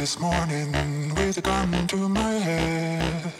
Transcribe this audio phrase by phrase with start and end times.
[0.00, 0.72] this morning
[1.14, 3.32] with a gun to my head.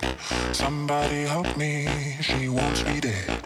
[0.53, 1.89] Somebody help me,
[2.21, 3.41] she wants me dead.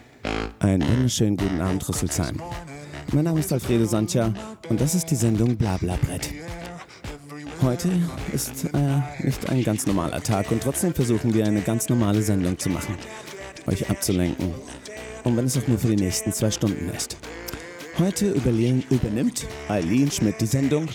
[0.59, 2.43] Einen wunderschönen guten Abend, Rüsselsheim.
[3.13, 4.35] Mein Name ist Alfredo Sancha
[4.69, 6.32] und das ist die Sendung Blablabrett.
[7.63, 7.89] Heute
[8.32, 12.59] ist äh, nicht ein ganz normaler Tag und trotzdem versuchen wir eine ganz normale Sendung
[12.59, 12.96] zu machen,
[13.69, 14.53] euch abzulenken.
[15.23, 17.17] Und wenn es auch nur für die nächsten zwei Stunden ist.
[17.96, 20.89] Heute übernimmt Eileen Schmidt die Sendung.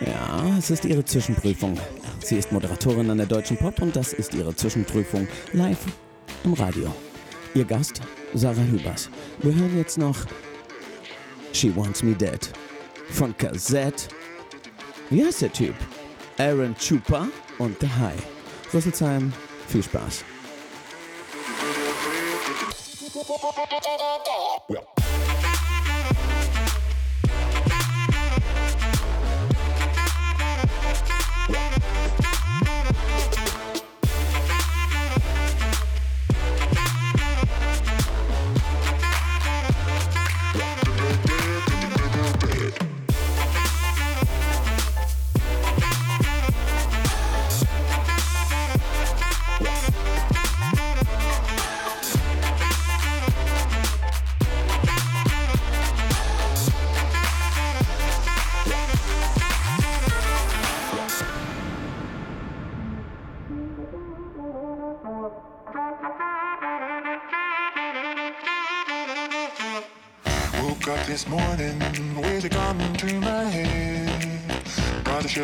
[0.00, 1.78] Ja, es ist ihre Zwischenprüfung.
[2.22, 5.78] Sie ist Moderatorin an der Deutschen Pop und das ist ihre Zwischenprüfung live
[6.42, 6.92] im Radio.
[7.54, 8.00] Ihr Gast
[8.34, 9.08] Sarah Hübers.
[9.38, 10.16] Wir hören jetzt noch
[11.52, 12.50] She Wants Me Dead
[13.10, 14.08] von Cassette.
[15.10, 15.74] Wie heißt der Typ?
[16.38, 18.22] Aaron Chupa und The High.
[18.72, 19.32] Rüsselsheim,
[19.68, 20.24] viel Spaß.
[24.68, 25.03] Well.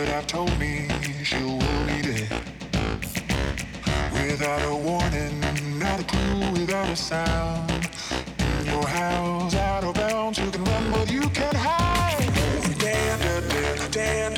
[0.01, 0.89] should have told me
[1.23, 2.33] she will be dead.
[4.12, 5.41] Without a warning,
[5.79, 7.70] not a clue, without a sound.
[8.61, 12.17] In your house, out of bounds, you can run, but you can't hide.
[12.78, 14.34] Damn, damn, damn, damn,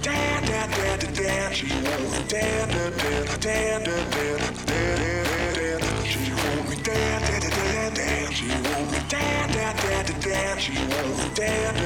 [0.00, 2.28] damn, damn, damn, damn, she won't.
[2.30, 6.84] Damn, damn, damn, damn, damn, damn, damn, she won't.
[6.84, 9.08] Damn, damn, damn, damn, she won't.
[9.10, 11.36] Damn, damn, damn, damn, she won't.
[11.36, 11.85] Damn.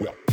[0.00, 0.31] Well.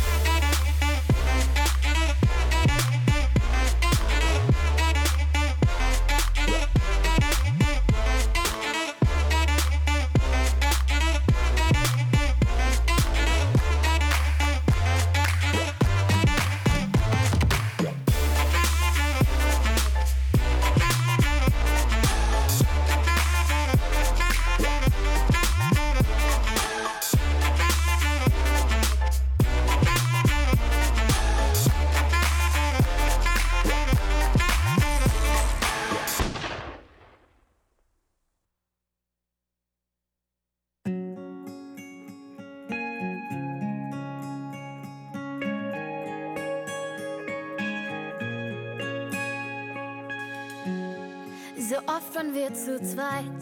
[52.54, 53.40] Zu zweit,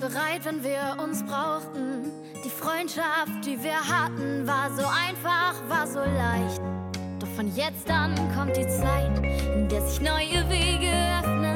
[0.00, 2.12] bereit, wenn wir uns brauchten.
[2.44, 6.60] Die Freundschaft, die wir hatten, war so einfach, war so leicht.
[7.18, 9.18] Doch von jetzt an kommt die Zeit,
[9.54, 11.47] in der sich neue Wege öffnen.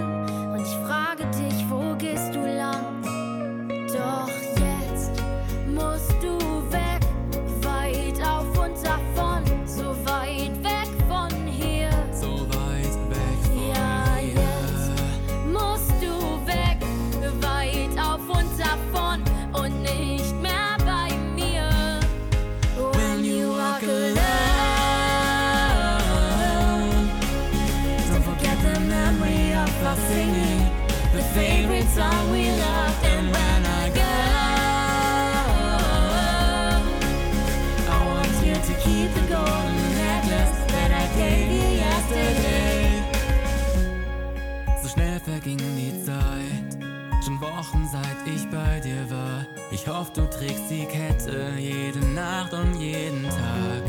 [50.15, 53.83] Du trägst die Kette jede Nacht und jeden Tag.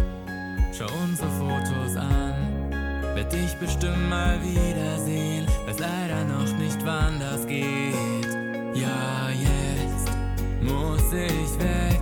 [0.78, 2.72] Schau unsere Fotos an.
[3.16, 5.46] Werd dich bestimmt mal wiedersehen.
[5.66, 8.28] Weiß leider noch nicht, wann das geht.
[8.74, 10.10] Ja, jetzt
[10.62, 11.93] muss ich weg.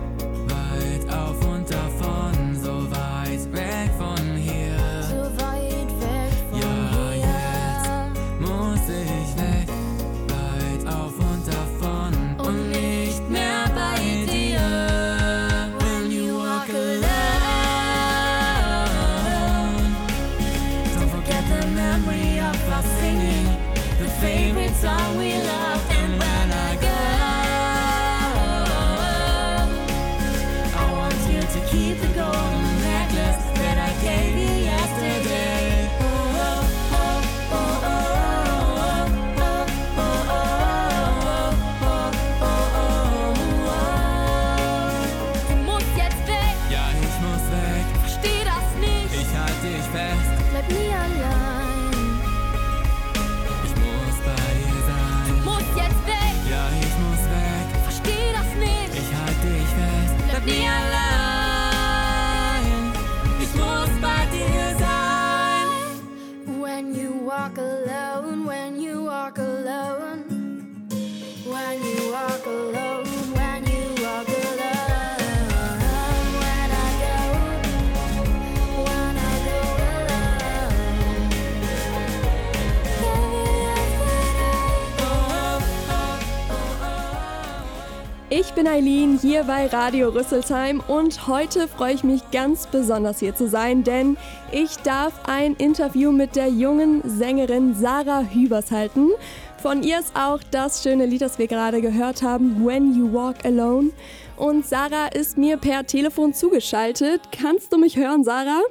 [88.61, 93.47] Bin Eileen hier bei Radio Rüsselsheim und heute freue ich mich ganz besonders hier zu
[93.47, 94.17] sein, denn
[94.51, 99.09] ich darf ein Interview mit der jungen Sängerin Sarah Hübers halten.
[99.57, 103.43] Von ihr ist auch das schöne Lied, das wir gerade gehört haben, When You Walk
[103.45, 103.89] Alone.
[104.37, 107.21] Und Sarah ist mir per Telefon zugeschaltet.
[107.31, 108.61] Kannst du mich hören, Sarah?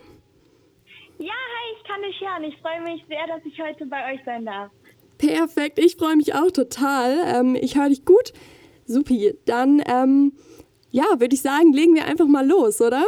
[1.18, 2.44] Ja, hi, ich kann dich hören.
[2.44, 4.70] Ich freue mich sehr, dass ich heute bei euch sein darf.
[5.18, 7.24] Perfekt, ich freue mich auch total.
[7.26, 8.32] Ähm, ich höre dich gut.
[8.90, 10.32] Supi, dann ähm,
[10.90, 13.04] ja, würde ich sagen, legen wir einfach mal los, oder?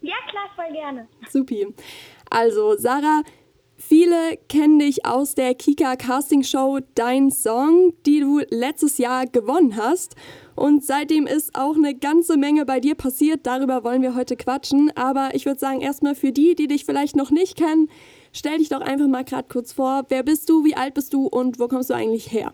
[0.00, 1.08] Ja, klar, voll gerne.
[1.28, 1.66] Supi.
[2.30, 3.22] Also, Sarah,
[3.76, 9.76] viele kennen dich aus der Kika Casting Show Dein Song, die du letztes Jahr gewonnen
[9.76, 10.16] hast.
[10.56, 13.46] Und seitdem ist auch eine ganze Menge bei dir passiert.
[13.46, 14.90] Darüber wollen wir heute quatschen.
[14.96, 17.88] Aber ich würde sagen, erstmal für die, die dich vielleicht noch nicht kennen,
[18.32, 20.04] stell dich doch einfach mal gerade kurz vor.
[20.08, 22.52] Wer bist du, wie alt bist du und wo kommst du eigentlich her?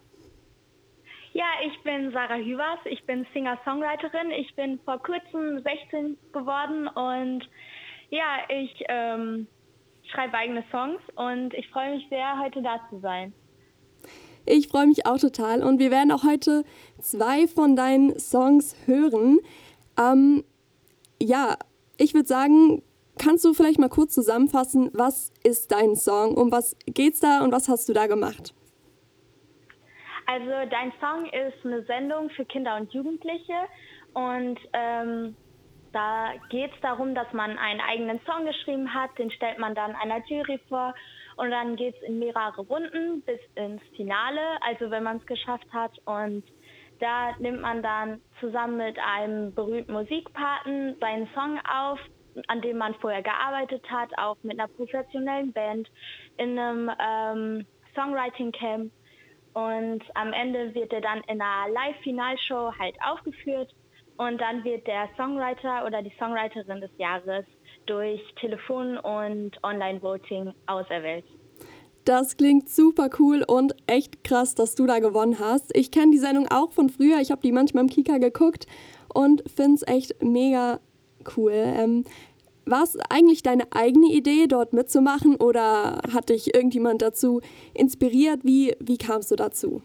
[1.37, 2.79] Ja, ich bin Sarah Hüvers.
[2.87, 4.31] Ich bin Singer-Songwriterin.
[4.31, 7.47] Ich bin vor kurzem 16 geworden und
[8.09, 9.47] ja, ich ähm,
[10.11, 13.35] schreibe eigene Songs und ich freue mich sehr, heute da zu sein.
[14.47, 16.65] Ich freue mich auch total und wir werden auch heute
[17.03, 19.41] zwei von deinen Songs hören.
[20.01, 20.43] Ähm,
[21.21, 21.59] ja,
[21.99, 22.83] ich würde sagen,
[23.19, 27.53] kannst du vielleicht mal kurz zusammenfassen, was ist dein Song, um was geht's da und
[27.53, 28.55] was hast du da gemacht?
[30.27, 33.55] Also dein Song ist eine Sendung für Kinder und Jugendliche
[34.13, 35.37] und ähm,
[35.93, 39.95] da geht es darum, dass man einen eigenen Song geschrieben hat, den stellt man dann
[39.95, 40.95] einer Jury vor
[41.37, 45.73] und dann geht es in mehrere Runden bis ins Finale, also wenn man es geschafft
[45.73, 46.43] hat und
[46.99, 52.01] da nimmt man dann zusammen mit einem berühmten Musikpaten seinen Song auf,
[52.49, 55.89] an dem man vorher gearbeitet hat, auch mit einer professionellen Band
[56.37, 58.93] in einem ähm, Songwriting Camp
[59.57, 63.75] und am Ende wird er dann in einer Live-Finalshow halt aufgeführt
[64.19, 67.47] und dann wird der Songwriter oder die Songwriterin des Jahres
[67.87, 71.25] durch Telefon- und Online-Voting auserwählt.
[72.05, 75.75] Das klingt super cool und echt krass, dass du da gewonnen hast.
[75.75, 77.21] Ich kenne die Sendung auch von früher.
[77.21, 78.67] Ich habe die manchmal im Kika geguckt
[79.15, 80.81] und finde es echt mega
[81.35, 81.53] cool.
[81.55, 82.05] Ähm,
[82.67, 87.41] war es eigentlich deine eigene Idee, dort mitzumachen oder hat dich irgendjemand dazu
[87.75, 88.41] inspiriert?
[88.43, 89.83] Wie, wie kamst du dazu?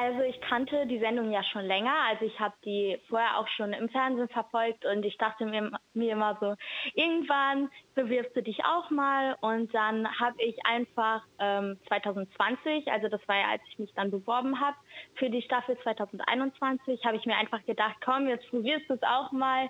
[0.00, 3.72] Also ich kannte die Sendung ja schon länger, also ich habe die vorher auch schon
[3.72, 6.54] im Fernsehen verfolgt und ich dachte mir, mir immer so,
[6.94, 9.36] irgendwann bewirbst du dich auch mal.
[9.40, 14.12] Und dann habe ich einfach ähm, 2020, also das war ja, als ich mich dann
[14.12, 14.76] beworben habe
[15.14, 19.32] für die Staffel 2021, habe ich mir einfach gedacht, komm, jetzt probierst du es auch
[19.32, 19.68] mal.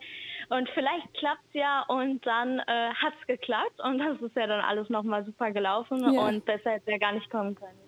[0.50, 1.84] Und vielleicht klappt's ja.
[1.88, 3.80] Und dann äh, hat's geklappt.
[3.82, 6.26] Und das ist ja dann alles nochmal super gelaufen Ja.
[6.26, 7.87] und besser hätte ja gar nicht kommen können.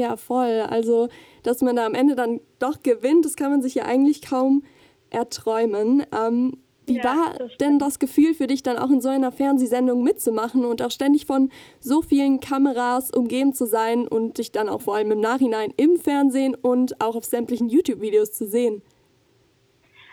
[0.00, 0.16] Ja.
[0.16, 0.60] Voll.
[0.68, 1.08] Also,
[1.42, 4.62] dass man da am Ende dann doch gewinnt, das kann man sich ja eigentlich kaum
[5.10, 6.04] erträumen.
[6.12, 9.30] Ähm, wie Ja, war das denn das Gefühl für dich, dann auch in so einer
[9.30, 14.68] Fernsehsendung mitzumachen und auch ständig von so vielen Kameras umgeben zu sein und dich dann
[14.68, 18.82] auch vor allem im Nachhinein im Fernsehen und auch auf sämtlichen YouTube-Videos zu sehen?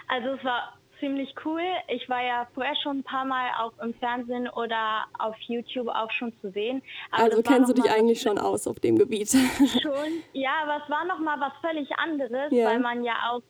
[0.08, 1.62] Also es war ziemlich cool.
[1.88, 6.12] Ich war ja vorher schon ein paar Mal auch im Fernsehen oder auf YouTube auch
[6.12, 6.82] schon zu sehen.
[7.12, 9.30] Aber Also kennst du dich eigentlich schon aus auf dem Gebiet.
[9.82, 9.94] schon.
[10.34, 12.68] Ja, aber es war noch mal was völlig anderes, Ja.
[12.68, 13.42] weil man ja auch,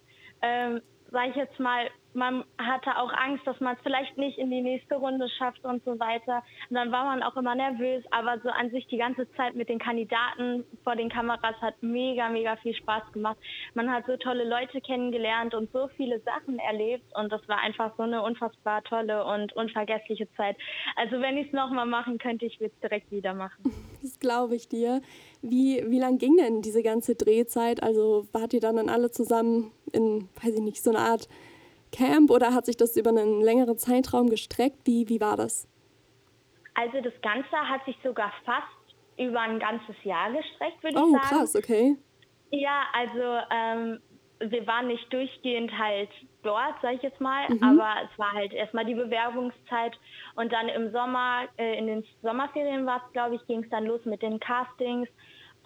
[0.41, 4.49] ähm, sage ich jetzt mal, man hatte auch Angst, dass man es vielleicht nicht in
[4.49, 6.43] die nächste Runde schafft und so weiter.
[6.69, 9.69] Und dann war man auch immer nervös, aber so an sich die ganze Zeit mit
[9.69, 13.37] den Kandidaten vor den Kameras hat mega, mega viel Spaß gemacht.
[13.75, 17.95] Man hat so tolle Leute kennengelernt und so viele Sachen erlebt und das war einfach
[17.97, 20.57] so eine unfassbar tolle und unvergessliche Zeit.
[20.95, 23.63] Also wenn ich es nochmal machen könnte, ich würde es direkt wieder machen.
[23.99, 25.01] Das glaube ich dir.
[25.41, 27.83] Wie, wie lang ging denn diese ganze Drehzeit?
[27.83, 31.27] Also wart ihr dann, dann alle zusammen in, weiß ich nicht, so eine Art
[31.97, 34.85] Camp oder hat sich das über einen längeren Zeitraum gestreckt?
[34.85, 35.67] Wie, wie war das?
[36.75, 38.67] Also das Ganze hat sich sogar fast
[39.17, 41.25] über ein ganzes Jahr gestreckt, würde oh, ich sagen.
[41.25, 41.97] Oh, krass, okay.
[42.51, 43.99] Ja, also ähm,
[44.39, 46.09] wir waren nicht durchgehend halt
[46.43, 47.63] dort, sag ich jetzt mal, mhm.
[47.63, 49.97] aber es war halt erstmal die Bewerbungszeit
[50.35, 53.85] und dann im Sommer, äh, in den Sommerferien war es, glaube ich, ging es dann
[53.85, 55.09] los mit den Castings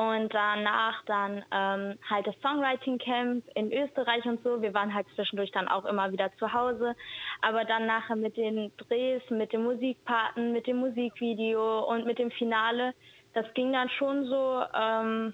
[0.01, 4.60] und danach dann ähm, halt das Songwriting Camp in Österreich und so.
[4.60, 6.96] Wir waren halt zwischendurch dann auch immer wieder zu Hause.
[7.41, 12.31] Aber dann nachher mit den Drehs, mit den Musikpaten, mit dem Musikvideo und mit dem
[12.31, 12.96] Finale,
[13.34, 15.34] das ging dann schon so, ähm,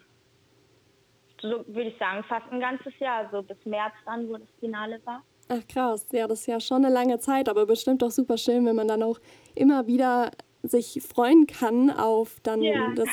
[1.41, 4.99] so würde ich sagen, fast ein ganzes Jahr, so bis März dann, wo das Finale
[5.05, 5.23] war.
[5.49, 8.65] Ach krass, ja, das ist ja schon eine lange Zeit, aber bestimmt auch super schön,
[8.65, 9.19] wenn man dann auch
[9.55, 10.31] immer wieder
[10.63, 12.93] sich freuen kann auf dann ja.
[12.95, 13.09] das,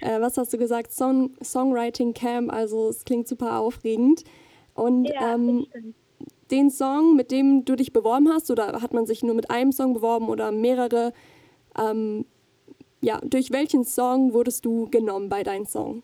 [0.00, 2.52] äh, was hast du gesagt, Song, Songwriting Camp.
[2.52, 4.24] Also es klingt super aufregend.
[4.74, 5.66] Und ja, ähm,
[6.50, 9.72] den Song, mit dem du dich beworben hast, oder hat man sich nur mit einem
[9.72, 11.12] Song beworben oder mehrere?
[11.78, 12.24] Ähm,
[13.00, 16.02] ja, durch welchen Song wurdest du genommen bei deinem Song?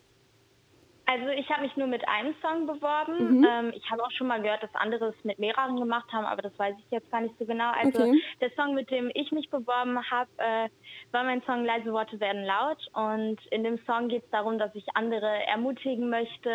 [1.12, 3.38] Also ich habe mich nur mit einem Song beworben.
[3.38, 3.46] Mhm.
[3.48, 6.40] Ähm, ich habe auch schon mal gehört, dass andere es mit mehreren gemacht haben, aber
[6.40, 7.70] das weiß ich jetzt gar nicht so genau.
[7.70, 8.22] Also okay.
[8.40, 10.68] der Song, mit dem ich mich beworben habe, äh,
[11.10, 12.78] war mein Song Leise Worte werden laut.
[12.94, 16.50] Und in dem Song geht es darum, dass ich andere ermutigen möchte,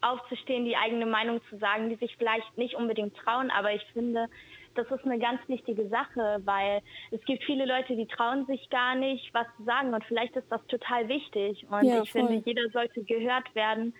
[0.00, 3.50] aufzustehen, die eigene Meinung zu sagen, die sich vielleicht nicht unbedingt trauen.
[3.50, 4.28] Aber ich finde,
[4.74, 8.94] das ist eine ganz wichtige Sache, weil es gibt viele Leute, die trauen sich gar
[8.94, 12.26] nicht, was zu sagen und vielleicht ist das total wichtig und ja, ich voll.
[12.26, 13.94] finde, jeder sollte gehört werden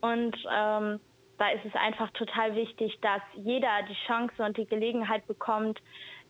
[0.00, 1.00] und ähm,
[1.38, 5.80] da ist es einfach total wichtig, dass jeder die Chance und die Gelegenheit bekommt,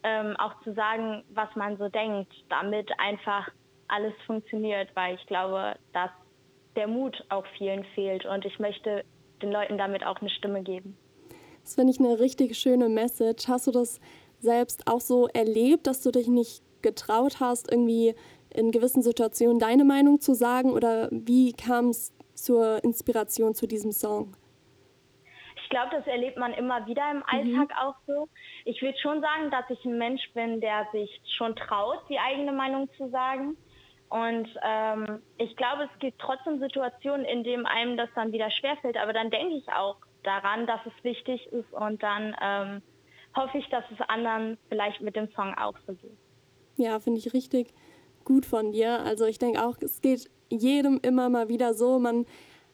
[0.03, 3.49] ähm, auch zu sagen, was man so denkt, damit einfach
[3.89, 6.11] alles funktioniert, weil ich glaube, dass
[6.77, 9.05] der Mut auch vielen fehlt und ich möchte
[9.43, 10.97] den Leuten damit auch eine Stimme geben.
[11.69, 13.47] Das finde ich eine richtig schöne Message.
[13.47, 14.01] Hast du das
[14.39, 18.15] selbst auch so erlebt, dass du dich nicht getraut hast, irgendwie
[18.49, 20.71] in gewissen Situationen deine Meinung zu sagen?
[20.71, 24.35] Oder wie kam es zur Inspiration zu diesem Song?
[25.63, 27.23] Ich glaube, das erlebt man immer wieder im mhm.
[27.27, 27.87] Alltag mhm.
[27.87, 28.29] auch so.
[28.65, 32.53] Ich würde schon sagen, dass ich ein Mensch bin, der sich schon traut, die eigene
[32.53, 33.59] Meinung zu sagen.
[34.09, 38.97] Und ähm, ich glaube, es gibt trotzdem Situationen, in denen einem das dann wieder schwerfällt.
[38.97, 39.99] Aber dann denke ich auch,
[40.29, 42.83] daran, dass es wichtig ist und dann ähm,
[43.35, 46.17] hoffe ich, dass es anderen vielleicht mit dem Song auch so geht.
[46.77, 47.73] Ja, finde ich richtig
[48.25, 49.01] gut von dir.
[49.01, 52.27] Also ich denke auch, es geht jedem immer mal wieder so, man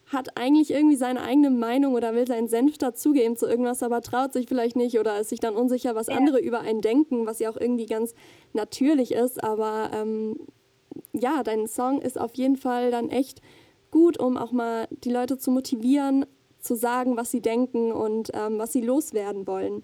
[0.06, 4.32] hat eigentlich irgendwie seine eigene Meinung oder will seinen Senf dazugeben zu irgendwas, aber traut
[4.32, 6.16] sich vielleicht nicht oder ist sich dann unsicher, was ja.
[6.16, 8.14] andere über einen denken, was ja auch irgendwie ganz
[8.52, 9.42] natürlich ist.
[9.42, 10.36] Aber ähm,
[11.12, 13.40] ja, dein Song ist auf jeden Fall dann echt
[13.90, 16.26] gut, um auch mal die Leute zu motivieren,
[16.64, 19.82] zu sagen, was sie denken und ähm, was sie loswerden wollen.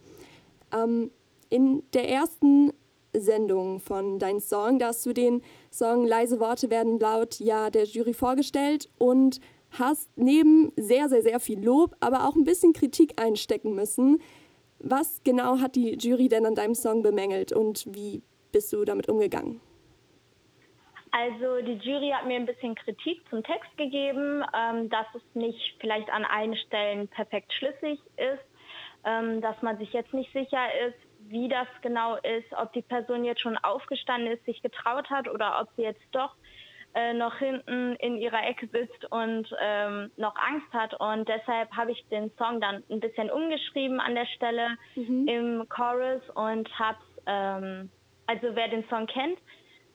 [0.72, 1.10] Ähm,
[1.48, 2.72] in der ersten
[3.12, 7.84] Sendung von deinem Song, da hast du den Song Leise Worte werden laut ja der
[7.84, 13.20] Jury vorgestellt und hast neben sehr, sehr, sehr viel Lob, aber auch ein bisschen Kritik
[13.20, 14.18] einstecken müssen.
[14.78, 18.22] Was genau hat die Jury denn an deinem Song bemängelt und wie
[18.52, 19.60] bist du damit umgegangen?
[21.12, 25.76] Also die Jury hat mir ein bisschen Kritik zum Text gegeben, ähm, dass es nicht
[25.80, 28.44] vielleicht an allen Stellen perfekt schlüssig ist,
[29.04, 30.98] ähm, dass man sich jetzt nicht sicher ist,
[31.28, 35.60] wie das genau ist, ob die Person jetzt schon aufgestanden ist, sich getraut hat oder
[35.60, 36.34] ob sie jetzt doch
[36.94, 40.98] äh, noch hinten in ihrer Ecke sitzt und ähm, noch Angst hat.
[40.98, 45.28] Und deshalb habe ich den Song dann ein bisschen umgeschrieben an der Stelle mhm.
[45.28, 47.90] im Chorus und habe, ähm,
[48.26, 49.38] also wer den Song kennt,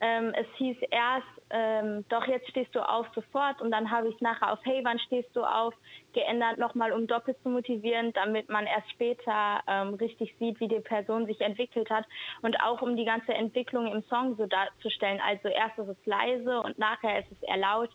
[0.00, 4.14] ähm, es hieß erst, ähm, doch jetzt stehst du auf sofort und dann habe ich
[4.16, 5.74] es nachher auf Hey, wann stehst du auf
[6.12, 10.80] geändert, nochmal um doppelt zu motivieren, damit man erst später ähm, richtig sieht, wie die
[10.80, 12.04] Person sich entwickelt hat
[12.42, 15.20] und auch um die ganze Entwicklung im Song so darzustellen.
[15.24, 17.90] Also erst ist es leise und nachher ist es eher laut,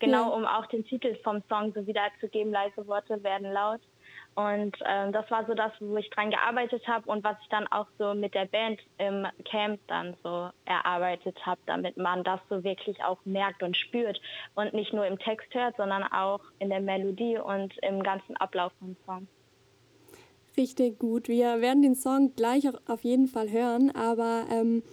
[0.00, 0.36] genau ja.
[0.36, 3.80] um auch den Titel vom Song so wiederzugeben, leise Worte werden laut.
[4.38, 7.66] Und ähm, das war so das, wo ich dran gearbeitet habe und was ich dann
[7.72, 12.62] auch so mit der Band im Camp dann so erarbeitet habe, damit man das so
[12.62, 14.20] wirklich auch merkt und spürt
[14.54, 18.70] und nicht nur im Text hört, sondern auch in der Melodie und im ganzen Ablauf
[18.78, 19.26] vom Song.
[20.56, 21.26] Richtig gut.
[21.26, 24.84] Wir werden den Song gleich auf jeden Fall hören, aber ähm,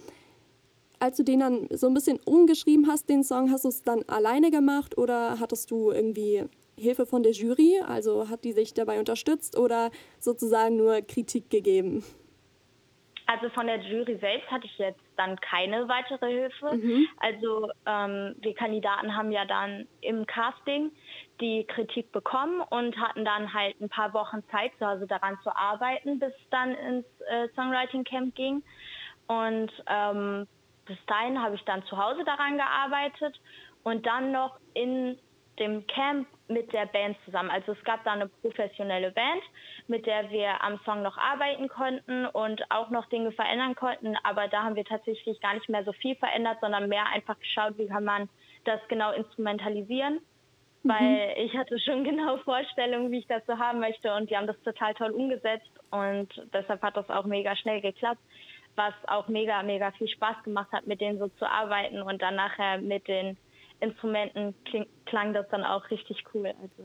[0.98, 4.02] als du den dann so ein bisschen umgeschrieben hast, den Song, hast du es dann
[4.08, 7.80] alleine gemacht oder hattest du irgendwie Hilfe von der Jury?
[7.86, 12.04] Also hat die sich dabei unterstützt oder sozusagen nur Kritik gegeben?
[13.28, 16.76] Also von der Jury selbst hatte ich jetzt dann keine weitere Hilfe.
[16.76, 17.08] Mhm.
[17.18, 20.92] Also ähm, die Kandidaten haben ja dann im Casting
[21.40, 25.54] die Kritik bekommen und hatten dann halt ein paar Wochen Zeit zu Hause daran zu
[25.54, 28.62] arbeiten, bis es dann ins äh, Songwriting Camp ging.
[29.26, 30.46] Und ähm,
[30.86, 33.40] bis dahin habe ich dann zu Hause daran gearbeitet
[33.82, 35.18] und dann noch in
[35.58, 37.50] dem Camp mit der Band zusammen.
[37.50, 39.42] Also es gab da eine professionelle Band,
[39.88, 44.16] mit der wir am Song noch arbeiten konnten und auch noch Dinge verändern konnten.
[44.22, 47.78] Aber da haben wir tatsächlich gar nicht mehr so viel verändert, sondern mehr einfach geschaut,
[47.78, 48.28] wie kann man
[48.64, 50.20] das genau instrumentalisieren.
[50.82, 50.88] Mhm.
[50.88, 54.46] Weil ich hatte schon genau Vorstellungen, wie ich das so haben möchte und die haben
[54.46, 58.20] das total toll umgesetzt und deshalb hat das auch mega schnell geklappt
[58.76, 62.36] was auch mega, mega viel Spaß gemacht hat, mit denen so zu arbeiten und dann
[62.36, 63.36] nachher mit den
[63.80, 66.46] Instrumenten kling, klang das dann auch richtig cool.
[66.60, 66.82] Also,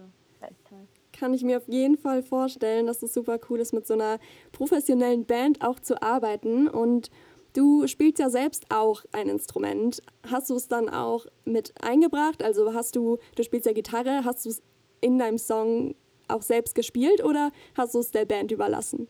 [0.67, 0.87] toll.
[1.13, 4.17] Kann ich mir auf jeden Fall vorstellen, dass es super cool ist, mit so einer
[4.51, 6.67] professionellen Band auch zu arbeiten.
[6.67, 7.09] Und
[7.53, 10.01] du spielst ja selbst auch ein Instrument.
[10.29, 12.43] Hast du es dann auch mit eingebracht?
[12.43, 14.63] Also hast du, du spielst ja Gitarre, hast du es
[15.01, 15.95] in deinem Song
[16.27, 19.07] auch selbst gespielt oder hast du es der Band überlassen?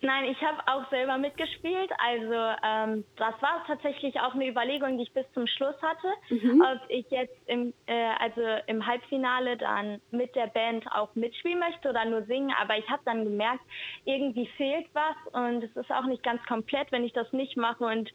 [0.00, 1.90] Nein, ich habe auch selber mitgespielt.
[1.98, 6.60] Also ähm, das war tatsächlich auch eine Überlegung, die ich bis zum Schluss hatte, mhm.
[6.60, 11.90] ob ich jetzt im, äh, also im Halbfinale dann mit der Band auch mitspielen möchte
[11.90, 12.54] oder nur singen.
[12.60, 13.62] Aber ich habe dann gemerkt,
[14.04, 17.84] irgendwie fehlt was und es ist auch nicht ganz komplett, wenn ich das nicht mache.
[17.84, 18.10] Und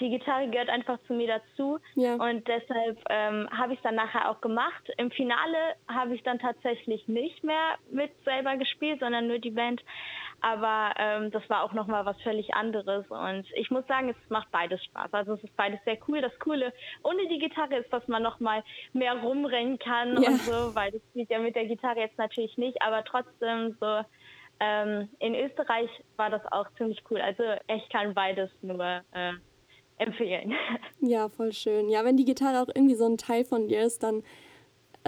[0.00, 2.14] die Gitarre gehört einfach zu mir dazu ja.
[2.14, 4.90] und deshalb ähm, habe ich es dann nachher auch gemacht.
[4.96, 9.82] Im Finale habe ich dann tatsächlich nicht mehr mit selber gespielt, sondern nur die Band.
[10.42, 14.50] Aber ähm, das war auch nochmal was völlig anderes und ich muss sagen, es macht
[14.50, 15.14] beides Spaß.
[15.14, 16.20] Also es ist beides sehr cool.
[16.20, 16.72] Das Coole
[17.04, 20.30] ohne die Gitarre ist, dass man nochmal mehr rumrennen kann ja.
[20.30, 24.00] und so, weil das geht ja mit der Gitarre jetzt natürlich nicht, aber trotzdem so
[24.58, 27.20] ähm, in Österreich war das auch ziemlich cool.
[27.20, 29.32] Also ich kann beides nur äh,
[29.98, 30.54] empfehlen.
[31.00, 31.88] Ja, voll schön.
[31.88, 34.22] Ja, wenn die Gitarre auch irgendwie so ein Teil von dir ist, dann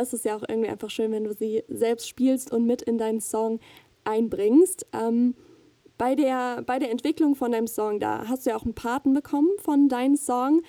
[0.00, 2.98] ist es ja auch irgendwie einfach schön, wenn du sie selbst spielst und mit in
[2.98, 3.60] deinen Song
[4.04, 4.86] einbringst.
[4.92, 5.34] Ähm,
[5.98, 9.14] bei, der, bei der Entwicklung von deinem Song, da hast du ja auch einen Paten
[9.14, 10.62] bekommen von deinem Song.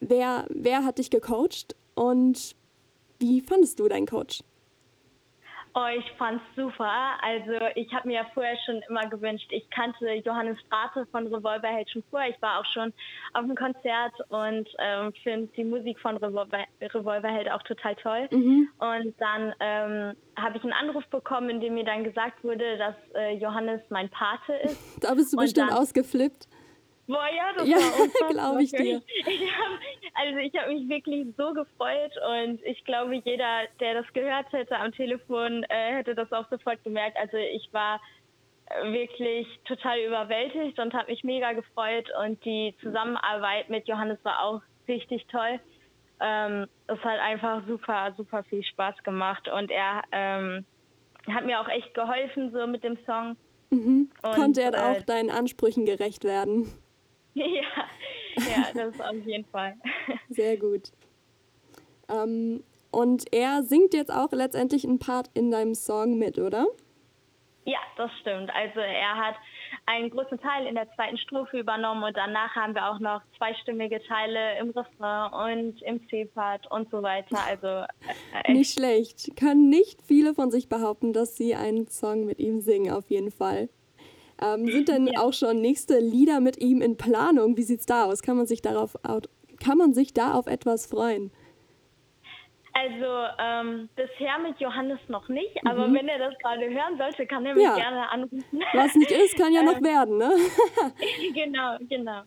[0.00, 2.54] Wer, wer hat dich gecoacht und
[3.18, 4.40] wie fandest du deinen Coach?
[5.78, 6.90] Oh, ich fand's super.
[7.22, 11.88] Also ich habe mir ja vorher schon immer gewünscht, ich kannte Johannes Strate von Revolverheld
[11.88, 12.30] schon vorher.
[12.30, 12.92] Ich war auch schon
[13.32, 18.28] auf einem Konzert und ähm, finde die Musik von Revolver, Revolverheld auch total toll.
[18.32, 18.68] Mhm.
[18.78, 22.96] Und dann ähm, habe ich einen Anruf bekommen, in dem mir dann gesagt wurde, dass
[23.14, 25.00] äh, Johannes mein Pate ist.
[25.00, 26.48] Da bist du und bestimmt dann, ausgeflippt.
[27.08, 29.02] Boah, ja, das ja, war glaube ich dir.
[29.26, 29.70] Ich hab,
[30.14, 34.76] also ich habe mich wirklich so gefreut und ich glaube, jeder, der das gehört hätte
[34.76, 37.16] am Telefon, äh, hätte das auch sofort gemerkt.
[37.16, 38.00] Also ich war
[38.84, 44.60] wirklich total überwältigt und habe mich mega gefreut und die Zusammenarbeit mit Johannes war auch
[44.86, 45.58] richtig toll.
[46.20, 50.66] Ähm, es hat einfach super, super viel Spaß gemacht und er ähm,
[51.32, 53.36] hat mir auch echt geholfen so mit dem Song.
[53.70, 54.10] Mhm.
[54.20, 56.70] Konnte er äh, auch deinen Ansprüchen gerecht werden?
[57.34, 57.86] Ja,
[58.36, 59.74] ja, das auf jeden Fall.
[60.28, 60.92] Sehr gut.
[62.08, 66.66] Ähm, und er singt jetzt auch letztendlich einen Part in deinem Song mit, oder?
[67.64, 68.50] Ja, das stimmt.
[68.54, 69.34] Also er hat
[69.84, 74.02] einen großen Teil in der zweiten Strophe übernommen und danach haben wir auch noch zweistimmige
[74.04, 77.38] Teile im Refrain und im C-Part und so weiter.
[77.46, 77.84] Also
[78.46, 79.36] äh, nicht schlecht.
[79.36, 83.30] Können nicht viele von sich behaupten, dass sie einen Song mit ihm singen, auf jeden
[83.30, 83.68] Fall.
[84.40, 85.20] Ähm, sind denn ja.
[85.20, 87.56] auch schon nächste Lieder mit ihm in Planung?
[87.56, 88.22] Wie sieht's da aus?
[88.22, 88.96] Kann man sich darauf
[89.60, 91.32] kann man sich da auf etwas freuen?
[92.72, 95.70] Also ähm, bisher mit Johannes noch nicht, mhm.
[95.70, 97.74] aber wenn er das gerade hören sollte, kann er mich ja.
[97.74, 98.44] gerne anrufen.
[98.72, 100.30] Was nicht ist, kann ja noch werden, ne?
[101.34, 102.22] genau, genau.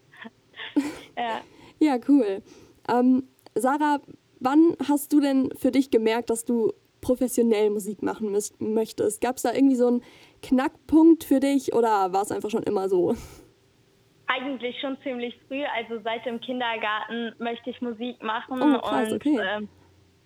[1.17, 1.41] Ja,
[1.79, 2.41] ja cool.
[2.87, 3.99] Ähm, Sarah,
[4.39, 9.21] wann hast du denn für dich gemerkt, dass du professionell Musik machen möchtest?
[9.21, 10.03] Gab es da irgendwie so einen
[10.41, 13.15] Knackpunkt für dich oder war es einfach schon immer so?
[14.27, 15.63] Eigentlich schon ziemlich früh.
[15.75, 18.61] Also seit dem Kindergarten möchte ich Musik machen.
[18.61, 19.39] Oh, krass, und okay.
[19.39, 19.69] ähm,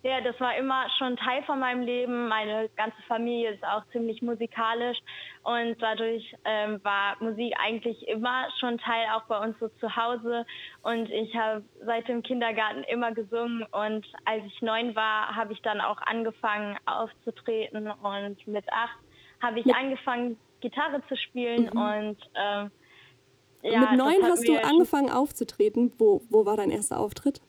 [0.06, 2.28] ja, das war immer schon Teil von meinem Leben.
[2.28, 4.98] Meine ganze Familie ist auch ziemlich musikalisch
[5.42, 10.46] und dadurch ähm, war Musik eigentlich immer schon Teil auch bei uns so zu Hause.
[10.82, 15.62] Und ich habe seit dem Kindergarten immer gesungen und als ich neun war, habe ich
[15.62, 18.98] dann auch angefangen aufzutreten und mit acht
[19.46, 21.80] habe ich angefangen Gitarre zu spielen Mhm.
[21.80, 22.18] und
[23.62, 25.92] Und ja, mit neun hast du angefangen aufzutreten.
[25.98, 27.40] Wo, wo war dein erster Auftritt?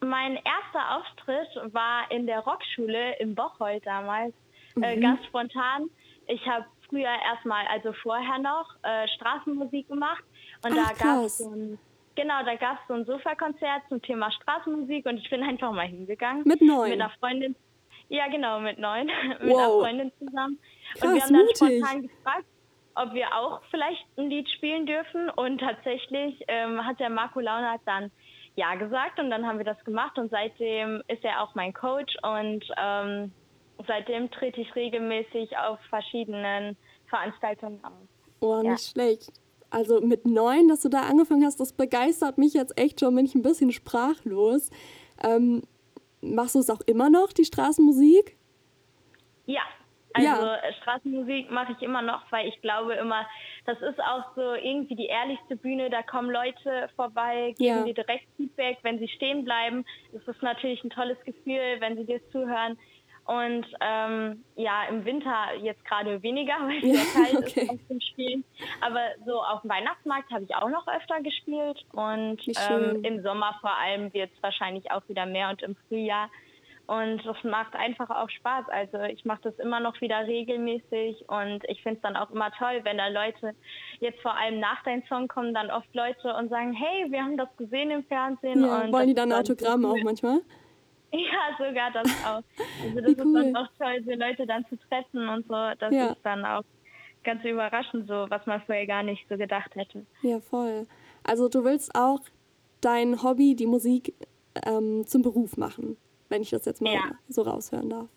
[0.00, 4.34] Mein erster Auftritt war in der Rockschule in Bocholt damals,
[4.82, 5.00] äh, Mhm.
[5.00, 5.88] ganz spontan.
[6.26, 10.24] Ich habe früher erstmal, also vorher noch, äh, Straßenmusik gemacht
[10.64, 11.78] und Ach, da gab es so ein,
[12.14, 15.86] genau, da gab es so ein Sofakonzert zum Thema Straßenmusik und ich bin einfach mal
[15.86, 16.42] hingegangen.
[16.44, 16.90] Mit neun?
[16.90, 17.56] Mit einer Freundin.
[18.08, 19.06] Ja, genau, mit neun.
[19.40, 19.58] mit Wow.
[19.58, 20.58] einer Freundin zusammen.
[20.94, 21.56] Krass, und wir haben dann mutig.
[21.56, 22.46] spontan gefragt,
[22.94, 25.30] ob wir auch vielleicht ein Lied spielen dürfen.
[25.30, 28.10] Und tatsächlich ähm, hat der Marco Launert dann
[28.56, 32.16] ja gesagt und dann haben wir das gemacht und seitdem ist er auch mein Coach
[32.22, 33.30] und ähm,
[33.86, 36.76] seitdem trete ich regelmäßig auf verschiedenen
[37.08, 37.92] Veranstaltungen auf.
[38.40, 38.72] Oh, Ja.
[38.72, 39.30] nicht schlecht.
[39.68, 43.26] Also mit neun, dass du da angefangen hast, das begeistert mich jetzt echt schon, bin
[43.26, 44.70] ich ein bisschen sprachlos.
[45.22, 45.62] Ähm,
[46.22, 48.36] machst du es auch immer noch, die Straßenmusik?
[49.44, 49.62] Ja,
[50.16, 50.56] also Ja.
[50.56, 53.26] äh, Straßenmusik mache ich immer noch, weil ich glaube immer,
[53.64, 55.90] das ist auch so irgendwie die ehrlichste Bühne.
[55.90, 57.84] Da kommen Leute vorbei, geben Ja.
[57.84, 59.84] dir direkt Feedback, wenn sie stehen bleiben.
[60.12, 62.78] Das ist natürlich ein tolles Gefühl, wenn sie dir zuhören.
[63.24, 67.62] Und ähm, ja, im Winter jetzt gerade weniger, weil es Ja, sehr kalt okay.
[67.62, 68.44] ist auf dem Spielen.
[68.80, 71.82] Aber so auf dem Weihnachtsmarkt habe ich auch noch öfter gespielt.
[71.92, 76.30] Und ähm, im Sommer vor allem wird es wahrscheinlich auch wieder mehr und im Frühjahr.
[76.86, 78.68] Und das macht einfach auch Spaß.
[78.68, 82.50] Also ich mache das immer noch wieder regelmäßig und ich finde es dann auch immer
[82.52, 83.54] toll, wenn da Leute,
[83.98, 87.36] jetzt vor allem nach deinem Song kommen dann oft Leute und sagen, hey, wir haben
[87.36, 88.62] das gesehen im Fernsehen.
[88.62, 90.04] Ja, und wollen die dann Autogramm auch cool.
[90.04, 90.40] manchmal?
[91.12, 92.42] Ja, sogar das auch.
[92.82, 93.52] Also das Wie ist cool.
[93.52, 95.54] dann auch toll, so Leute dann zu treffen und so.
[95.78, 96.12] Das Ja.
[96.12, 96.64] ist dann auch
[97.24, 100.04] ganz überraschend, so was man vorher gar nicht so gedacht hätte.
[100.22, 100.86] Ja, voll.
[101.24, 102.20] Also du willst auch
[102.80, 104.14] dein Hobby, die Musik,
[104.64, 105.96] ähm, zum Beruf machen,
[106.28, 107.12] wenn ich das jetzt mal Ja.
[107.28, 108.08] so raushören darf.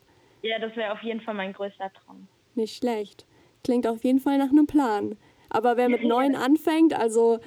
[0.42, 2.28] Ja, das wäre auf jeden Fall mein größter Traum.
[2.56, 3.26] Nicht schlecht.
[3.64, 5.18] Klingt auf jeden Fall nach einem Plan.
[5.50, 7.40] Aber wer mit neun anfängt, also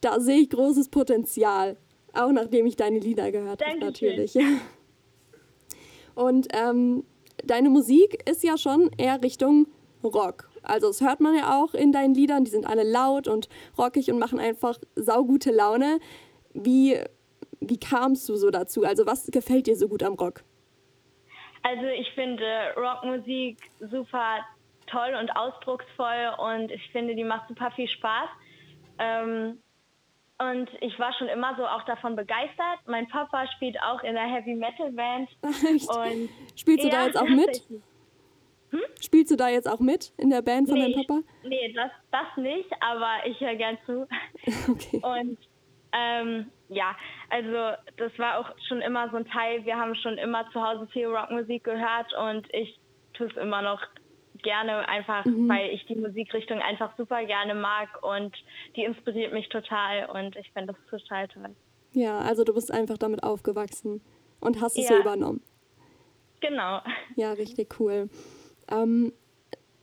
[0.00, 1.76] da sehe ich großes Potenzial.
[2.14, 4.36] Auch nachdem ich deine Lieder gehört habe, natürlich.
[6.14, 7.04] Und ähm,
[7.44, 9.66] deine Musik ist ja schon eher Richtung
[10.04, 10.50] Rock.
[10.62, 14.10] Also das hört man ja auch in deinen Liedern, die sind alle laut und rockig
[14.12, 15.98] und machen einfach saugute Laune.
[16.54, 16.98] Wie,
[17.68, 18.84] wie kamst du so dazu?
[18.84, 20.42] Also was gefällt dir so gut am Rock?
[21.62, 22.44] Also ich finde
[22.76, 24.38] Rockmusik super
[24.86, 28.28] toll und ausdrucksvoll und ich finde, die macht super viel Spaß.
[28.98, 29.58] Ähm,
[30.38, 32.80] und ich war schon immer so auch davon begeistert.
[32.86, 35.28] Mein Papa spielt auch in der Heavy Metal Band.
[35.74, 35.88] Echt?
[35.88, 37.46] Und Spielst du da jetzt auch mit?
[37.46, 37.80] tatsächlich.
[39.00, 41.20] Spielst du da jetzt auch mit in der Band von Nee, deinem Papa?
[41.44, 44.08] nee das, das nicht, aber ich höre gern zu.
[44.70, 45.00] Okay.
[45.02, 45.38] Und
[45.92, 46.96] ähm, ja,
[47.30, 49.64] also das war auch schon immer so ein Teil.
[49.64, 52.78] Wir haben schon immer zu Hause viel Rockmusik gehört und ich
[53.14, 53.80] tue es immer noch
[54.42, 58.34] gerne, einfach weil ich die Musikrichtung einfach super gerne mag und
[58.74, 61.54] die inspiriert mich total und ich finde das total toll.
[61.92, 64.00] Ja, also du bist einfach damit aufgewachsen
[64.40, 65.00] und hast es so Ja.
[65.00, 65.42] übernommen.
[66.40, 66.80] Genau.
[67.14, 68.08] Ja, richtig cool.
[68.70, 69.12] Ähm,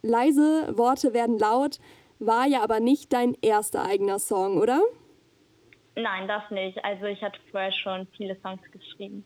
[0.01, 1.79] leise Worte werden laut
[2.19, 4.81] war ja aber nicht dein erster eigener Song, oder?
[5.95, 6.83] Nein, das nicht.
[6.83, 9.25] Also ich hatte vorher schon viele Songs geschrieben.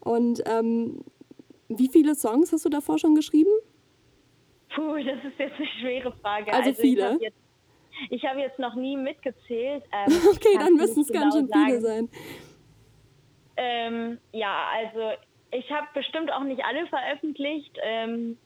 [0.00, 1.04] Und ähm,
[1.68, 3.50] wie viele Songs hast du davor schon geschrieben?
[4.74, 6.52] Puh, das ist jetzt eine schwere Frage.
[6.52, 7.00] Also viele?
[7.00, 7.36] Ich habe jetzt,
[8.10, 9.84] ich hab jetzt noch nie mitgezählt.
[9.92, 12.08] Ähm, Okay, dann müssen es nicht ganz schön genau viele sagen.
[12.08, 12.22] sein.
[13.56, 15.10] Ähm, ja, also
[15.50, 18.38] ich habe bestimmt auch nicht alle veröffentlicht, ähm,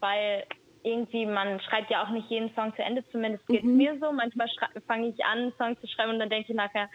[0.00, 0.44] weil
[0.84, 3.76] irgendwie man schreibt ja auch nicht jeden Song zu Ende, zumindest geht es Mhm.
[3.76, 4.12] mir so.
[4.12, 4.48] Manchmal
[4.86, 6.88] fange ich an, Songs zu schreiben und dann denke ich nachher,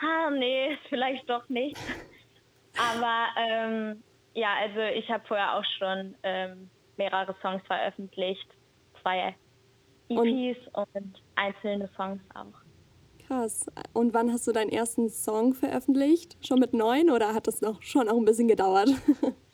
[0.00, 1.76] ah nee, vielleicht doch nicht.
[2.76, 4.02] Aber ähm,
[4.34, 8.46] ja, also ich habe vorher auch schon ähm, mehrere Songs veröffentlicht,
[9.00, 9.34] zwei
[10.08, 12.52] EPs und, einzelne Songs auch.
[13.26, 13.66] Krass.
[13.92, 16.36] Und wann hast du deinen ersten Song veröffentlicht?
[16.46, 18.88] Schon mit neun oder hat das noch schon auch ein bisschen gedauert?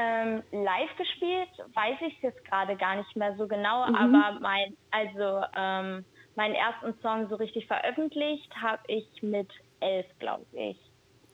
[0.00, 3.96] Ähm, live gespielt weiß ich jetzt gerade gar nicht mehr so genau, Mhm.
[4.14, 6.04] aber mein, also ähm,
[6.36, 9.48] meinen ersten Song so richtig veröffentlicht habe ich mit
[9.80, 10.76] elf, glaube ich.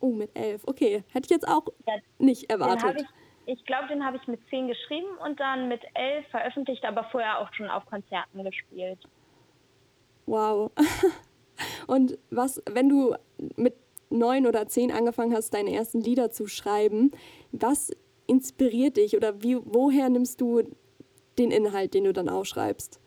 [0.00, 0.62] oh, mit elf.
[0.66, 3.02] Okay, hätte ich jetzt auch Ja, nicht erwartet.
[3.46, 7.04] ich, ich glaube, den habe ich mit zehn geschrieben und dann mit elf veröffentlicht, aber
[7.04, 8.98] vorher auch schon auf Konzerten gespielt.
[10.26, 10.70] Wow.
[11.86, 13.14] Und was, wenn du
[13.56, 13.74] mit
[14.10, 17.10] neun oder zehn angefangen hast, deine ersten Lieder zu schreiben,
[17.52, 17.90] was
[18.26, 20.62] inspiriert dich oder wie, woher nimmst du
[21.38, 23.00] den Inhalt, den du dann aufschreibst?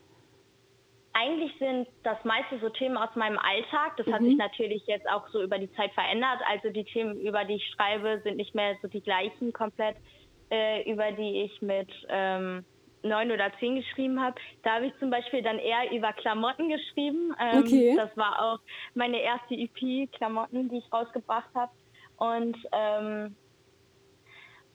[1.13, 3.97] Eigentlich sind das meiste so Themen aus meinem Alltag.
[3.97, 6.39] Das hat sich natürlich jetzt auch so über die Zeit verändert.
[6.47, 9.95] Also die Themen, über die ich schreibe, sind nicht mehr so die gleichen komplett,
[10.51, 12.63] äh, über die ich mit, ähm,
[13.03, 17.33] neun oder zehn geschrieben habe, da habe ich zum Beispiel dann eher über Klamotten geschrieben.
[17.39, 17.95] Ähm, Okay.
[17.95, 18.59] Das war auch
[18.93, 21.71] meine erste EP, Klamotten, die ich rausgebracht habe.
[22.17, 23.35] Und ähm,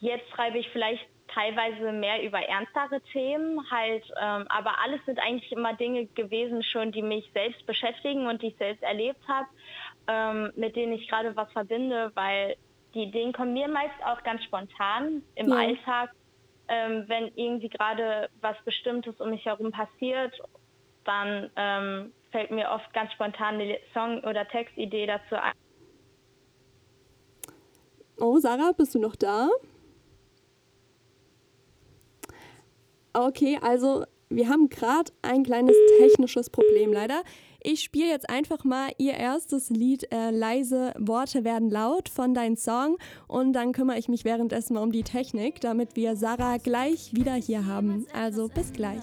[0.03, 5.51] jetzt schreibe ich vielleicht teilweise mehr über ernstere Themen, halt, ähm, aber alles sind eigentlich
[5.53, 9.47] immer Dinge gewesen schon, die mich selbst beschäftigen und die ich selbst erlebt habe,
[10.09, 12.57] ähm, mit denen ich gerade was verbinde, weil
[12.95, 15.57] die Ideen kommen mir meist auch ganz spontan im Ja.
[15.57, 16.11] Alltag,
[16.69, 20.35] ähm, wenn irgendwie gerade was Bestimmtes um mich herum passiert,
[21.05, 25.53] dann ähm, fällt mir oft ganz spontan eine Song- oder Textidee dazu ein.
[28.19, 29.49] Oh, Sarah, bist du noch da?
[33.15, 37.23] Okay, also wir haben gerade ein kleines technisches Problem leider.
[37.63, 42.57] Ich spiele jetzt einfach mal ihr erstes Lied äh, Leise Worte werden laut von deinem
[42.57, 42.97] Song
[43.29, 47.35] und dann kümmere ich mich währenddessen mal um die Technik, damit wir Sarah gleich wieder
[47.35, 48.07] hier haben.
[48.15, 49.03] Also bis gleich.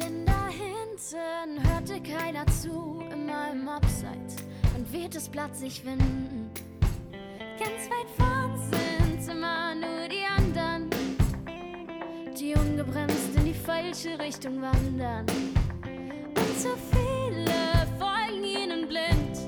[0.00, 4.36] Denn da hinten hörte keiner zu, immer im Abseits
[4.76, 6.50] und weht das Blatt sich winden.
[7.58, 10.90] Ganz weit vorn sind immer nur die anderen,
[12.38, 15.24] die ungebremst in die falsche Richtung wandern.
[16.36, 19.38] Und zu viele folgen ihnen blind.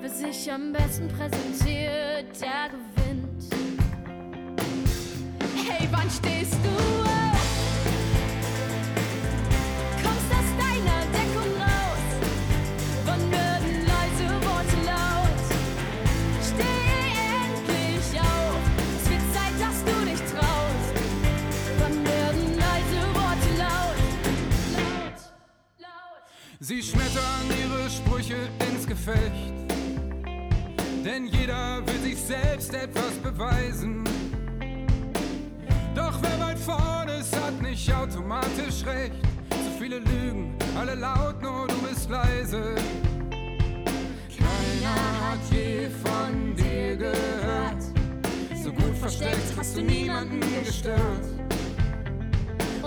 [0.00, 3.54] Wer sich am besten präsentiert, der gewinnt.
[5.68, 7.03] Hey, wann stehst du
[26.66, 29.52] Sie schmettern ihre Sprüche ins Gefecht.
[31.04, 34.02] Denn jeder will sich selbst etwas beweisen.
[35.94, 39.12] Doch wer weit vorne ist, hat nicht automatisch recht.
[39.50, 42.76] Zu viele Lügen, alle laut, nur du bist leise.
[44.38, 47.82] Keiner hat je von dir gehört.
[48.62, 51.26] So gut versteckt hast du niemanden gestört.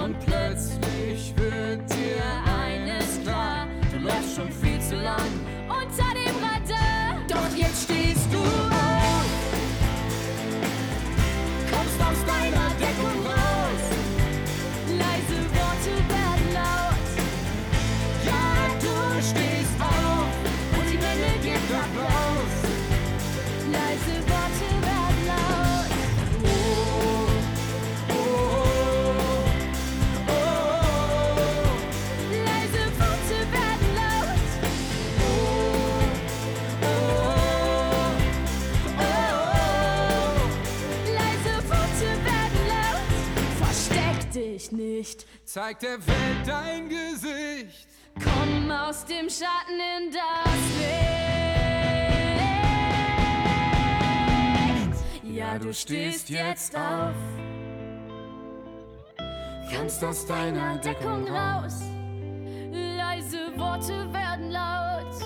[0.08, 2.24] Und plötzlich wird dir
[2.62, 5.20] eines klar, du läufst schon viel zu lang.
[44.68, 45.26] Dich nicht.
[45.46, 47.88] Zeig der Welt dein Gesicht.
[48.16, 50.98] Komm aus dem Schatten in das Licht.
[55.36, 57.16] Ja, du stehst jetzt auf.
[59.76, 61.82] Kommst aus deiner Deckung raus.
[62.72, 65.22] Leise Worte werden laut.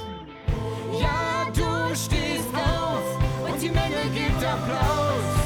[0.99, 5.40] Ja, du stehst auf und die Menge gibt Applaus.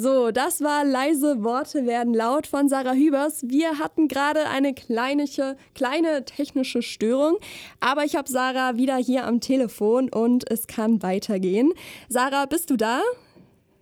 [0.00, 3.42] So, das war leise Worte werden laut von Sarah Hübers.
[3.42, 7.38] Wir hatten gerade eine kleinliche, kleine technische Störung,
[7.80, 11.72] aber ich habe Sarah wieder hier am Telefon und es kann weitergehen.
[12.08, 13.00] Sarah, bist du da?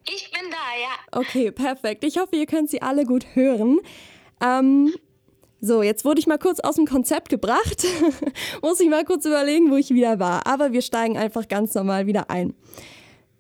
[0.09, 1.21] Ich bin da, ja.
[1.21, 2.03] Okay, perfekt.
[2.03, 3.81] Ich hoffe, ihr könnt sie alle gut hören.
[4.43, 4.95] Ähm,
[5.61, 7.85] so, jetzt wurde ich mal kurz aus dem Konzept gebracht.
[8.63, 10.47] Muss ich mal kurz überlegen, wo ich wieder war.
[10.47, 12.55] Aber wir steigen einfach ganz normal wieder ein.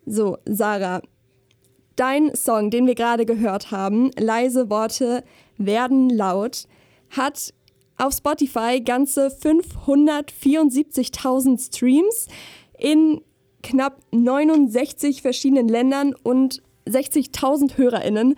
[0.04, 1.00] So, Sarah,
[1.96, 5.22] dein Song, den wir gerade gehört haben, Leise Worte
[5.58, 6.66] werden laut,
[7.10, 7.52] hat
[7.98, 12.28] auf Spotify ganze 574.000 Streams
[12.78, 13.22] in
[13.62, 18.36] knapp 69 verschiedenen Ländern und 60.000 HörerInnen.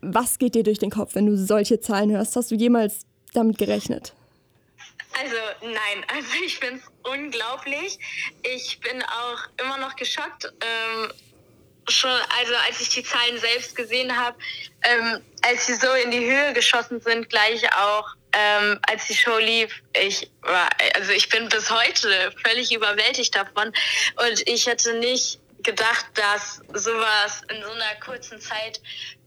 [0.00, 2.36] Was geht dir durch den Kopf, wenn du solche Zahlen hörst?
[2.36, 3.00] Hast du jemals
[3.32, 4.14] damit gerechnet?
[5.18, 7.98] Also nein, also ich finde es unglaublich.
[8.42, 10.52] Ich bin auch immer noch geschockt.
[10.60, 11.10] Ähm,
[11.88, 14.36] schon, also als ich die Zahlen selbst gesehen habe,
[14.82, 19.38] ähm, als sie so in die Höhe geschossen sind, gleich auch ähm, als die Show
[19.38, 23.72] lief, ich war, also ich bin bis heute völlig überwältigt davon.
[24.16, 28.80] Und ich hätte nicht gedacht, dass sowas in so einer kurzen Zeit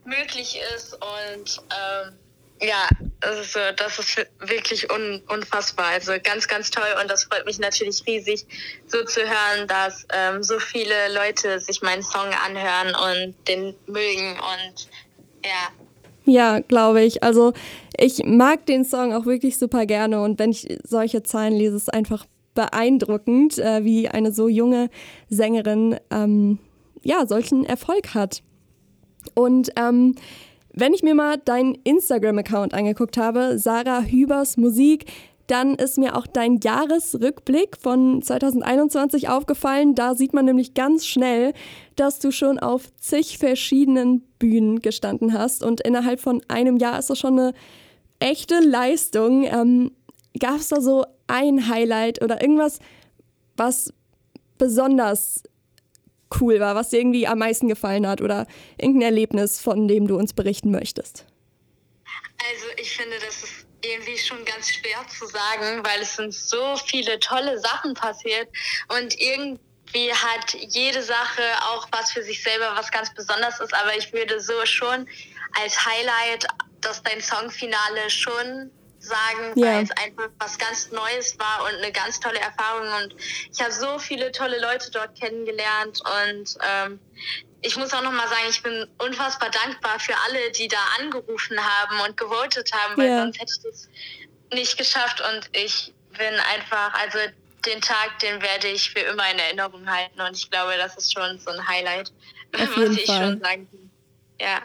[0.06, 0.94] möglich ist.
[0.94, 2.20] Und ähm,
[2.62, 2.88] ja,
[3.22, 5.88] also das ist wirklich un, unfassbar.
[5.88, 8.46] Also ganz, ganz toll und das freut mich natürlich riesig,
[8.88, 14.32] so zu hören, dass ähm, so viele Leute sich meinen Song anhören und den mögen
[14.32, 14.90] und
[15.44, 15.70] ja.
[16.26, 17.24] Ja, glaube ich.
[17.24, 17.54] Also
[17.98, 21.84] ich mag den Song auch wirklich super gerne und wenn ich solche Zahlen lese, ist
[21.84, 24.90] es einfach beeindruckend, äh, wie eine so junge
[25.30, 26.58] Sängerin ähm,
[27.04, 28.42] ja solchen Erfolg hat.
[29.36, 30.16] Und ähm,
[30.80, 35.06] wenn ich mir mal deinen Instagram-Account angeguckt habe, Sarah Hübers Musik,
[35.48, 39.96] dann ist mir auch dein Jahresrückblick von 2021 aufgefallen.
[39.96, 41.54] Da sieht man nämlich ganz schnell,
[41.96, 45.64] dass du schon auf zig verschiedenen Bühnen gestanden hast.
[45.64, 47.54] Und innerhalb von einem Jahr ist das schon eine
[48.20, 49.46] echte Leistung.
[49.46, 49.92] Ähm,
[50.40, 52.80] Gab es da so ein Highlight oder irgendwas,
[53.56, 53.92] was
[54.58, 55.42] besonders
[56.40, 60.18] cool war, was dir irgendwie am meisten gefallen hat oder irgendein Erlebnis, von dem du
[60.18, 61.26] uns berichten möchtest?
[62.50, 66.76] Also ich finde, das ist irgendwie schon ganz schwer zu sagen, weil es sind so
[66.86, 68.48] viele tolle Sachen passiert
[68.98, 73.96] und irgendwie hat jede Sache auch was für sich selber was ganz Besonderes ist, aber
[73.96, 75.08] ich würde so schon
[75.62, 76.48] als Highlight,
[76.82, 78.72] dass dein Songfinale schon
[79.08, 79.68] sagen, ja.
[79.68, 82.88] weil es einfach was ganz Neues war und eine ganz tolle Erfahrung.
[83.04, 83.16] Und
[83.52, 87.00] ich habe so viele tolle Leute dort kennengelernt und ähm,
[87.62, 92.00] ich muss auch nochmal sagen, ich bin unfassbar dankbar für alle, die da angerufen haben
[92.02, 93.20] und gewotet haben, weil ja.
[93.22, 93.90] sonst hätte ich das
[94.54, 97.18] nicht geschafft und ich bin einfach, also
[97.66, 101.12] den Tag, den werde ich für immer in Erinnerung halten und ich glaube, das ist
[101.12, 102.12] schon so ein Highlight,
[102.54, 103.24] Auf was ich Fall.
[103.24, 103.92] schon sagen.
[104.40, 104.62] Ja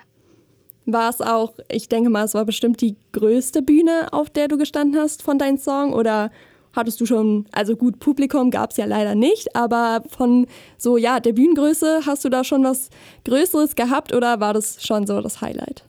[0.86, 4.58] war es auch, ich denke mal, es war bestimmt die größte Bühne, auf der du
[4.58, 6.30] gestanden hast von deinem Song oder
[6.74, 10.46] hattest du schon, also gut, Publikum gab es ja leider nicht, aber von
[10.78, 12.90] so, ja, der Bühnengröße, hast du da schon was
[13.24, 15.84] Größeres gehabt oder war das schon so das Highlight?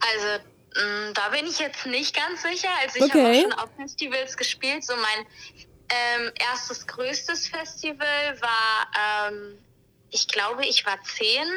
[0.00, 2.68] Also, mh, mm, da bin ich jetzt nicht ganz sicher.
[2.82, 3.22] Also, ich okay.
[3.22, 4.84] habe auch schon auf Festivals gespielt.
[4.84, 5.26] So, mein
[5.90, 9.58] ähm, erstes größtes Festival war, ähm,
[10.10, 11.48] ich glaube, ich war zehn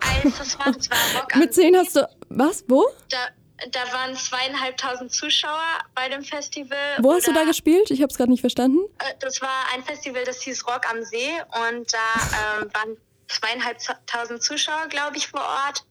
[0.00, 2.86] als das war, das war Rock Mit zehn hast du, was, wo?
[3.08, 3.28] Da,
[3.70, 6.78] da waren zweieinhalbtausend Zuschauer bei dem Festival.
[6.98, 7.90] Wo hast du da gespielt?
[7.90, 8.78] Ich habe es gerade nicht verstanden.
[8.98, 11.30] Äh, das war ein Festival, das hieß Rock am See
[11.68, 12.96] und da ähm, waren
[13.28, 15.84] zweieinhalbtausend Zuschauer, glaube ich, vor Ort.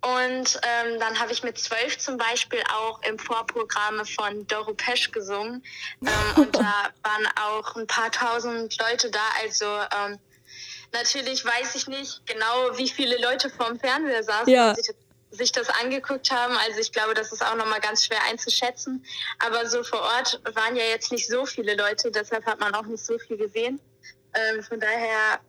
[0.00, 5.10] Und ähm, dann habe ich mit zwölf zum Beispiel auch im Vorprogramm von Doro Pesch
[5.10, 5.64] gesungen.
[6.02, 9.18] Ähm, und da waren auch ein paar tausend Leute da.
[9.42, 10.18] Also ähm,
[10.92, 14.70] Natürlich weiß ich nicht genau, wie viele Leute vorm Fernseher saßen ja.
[14.70, 14.94] und sich,
[15.30, 16.56] sich, das angeguckt haben.
[16.66, 19.04] Also ich glaube, das ist auch nochmal ganz schwer einzuschätzen.
[19.38, 22.86] Aber so vor Ort waren ja jetzt nicht so viele Leute, deshalb hat man auch
[22.86, 23.80] nicht so viel gesehen.
[24.34, 25.40] Ähm, von daher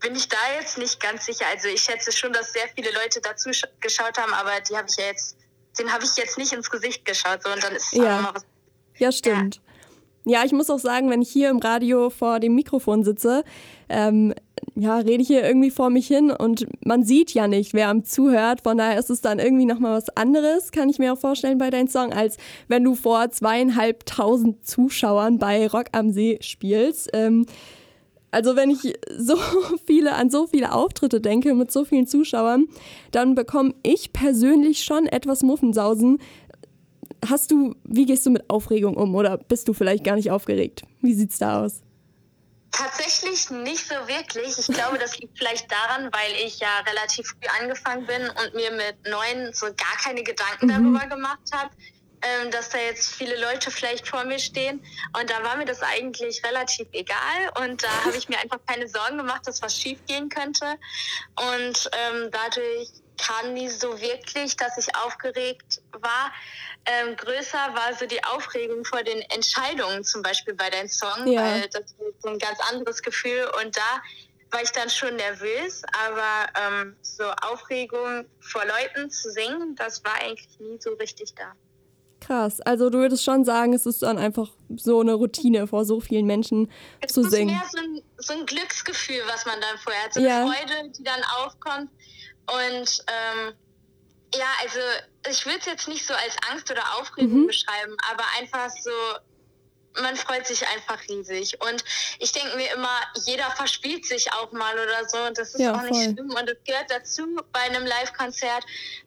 [0.00, 1.46] bin ich da jetzt nicht ganz sicher.
[1.50, 3.50] Also ich schätze schon, dass sehr viele Leute dazu
[3.80, 5.36] geschaut haben, aber die habe ich ja jetzt,
[5.78, 7.42] den habe ich jetzt nicht ins Gesicht geschaut.
[7.42, 8.18] So, und dann ist ja.
[8.18, 8.46] auch noch was.
[8.98, 9.56] Ja, stimmt.
[9.56, 9.62] Ja.
[10.28, 13.44] Ja, ich muss auch sagen, wenn ich hier im Radio vor dem Mikrofon sitze,
[13.88, 14.34] ähm,
[14.78, 18.04] ja, rede ich hier irgendwie vor mich hin und man sieht ja nicht, wer am
[18.04, 18.60] zuhört.
[18.62, 21.70] Von daher ist es dann irgendwie nochmal was anderes, kann ich mir auch vorstellen bei
[21.70, 22.36] deinem Song, als
[22.68, 27.08] wenn du vor zweieinhalbtausend Zuschauern bei Rock am See spielst.
[27.14, 27.46] Ähm,
[28.30, 29.36] also wenn ich so
[29.86, 32.66] viele an so viele Auftritte denke mit so vielen Zuschauern,
[33.12, 36.18] dann bekomme ich persönlich schon etwas Muffensausen,
[37.24, 40.82] Hast du, wie gehst du mit Aufregung um oder bist du vielleicht gar nicht aufgeregt?
[41.00, 41.82] Wie sieht's da aus?
[42.72, 44.58] Tatsächlich nicht so wirklich.
[44.58, 48.70] Ich glaube, das liegt vielleicht daran, weil ich ja relativ früh angefangen bin und mir
[48.72, 50.94] mit neun so gar keine Gedanken mhm.
[50.94, 51.70] darüber gemacht habe,
[52.22, 54.84] ähm, dass da jetzt viele Leute vielleicht vor mir stehen.
[55.18, 57.50] Und da war mir das eigentlich relativ egal.
[57.62, 60.66] Und da habe ich mir einfach keine Sorgen gemacht, dass was schief gehen könnte.
[61.56, 66.32] Und ähm, dadurch kam nie so wirklich, dass ich aufgeregt war.
[66.86, 71.42] Ähm, größer war so die Aufregung vor den Entscheidungen, zum Beispiel bei deinem Song, ja.
[71.42, 74.02] weil das ist so ein ganz anderes Gefühl und da
[74.52, 80.14] war ich dann schon nervös, aber ähm, so Aufregung vor Leuten zu singen, das war
[80.20, 81.52] eigentlich nie so richtig da.
[82.20, 86.00] Krass, also du würdest schon sagen, es ist dann einfach so eine Routine vor so
[86.00, 86.70] vielen Menschen
[87.00, 87.60] es zu singen.
[87.60, 90.28] Es ist mehr so ein, so ein, Glücksgefühl, was man dann vorher hat, so eine
[90.28, 90.46] ja.
[90.46, 91.90] Freude, die dann aufkommt
[92.46, 93.54] und ähm,
[94.38, 94.78] ja, also
[95.30, 97.46] ich würde es jetzt nicht so als Angst oder Aufregung mhm.
[97.46, 98.90] beschreiben, aber einfach so,
[100.02, 101.58] man freut sich einfach riesig.
[101.60, 101.84] Und
[102.18, 105.18] ich denke mir immer, jeder verspielt sich auch mal oder so.
[105.26, 106.12] Und das ist Ja, auch nicht voll.
[106.12, 106.30] schlimm.
[106.30, 107.22] Und es gehört dazu
[107.52, 108.64] bei einem Live-Konzert.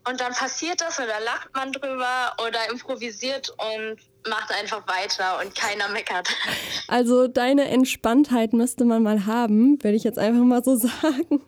[0.07, 5.55] Und dann passiert das oder lacht man drüber oder improvisiert und macht einfach weiter und
[5.55, 6.27] keiner meckert.
[6.87, 11.43] Also deine Entspanntheit müsste man mal haben, würde ich jetzt einfach mal so sagen.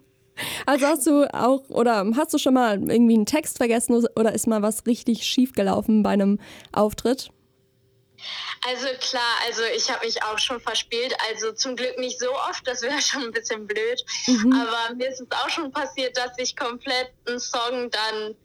[0.65, 4.47] Also hast du auch, oder hast du schon mal irgendwie einen Text vergessen oder ist
[4.47, 6.39] mal was richtig schief gelaufen bei einem
[6.71, 7.31] Auftritt?
[8.67, 11.15] Also klar, also ich habe mich auch schon verspielt.
[11.29, 14.03] Also zum Glück nicht so oft, das wäre schon ein bisschen blöd.
[14.27, 18.35] Aber mir ist es auch schon passiert, dass ich komplett einen Song dann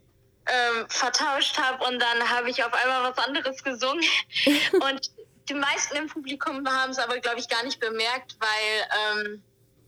[0.47, 4.05] ähm, vertauscht habe und dann habe ich auf einmal was anderes gesungen.
[4.73, 5.11] und
[5.49, 9.43] die meisten im Publikum haben es aber, glaube ich, gar nicht bemerkt, weil ähm,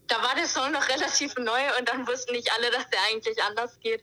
[0.09, 3.43] da war der Song noch relativ neu und dann wussten nicht alle, dass der eigentlich
[3.43, 4.01] anders geht.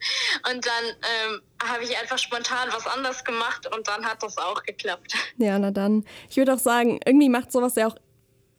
[0.51, 4.63] Und dann ähm, habe ich einfach spontan was anders gemacht und dann hat das auch
[4.63, 5.13] geklappt.
[5.37, 6.05] Ja, na dann.
[6.29, 7.95] Ich würde auch sagen, irgendwie macht sowas ja auch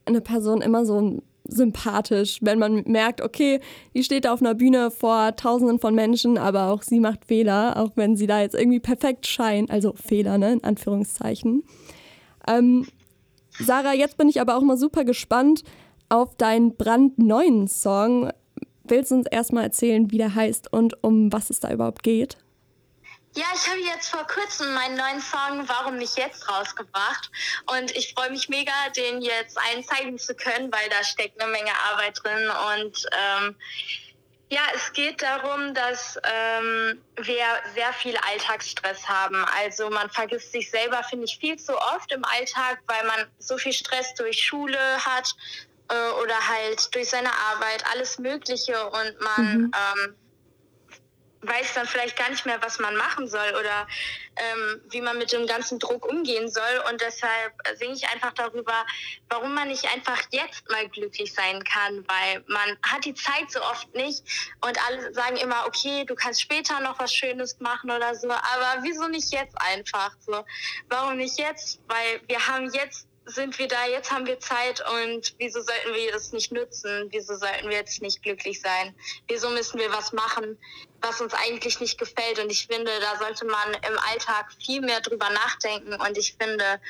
[0.04, 3.60] eine Person immer so sympathisch, wenn man merkt, okay,
[3.94, 7.76] die steht da auf einer Bühne vor Tausenden von Menschen, aber auch sie macht Fehler,
[7.76, 9.70] auch wenn sie da jetzt irgendwie perfekt scheint.
[9.70, 11.64] Also Fehler, ne, in Anführungszeichen.
[12.46, 12.86] Ähm,
[13.58, 15.62] Sarah, jetzt bin ich aber auch mal super gespannt
[16.08, 18.32] auf deinen brandneuen Song.
[18.84, 22.36] Willst du uns erstmal erzählen, wie der heißt und um was es da überhaupt geht?
[23.36, 27.30] Ja, ich habe jetzt vor kurzem meinen neuen Song Warum nicht jetzt rausgebracht
[27.66, 31.52] und ich freue mich mega, den jetzt allen zeigen zu können, weil da steckt eine
[31.52, 33.56] Menge Arbeit drin und ähm,
[34.48, 37.44] ja, es geht darum, dass ähm, wir
[37.74, 39.44] sehr viel Alltagsstress haben.
[39.60, 43.58] Also man vergisst sich selber, finde ich, viel zu oft im Alltag, weil man so
[43.58, 45.34] viel Stress durch Schule hat
[45.88, 50.16] äh, oder halt durch seine Arbeit, alles Mögliche und man ähm,
[51.46, 53.86] weiß dann vielleicht gar nicht mehr, was man machen soll oder
[54.36, 56.82] ähm, wie man mit dem ganzen Druck umgehen soll.
[56.90, 58.84] Und deshalb singe ich einfach darüber,
[59.28, 63.62] warum man nicht einfach jetzt mal glücklich sein kann, weil man hat die Zeit so
[63.62, 64.22] oft nicht
[64.64, 68.82] und alle sagen immer, okay, du kannst später noch was Schönes machen oder so, aber
[68.82, 70.44] wieso nicht jetzt einfach so?
[70.88, 71.80] Warum nicht jetzt?
[71.86, 76.12] Weil wir haben jetzt sind wir da, jetzt haben wir Zeit und wieso sollten wir
[76.12, 77.08] das nicht nutzen?
[77.10, 78.94] Wieso sollten wir jetzt nicht glücklich sein?
[79.26, 80.56] Wieso müssen wir was machen,
[81.02, 82.38] was uns eigentlich nicht gefällt?
[82.38, 86.80] Und ich finde, da sollte man im Alltag viel mehr drüber nachdenken und ich finde,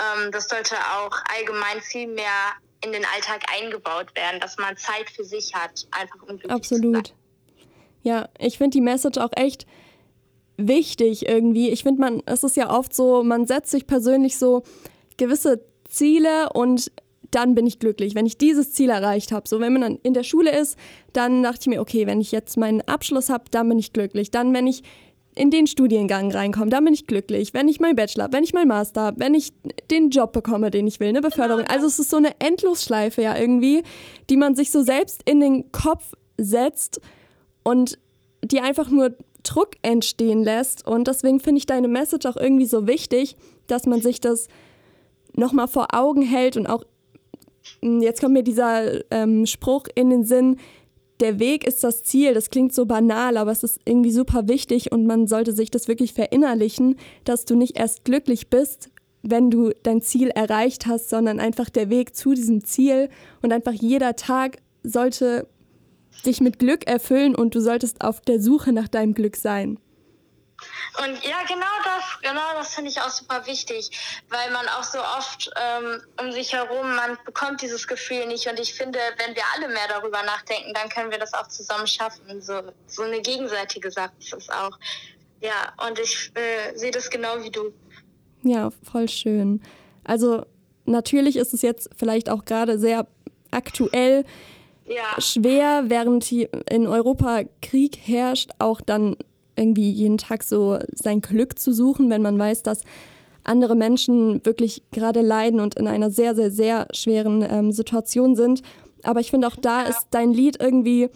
[0.00, 5.10] ähm, das sollte auch allgemein viel mehr in den Alltag eingebaut werden, dass man Zeit
[5.10, 6.96] für sich hat, einfach um glücklich zu sein.
[6.96, 7.14] Absolut.
[8.02, 9.66] Ja, ich finde die Message auch echt
[10.56, 11.70] wichtig irgendwie.
[11.70, 14.62] Ich finde, man, es ist ja oft so, man setzt sich persönlich so
[15.16, 15.62] gewisse
[15.92, 16.90] Ziele und
[17.30, 19.48] dann bin ich glücklich, wenn ich dieses Ziel erreicht habe.
[19.48, 20.76] So, wenn man dann in der Schule ist,
[21.12, 24.30] dann dachte ich mir, okay, wenn ich jetzt meinen Abschluss habe, dann bin ich glücklich.
[24.30, 24.82] Dann, wenn ich
[25.34, 27.54] in den Studiengang reinkomme, dann bin ich glücklich.
[27.54, 29.52] Wenn ich meinen Bachelor, wenn ich meinen Master, hab, wenn ich
[29.90, 31.64] den Job bekomme, den ich will, eine Beförderung.
[31.64, 33.82] Also es ist so eine Endlosschleife ja irgendwie,
[34.28, 37.00] die man sich so selbst in den Kopf setzt
[37.62, 37.98] und
[38.44, 40.86] die einfach nur Druck entstehen lässt.
[40.86, 43.36] Und deswegen finde ich deine Message auch irgendwie so wichtig,
[43.68, 44.48] dass man sich das
[45.34, 46.84] nochmal vor Augen hält und auch,
[47.82, 50.56] mh, jetzt kommt mir dieser ähm, Spruch in den Sinn,
[51.20, 52.34] der Weg ist das Ziel.
[52.34, 55.86] Das klingt so banal, aber es ist irgendwie super wichtig und man sollte sich das
[55.88, 58.90] wirklich verinnerlichen, dass du nicht erst glücklich bist,
[59.22, 63.08] wenn du dein Ziel erreicht hast, sondern einfach der Weg zu diesem Ziel
[63.40, 65.46] und einfach jeder Tag sollte
[66.26, 69.78] dich mit Glück erfüllen und du solltest auf der Suche nach deinem Glück sein.
[70.98, 73.90] Und ja, genau das, genau das finde ich auch super wichtig,
[74.28, 78.46] weil man auch so oft ähm, um sich herum, man bekommt dieses Gefühl nicht.
[78.46, 81.86] Und ich finde, wenn wir alle mehr darüber nachdenken, dann können wir das auch zusammen
[81.86, 82.40] schaffen.
[82.42, 84.78] So, so eine gegenseitige Sache ist es auch.
[85.40, 87.72] Ja, und ich äh, sehe das genau wie du.
[88.42, 89.62] Ja, voll schön.
[90.04, 90.44] Also
[90.84, 93.06] natürlich ist es jetzt vielleicht auch gerade sehr
[93.50, 94.24] aktuell
[94.84, 99.16] Ja, schwer, während hier in Europa Krieg herrscht, auch dann
[99.56, 102.82] irgendwie jeden Tag so sein Glück zu suchen, wenn man weiß, dass
[103.44, 108.62] andere Menschen wirklich gerade leiden und in einer sehr, sehr, sehr schweren ähm, Situation sind.
[109.02, 111.08] Aber ich finde auch da ist dein Lied irgendwie,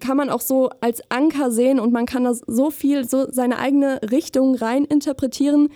[0.00, 3.58] kann man auch so als Anker sehen und man kann da so viel, so seine
[3.58, 5.70] eigene Richtung rein interpretieren,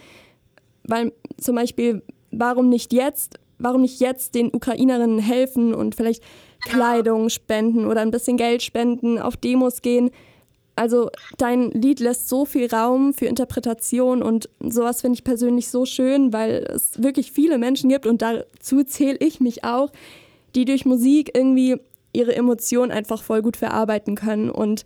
[0.85, 6.23] weil zum Beispiel, warum nicht jetzt, warum nicht jetzt den Ukrainerinnen helfen und vielleicht
[6.65, 10.11] Kleidung spenden oder ein bisschen Geld spenden, auf Demos gehen.
[10.75, 15.85] Also dein Lied lässt so viel Raum für Interpretation und sowas finde ich persönlich so
[15.85, 19.93] schön, weil es wirklich viele Menschen gibt und dazu zähle ich mich auch,
[20.55, 21.77] die durch Musik irgendwie
[22.13, 24.51] ihre Emotionen einfach voll gut verarbeiten können.
[24.51, 24.85] Und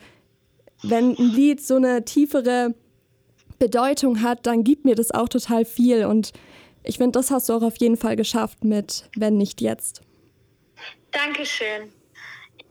[0.82, 2.74] wenn ein Lied so eine tiefere
[3.58, 6.04] Bedeutung hat, dann gibt mir das auch total viel.
[6.04, 6.32] Und
[6.84, 10.02] ich finde, das hast du auch auf jeden Fall geschafft mit Wenn nicht jetzt.
[11.10, 11.90] Dankeschön.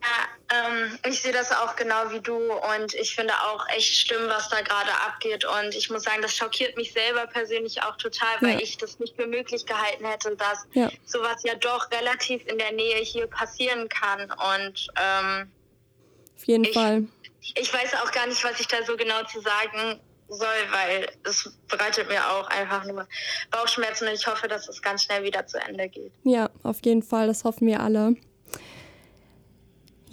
[0.05, 4.27] Ja, ähm, ich sehe das auch genau wie du und ich finde auch echt schlimm,
[4.27, 5.45] was da gerade abgeht.
[5.45, 8.59] Und ich muss sagen, das schockiert mich selber persönlich auch total, weil Ja.
[8.59, 10.89] ich das nicht für möglich gehalten hätte, dass Ja.
[11.05, 14.31] sowas ja doch relativ in der Nähe hier passieren kann.
[14.31, 15.51] Und ähm,
[16.37, 17.03] Auf jeden Ich- Fall.
[17.55, 21.49] ich weiß auch gar nicht, was ich da so genau zu sagen soll, weil es
[21.69, 23.07] bereitet mir auch einfach nur
[23.51, 26.11] Bauchschmerzen und ich hoffe, dass es ganz schnell wieder zu Ende geht.
[26.23, 28.15] Ja, auf jeden Fall, das hoffen wir alle.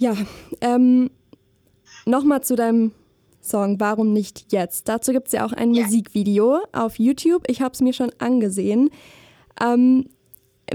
[0.03, 0.17] Ja,
[0.59, 1.09] ähm,
[2.05, 2.91] nochmal zu deinem
[3.41, 4.89] Song Warum nicht jetzt?
[4.89, 5.85] Dazu gibt es ja auch ein Ja.
[5.85, 7.45] Musikvideo auf YouTube.
[7.47, 8.89] Ich habe es mir schon angesehen.
[9.61, 10.09] Ähm,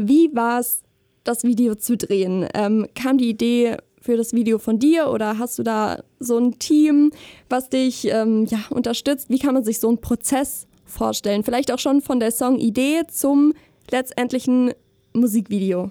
[0.01, 0.83] wie war es,
[1.25, 2.49] das Video zu drehen?
[2.55, 6.59] Ähm, kam die Idee für das Video von dir oder hast du da so ein
[6.59, 7.11] Team,
[7.51, 9.29] was dich ähm, ja, unterstützt?
[9.29, 11.45] Wie kann man sich so einen Prozess vorstellen?
[11.45, 13.53] Vielleicht auch schon von der Songidee zum
[13.91, 14.73] letztendlichen
[15.13, 15.91] Musikvideo.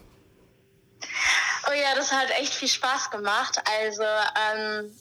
[1.82, 3.62] Ja, das hat echt viel Spaß gemacht.
[3.82, 4.92] Also ähm,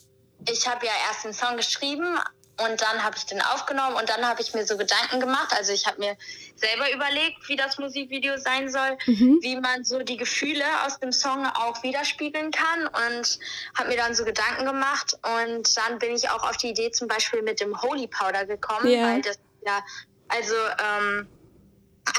[0.48, 2.18] ich habe ja erst den Song geschrieben
[2.58, 5.52] und dann habe ich den aufgenommen und dann habe ich mir so Gedanken gemacht.
[5.56, 6.16] Also ich habe mir
[6.54, 11.46] selber überlegt, wie das Musikvideo sein soll, wie man so die Gefühle aus dem Song
[11.46, 13.38] auch widerspiegeln kann und
[13.78, 17.08] habe mir dann so Gedanken gemacht und dann bin ich auch auf die Idee zum
[17.08, 19.02] Beispiel mit dem Holy Powder gekommen, Ja.
[19.08, 19.84] weil das ja,
[20.28, 21.28] also ähm,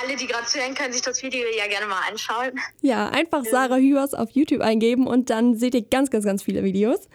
[0.01, 2.59] alle, die gerade zuhören, können sich das Video ja gerne mal anschauen.
[2.81, 6.63] Ja, einfach Sarah Hübers auf YouTube eingeben und dann seht ihr ganz, ganz, ganz viele
[6.63, 7.07] Videos.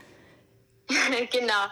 [1.31, 1.67] genau.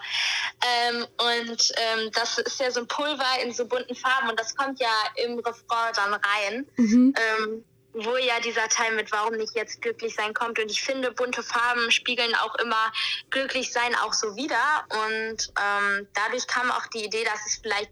[0.62, 4.54] Ähm, und ähm, das ist ja so ein Pulver in so bunten Farben und das
[4.54, 9.82] kommt ja im Refrain dann rein, ähm, wo ja dieser Teil mit Warum nicht jetzt
[9.82, 10.58] glücklich sein kommt.
[10.58, 12.92] Und ich finde, bunte Farben spiegeln auch immer
[13.30, 14.86] glücklich sein auch so wieder.
[14.90, 17.90] Und ähm, dadurch kam auch die Idee, dass es vielleicht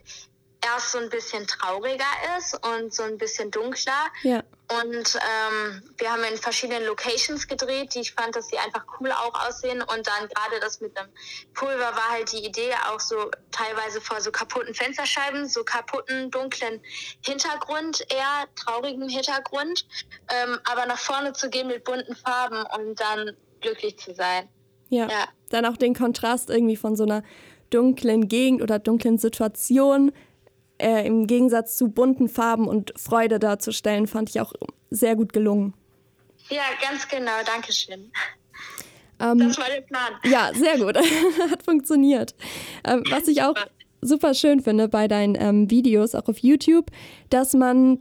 [0.64, 2.04] erst so ein bisschen trauriger
[2.38, 3.92] ist und so ein bisschen dunkler.
[4.22, 4.42] Ja.
[4.70, 9.12] Und ähm, wir haben in verschiedenen Locations gedreht, die ich fand, dass sie einfach cool
[9.12, 9.80] auch aussehen.
[9.80, 11.06] Und dann gerade das mit dem
[11.54, 16.82] Pulver war halt die Idee, auch so teilweise vor so kaputten Fensterscheiben, so kaputten, dunklen
[17.24, 19.86] Hintergrund, eher traurigem Hintergrund,
[20.30, 24.48] ähm, aber nach vorne zu gehen mit bunten Farben und dann glücklich zu sein.
[24.90, 25.08] Ja.
[25.08, 25.28] Ja.
[25.50, 27.22] Dann auch den Kontrast irgendwie von so einer
[27.70, 30.12] dunklen Gegend oder dunklen Situation
[30.78, 34.52] äh, im Gegensatz zu bunten Farben und Freude darzustellen, fand ich auch
[34.90, 35.74] sehr gut gelungen.
[36.48, 38.10] Ja, ganz genau, Dankeschön.
[39.20, 40.12] Ähm, Das war der Plan.
[40.24, 40.96] Ja, sehr gut.
[41.50, 42.34] Hat funktioniert.
[42.84, 43.54] Ähm, was ich auch
[44.00, 46.86] super schön finde bei deinen ähm, Videos, auch auf YouTube,
[47.30, 47.98] dass man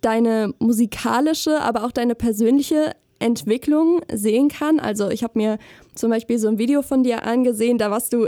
[0.00, 4.78] deine musikalische, aber auch deine persönliche Entwicklung sehen kann.
[4.78, 5.58] Also ich habe mir
[5.94, 8.26] zum Beispiel so ein Video von dir angesehen, da warst du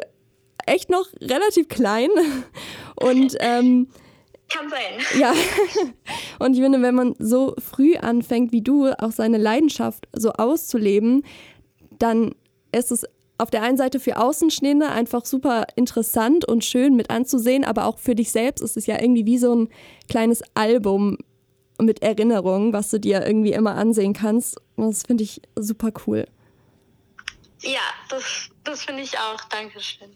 [0.66, 2.10] echt noch relativ klein
[2.96, 3.88] und ähm,
[4.48, 5.20] Kann sein.
[5.20, 5.32] ja,
[6.38, 11.24] und ich finde, wenn man so früh anfängt wie du, auch seine Leidenschaft so auszuleben,
[11.98, 12.34] dann
[12.72, 13.04] ist es
[13.38, 17.98] auf der einen Seite für Außenstehende einfach super interessant und schön mit anzusehen, aber auch
[17.98, 19.68] für dich selbst ist es ja irgendwie wie so ein
[20.08, 21.18] kleines Album
[21.80, 24.60] mit Erinnerungen, was du dir irgendwie immer ansehen kannst.
[24.74, 26.26] Und das finde ich super cool.
[27.60, 29.40] Ja, das, das finde ich auch.
[29.48, 30.10] Dankeschön.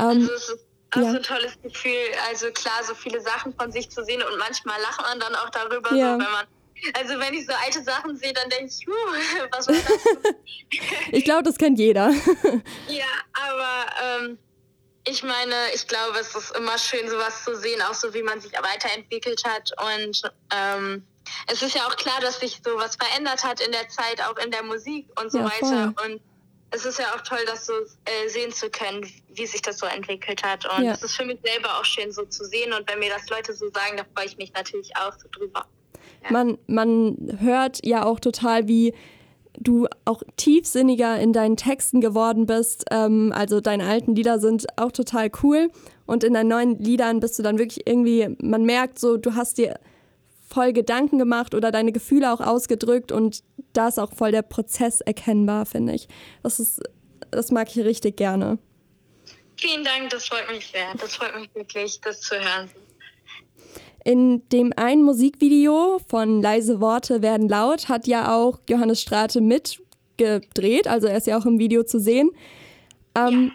[0.00, 1.10] Ähm, Also es ist auch ja.
[1.12, 1.92] so ein tolles Gefühl.
[2.28, 5.50] Also klar, so viele Sachen von sich zu sehen und manchmal lacht man dann auch
[5.50, 6.14] darüber, Ja.
[6.14, 6.46] so, wenn man.
[6.94, 8.92] Also wenn ich so alte Sachen sehe, dann denke ich, huh,
[9.52, 10.34] was war das?
[11.12, 12.10] ich glaube, das kennt jeder.
[12.88, 13.86] ja, aber
[14.24, 14.38] ähm,
[15.06, 18.40] ich meine, ich glaube, es ist immer schön, sowas zu sehen, auch so wie man
[18.40, 19.70] sich weiterentwickelt hat.
[19.98, 20.22] Und
[20.54, 21.06] ähm,
[21.48, 24.50] es ist ja auch klar, dass sich sowas verändert hat in der Zeit, auch in
[24.50, 25.94] der Musik und so Ja, weiter.
[26.04, 26.20] Und
[26.72, 29.86] es ist ja auch toll, das so äh, sehen zu können, wie sich das so
[29.86, 30.64] entwickelt hat.
[30.66, 30.92] Und Ja.
[30.92, 32.72] es ist für mich selber auch schön, so zu sehen.
[32.72, 35.66] Und wenn mir das Leute so sagen, da freue ich mich natürlich auch so drüber.
[36.30, 38.94] Man, man hört ja auch total, wie
[39.58, 42.84] du auch tiefsinniger in deinen Texten geworden bist.
[42.90, 45.70] Ähm, also deine alten Lieder sind auch total cool.
[46.06, 49.58] Und in deinen neuen Liedern bist du dann wirklich irgendwie, man merkt so, du hast
[49.58, 49.78] dir
[50.52, 53.42] voll Gedanken gemacht oder deine Gefühle auch ausgedrückt und
[53.72, 56.08] da ist auch voll der Prozess erkennbar, finde ich.
[56.42, 56.82] Das ist,
[57.30, 58.58] das mag ich richtig gerne.
[59.56, 60.94] Vielen Dank, das freut mich sehr.
[60.98, 62.70] Das freut mich wirklich, das zu hören.
[64.04, 70.88] In dem einen Musikvideo von Leise Worte werden laut hat ja auch Johannes Strate mitgedreht,
[70.88, 72.30] also er ist ja auch im Video zu sehen.
[73.14, 73.52] Ähm,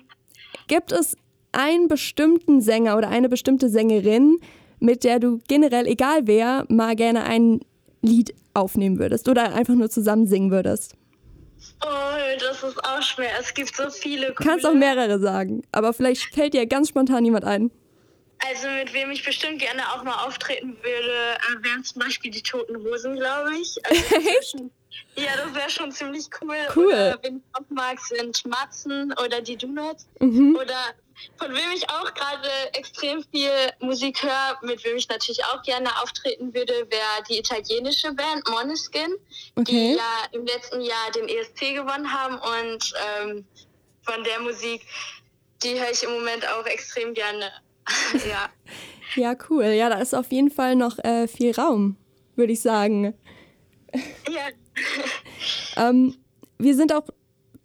[0.68, 1.18] Gibt es
[1.52, 4.40] einen bestimmten Sänger oder eine bestimmte Sängerin,
[4.80, 7.62] mit der du generell, egal wer, mal gerne ein
[8.02, 10.94] Lied aufnehmen würdest oder einfach nur zusammen singen würdest?
[11.84, 13.32] Oh, das ist auch schwer.
[13.40, 14.34] Es gibt so viele.
[14.36, 17.72] Kannst coole- auch mehrere sagen, aber vielleicht fällt dir ganz spontan jemand ein.
[18.48, 22.44] Also mit wem ich bestimmt gerne auch mal auftreten würde, äh, wären zum Beispiel die
[22.44, 23.76] Toten Hosen, glaube ich.
[23.86, 24.02] Also
[24.52, 24.72] schon,
[25.16, 26.56] ja, das wäre schon ziemlich cool.
[26.76, 26.86] Cool.
[26.88, 30.08] Oder wen ich auch mag, sind Matzen oder die Donuts.
[30.20, 30.56] Mhm.
[30.62, 30.78] Oder
[31.38, 35.90] von wem ich auch gerade extrem viel Musik höre, mit wem ich natürlich auch gerne
[36.02, 39.16] auftreten würde, wäre die italienische Band Måneskin,
[39.56, 39.92] Okay.
[39.94, 43.46] die ja im letzten Jahr den ESC gewonnen haben und ähm,
[44.02, 44.86] von der Musik,
[45.64, 47.52] die höre ich im Moment auch extrem gerne.
[48.30, 48.50] ja.
[49.16, 49.66] Ja, cool.
[49.66, 51.96] Ja, da ist auf jeden Fall noch äh, viel Raum,
[52.36, 53.14] würde ich sagen.
[54.30, 54.48] ja.
[55.78, 56.18] Ähm,
[56.58, 57.04] wir sind auch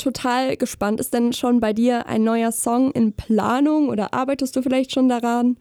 [0.00, 1.00] total gespannt.
[1.00, 5.08] Ist denn schon bei dir ein neuer Song in Planung oder arbeitest du vielleicht schon
[5.08, 5.56] daran?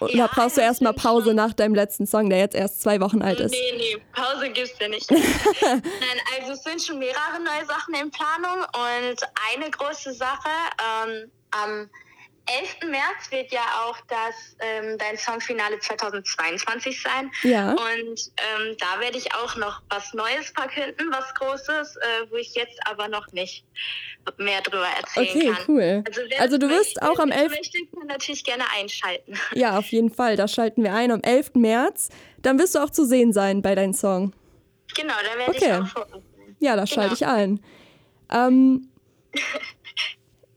[0.00, 3.22] Oder Ja, brauchst du erstmal Pause nach deinem letzten Song, der jetzt erst zwei Wochen
[3.22, 3.52] alt ist?
[3.52, 5.10] Nee, nee, Pause gibt's ja nicht.
[5.10, 5.82] Nein,
[6.38, 9.16] also es sind schon mehrere neue Sachen in Planung und
[9.54, 10.50] eine große Sache,
[11.06, 11.88] ähm, am
[12.46, 12.90] 11.
[12.90, 17.30] März wird ja auch das ähm, dein Songfinale 2022 sein.
[17.42, 17.70] Ja.
[17.72, 17.78] Und
[18.38, 22.78] ähm, da werde ich auch noch was Neues verkünden, was Großes, äh, wo ich jetzt
[22.86, 23.64] aber noch nicht
[24.38, 25.64] mehr drüber erzählen Okay, kann.
[25.68, 26.04] cool.
[26.28, 27.50] wer Also du wirst auch am 11.
[27.50, 29.34] möchte, kann natürlich gerne einschalten.
[29.54, 30.36] Ja, auf jeden Fall.
[30.36, 31.54] Da schalten wir ein am 11.
[31.54, 32.08] März.
[32.42, 34.32] Dann wirst du auch zu sehen sein bei deinem Song.
[34.94, 35.64] Genau, da werde Okay.
[35.64, 36.06] ich auch vor.
[36.60, 37.34] Ja, da schalte Genau.
[37.34, 37.60] ich ein.
[38.30, 38.88] Ähm,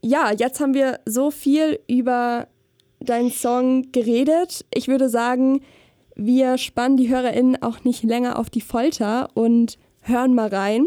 [0.02, 2.48] ja, jetzt haben wir so viel über
[3.00, 4.66] deinen Song geredet.
[4.74, 5.62] Ich würde sagen,
[6.16, 10.86] wir spannen die HörerInnen auch nicht länger auf die Folter und hören mal rein.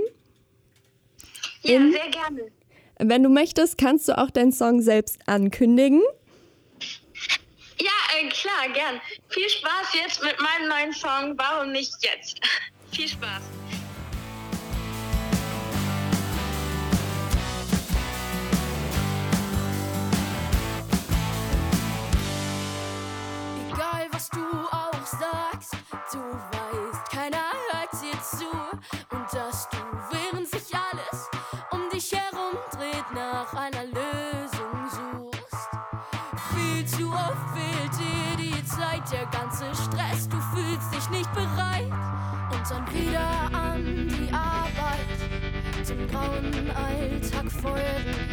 [1.62, 2.50] Ja, In- sehr gerne.
[2.98, 6.02] Wenn du möchtest, kannst du auch deinen Song selbst ankündigen.
[7.80, 7.90] Ja,
[8.20, 9.00] äh, klar, gern.
[9.28, 12.38] Viel Spaß jetzt mit meinem neuen Song Warum nicht jetzt?
[12.92, 13.42] Viel Spaß.
[24.22, 25.76] Was du auch sagst,
[26.12, 28.46] du weißt, keiner hört dir zu.
[29.10, 29.78] Und dass du,
[30.10, 31.28] während sich alles
[31.70, 35.68] um dich herum dreht, nach einer Lösung suchst.
[36.54, 41.90] Viel zu oft fehlt dir die Zeit, der ganze Stress, du fühlst dich nicht bereit.
[42.52, 48.31] Und dann wieder an die Arbeit, dem grauen Alltag folgen.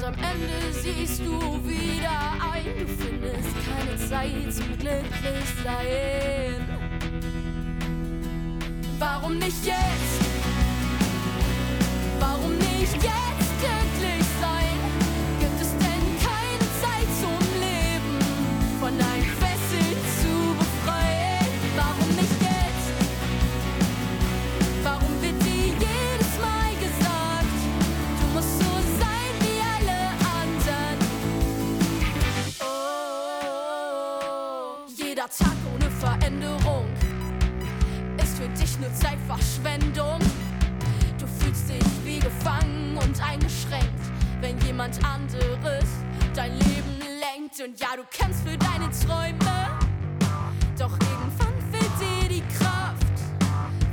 [0.00, 1.38] Und am Ende siehst du
[1.68, 6.66] wieder ein, du findest keine Zeit zum Glücklichsein.
[8.98, 10.24] Warum nicht jetzt?
[12.18, 13.29] Warum nicht jetzt
[38.80, 40.18] nur Zeitverschwendung.
[41.18, 44.00] Du fühlst dich wie gefangen und eingeschränkt,
[44.40, 45.84] wenn jemand anderes
[46.34, 47.60] dein Leben lenkt.
[47.60, 49.78] Und ja, du kämpfst für deine Träume,
[50.78, 53.06] doch irgendwann fehlt dir die Kraft.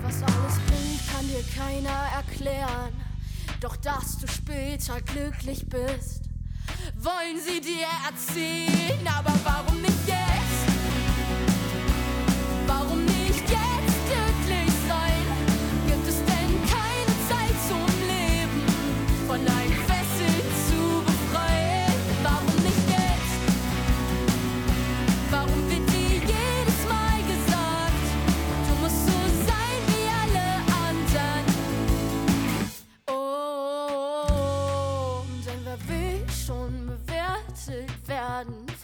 [0.04, 2.94] Was alles bringt, kann dir keiner erklären.
[3.60, 6.22] Doch dass du später glücklich bist,
[6.96, 9.06] wollen sie dir erzählen.
[9.08, 10.78] Aber warum nicht jetzt?
[12.68, 13.37] Warum nicht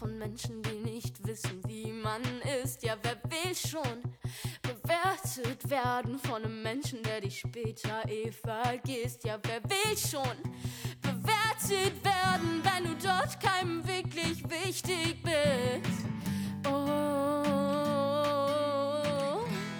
[0.03, 2.21] von Menschen, die nicht wissen, wie man
[2.61, 2.83] ist?
[2.83, 4.03] Ja, wer will schon
[4.61, 9.23] bewertet werden von einem Menschen, der dich später eh vergisst?
[9.23, 10.37] Ja, wer will schon
[11.01, 16.05] bewertet werden, wenn du dort keinem wirklich wichtig bist?
[16.65, 16.69] Oh,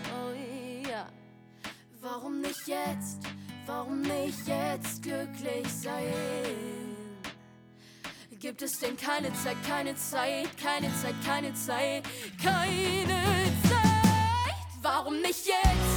[0.07, 0.33] oh
[0.89, 1.05] ja.
[1.99, 3.19] Warum nicht jetzt?
[3.65, 6.62] Warum nicht jetzt glücklich sein?
[8.43, 12.03] Gibt es denn keine Zeit, keine Zeit, keine Zeit, keine Zeit,
[12.43, 13.23] keine
[13.63, 14.55] Zeit?
[14.81, 15.92] Warum nicht jetzt?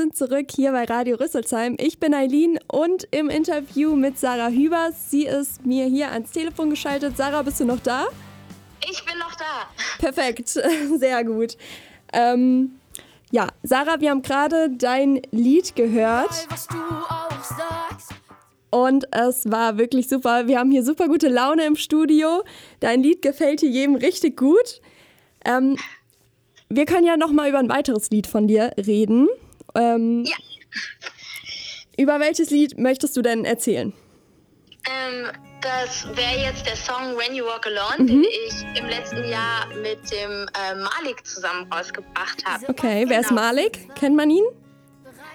[0.00, 1.76] Sind zurück hier bei Radio Rüsselsheim.
[1.78, 5.10] Ich bin Eileen und im Interview mit Sarah Hübers.
[5.10, 7.18] Sie ist mir hier ans Telefon geschaltet.
[7.18, 8.06] Sarah, bist du noch da?
[8.90, 9.68] Ich bin noch da.
[9.98, 10.48] Perfekt,
[10.98, 11.58] sehr gut.
[12.14, 12.80] Ähm,
[13.30, 16.48] ja, Sarah, wir haben gerade dein Lied gehört.
[18.70, 20.46] Und es war wirklich super.
[20.46, 22.42] Wir haben hier super gute Laune im Studio.
[22.80, 24.80] Dein Lied gefällt hier jedem richtig gut.
[25.44, 25.76] Ähm,
[26.70, 29.28] wir können ja noch mal über ein weiteres Lied von dir reden.
[29.74, 30.36] Ähm, Ja.
[31.96, 33.92] Über welches Lied möchtest du denn erzählen?
[34.88, 35.26] Ähm,
[35.60, 39.98] das wäre jetzt der Song When You Walk Alone, den ich im letzten Jahr mit
[40.10, 42.66] dem äh, Malik zusammen rausgebracht habe.
[42.68, 43.42] Okay, wer ist Genau.
[43.42, 43.94] Malik?
[43.96, 44.44] Kennt man ihn?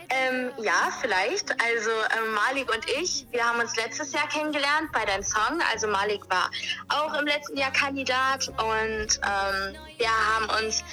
[0.10, 1.50] Ähm, ja, vielleicht.
[1.52, 5.60] Also ähm, Malik und ich, wir haben uns letztes Jahr kennengelernt bei deinem Song.
[5.72, 6.50] Also Malik war
[6.90, 10.84] auch im letzten Jahr Kandidat und ähm, wir haben uns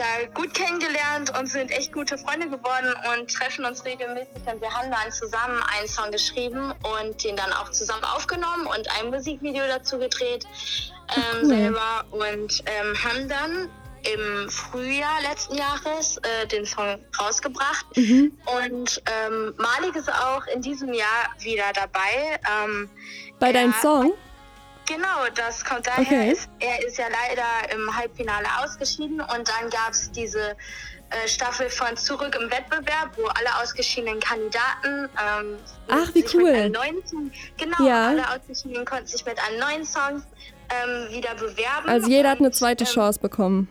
[0.00, 4.46] da gut kennengelernt und sind echt gute Freunde geworden und treffen uns regelmäßig.
[4.50, 8.88] Und wir haben dann zusammen einen Song geschrieben und den dann auch zusammen aufgenommen und
[8.98, 10.46] ein Musikvideo dazu gedreht
[11.14, 11.46] ähm, cool.
[11.46, 13.70] selber und ähm, haben dann
[14.14, 17.84] im Frühjahr letzten Jahres äh, den Song rausgebracht.
[17.96, 18.32] Mhm.
[18.58, 22.40] Und ähm, Malik ist auch in diesem Jahr wieder dabei.
[22.64, 22.88] Ähm,
[23.38, 24.14] Bei deinem Song?
[24.92, 26.02] Genau, das kommt daher.
[26.02, 26.36] Okay.
[26.58, 30.56] Er ist ja leider im Halbfinale ausgeschieden und dann gab es diese
[31.10, 35.56] äh, Staffel von Zurück im Wettbewerb, wo alle ausgeschiedenen Kandidaten ähm,
[35.88, 36.42] Ach, wie sich cool.
[36.42, 38.08] mit einem neuen Song, genau, Ja.
[38.08, 40.22] alle ausgeschiedenen konnten sich mit einem neuen Song
[40.70, 41.88] ähm, wieder bewerben.
[41.88, 43.68] Also jeder hat eine Und, zweite ähm, Chance bekommen.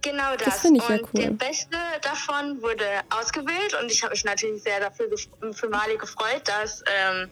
[0.00, 0.44] Genau das.
[0.44, 1.22] Das finde ich ja und cool.
[1.22, 5.06] der Beste davon wurde ausgewählt und ich habe mich natürlich sehr dafür
[5.52, 7.30] für Mali gefreut, dass ähm,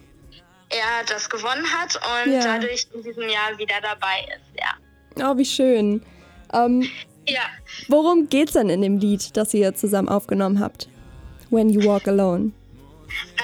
[0.72, 2.40] er das gewonnen hat und Ja.
[2.58, 4.60] dadurch in diesem Jahr wieder dabei ist.
[4.60, 5.30] Ja.
[5.30, 6.02] Oh, wie schön.
[6.52, 6.88] Ähm,
[7.28, 7.42] Ja.
[7.88, 10.88] worum geht's denn in dem Lied, das ihr zusammen aufgenommen habt?
[11.50, 12.52] When You Walk Alone.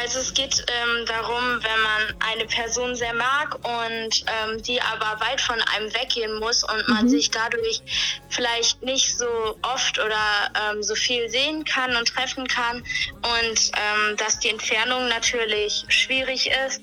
[0.01, 5.21] Also es geht ähm, darum, wenn man eine Person sehr mag und ähm, die aber
[5.21, 7.83] weit von einem weggehen muss und man sich dadurch
[8.31, 9.27] vielleicht nicht so
[9.61, 15.07] oft oder ähm, so viel sehen kann und treffen kann und ähm, dass die Entfernung
[15.09, 16.81] natürlich schwierig ist,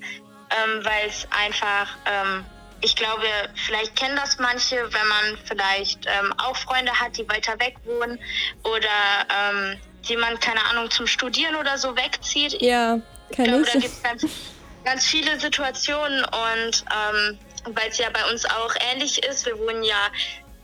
[0.51, 2.45] ähm, weil es einfach, ähm,
[2.81, 3.23] ich glaube,
[3.65, 8.19] vielleicht kennen das manche, wenn man vielleicht ähm, auch Freunde hat, die weiter weg wohnen
[8.63, 8.87] oder
[9.29, 9.77] ähm,
[10.07, 12.61] die man, keine Ahnung, zum Studieren oder so wegzieht.
[12.61, 13.81] Ja, Ich kenn glaube, da ich.
[13.81, 14.25] gibt es ganz,
[14.83, 17.39] ganz viele Situationen und ähm,
[17.73, 19.97] weil es ja bei uns auch ähnlich ist, wir wohnen ja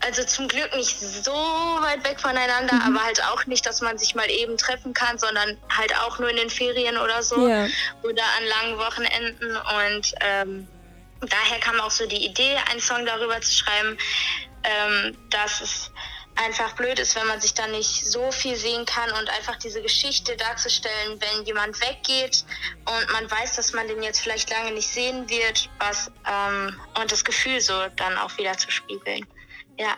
[0.04, 2.96] also zum Glück nicht so weit weg voneinander, Mhm.
[2.98, 6.30] aber halt auch nicht, dass man sich mal eben treffen kann, sondern halt auch nur
[6.30, 7.68] in den Ferien oder so Ja.
[8.04, 10.68] oder an langen Wochenenden und ähm,
[11.22, 13.98] daher kam auch so die Idee, einen Song darüber zu schreiben,
[14.64, 15.92] ähm, dass es
[16.36, 19.82] einfach blöd ist, wenn man sich dann nicht so viel sehen kann und einfach diese
[19.82, 22.46] Geschichte darzustellen, wenn jemand weggeht
[22.86, 27.12] und man weiß, dass man den jetzt vielleicht lange nicht sehen wird, was ähm, und
[27.12, 29.28] das Gefühl so dann auch wieder zu spiegeln.
[29.82, 29.96] Ja.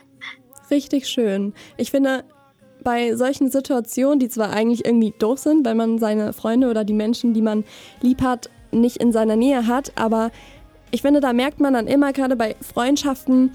[0.71, 1.53] Richtig schön.
[1.77, 2.23] Ich finde,
[2.83, 6.93] bei solchen Situationen, die zwar eigentlich irgendwie doof sind, weil man seine Freunde oder die
[6.93, 7.63] Menschen, die man
[8.01, 10.31] lieb hat, nicht in seiner Nähe hat, aber
[10.91, 13.51] ich finde, da merkt man dann immer gerade bei Freundschaften,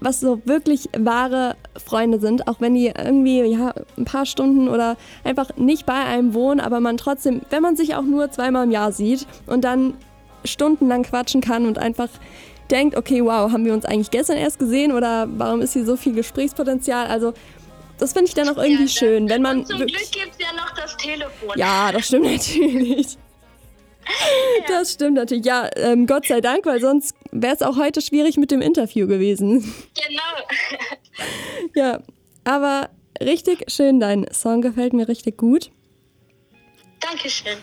[0.00, 4.96] was so wirklich wahre Freunde sind, auch wenn die irgendwie ja, ein paar Stunden oder
[5.24, 8.70] einfach nicht bei einem wohnen, aber man trotzdem, wenn man sich auch nur zweimal im
[8.70, 9.94] Jahr sieht und dann
[10.44, 12.08] stundenlang quatschen kann und einfach
[12.70, 15.96] denkt, okay, wow, haben wir uns eigentlich gestern erst gesehen oder warum ist hier so
[15.96, 17.06] viel Gesprächspotenzial?
[17.06, 17.32] Also
[17.98, 20.36] das finde ich dann auch irgendwie Ja, schön, wenn man und zum wirklich Glück gibt
[20.38, 21.50] es ja noch das Telefon.
[21.56, 23.18] ja, das stimmt natürlich.
[24.66, 25.44] Das stimmt natürlich.
[25.44, 29.06] Ja, ähm, Gott sei Dank, weil sonst wäre es auch heute schwierig mit dem Interview
[29.06, 29.60] gewesen.
[29.94, 30.22] Genau.
[31.74, 32.00] Ja,
[32.44, 32.88] aber
[33.20, 35.70] richtig schön, dein Song gefällt mir richtig gut.
[37.00, 37.58] Dankeschön.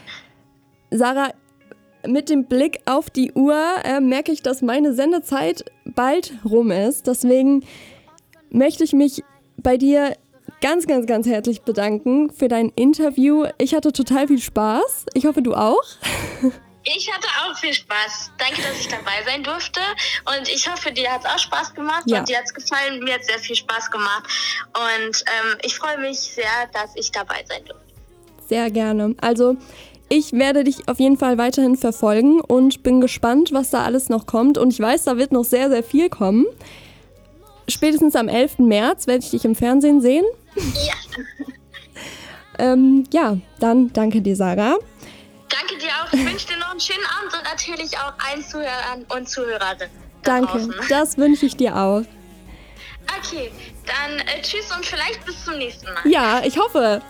[0.92, 1.32] Sarah,
[2.08, 7.08] mit dem Blick auf die Uhr äh, merke ich, dass meine Sendezeit bald rum ist.
[7.08, 7.66] Deswegen
[8.50, 9.24] möchte ich mich
[9.58, 10.16] bei dir
[10.62, 13.46] ganz, ganz, ganz herzlich bedanken für dein Interview.
[13.58, 15.06] Ich hatte total viel Spaß.
[15.14, 15.82] Ich hoffe, du auch.
[16.84, 18.32] Ich hatte auch viel Spaß.
[18.38, 19.82] Danke, dass ich dabei sein durfte.
[20.38, 22.20] Und ich hoffe, dir hat es auch Spaß gemacht Ja.
[22.20, 23.04] und dir hat es gefallen.
[23.04, 24.24] Mir hat sehr viel Spaß gemacht.
[24.74, 27.84] Und ähm, ich freue mich sehr, dass ich dabei sein durfte.
[28.48, 29.14] Sehr gerne.
[29.20, 29.58] Also,
[30.10, 34.26] ich werde dich auf jeden Fall weiterhin verfolgen und bin gespannt, was da alles noch
[34.26, 34.58] kommt.
[34.58, 36.46] Und ich weiß, da wird noch sehr, sehr viel kommen.
[37.68, 38.60] Spätestens am 11.
[38.60, 40.26] März werde ich dich im Fernsehen sehen.
[40.56, 40.94] Ja.
[42.60, 44.78] Ähm, ja, dann danke dir, Sarah.
[45.48, 46.12] Danke dir auch.
[46.12, 49.90] Ich wünsche dir noch einen schönen Abend und natürlich auch allen Zuhörern und Zuhörerinnen.
[50.24, 50.52] da Danke.
[50.54, 50.74] draußen.
[50.90, 52.02] Das wünsche ich dir auch.
[53.20, 53.52] Okay,
[53.86, 56.08] dann äh, tschüss und vielleicht bis zum nächsten Mal.
[56.12, 57.02] Ja, ich hoffe.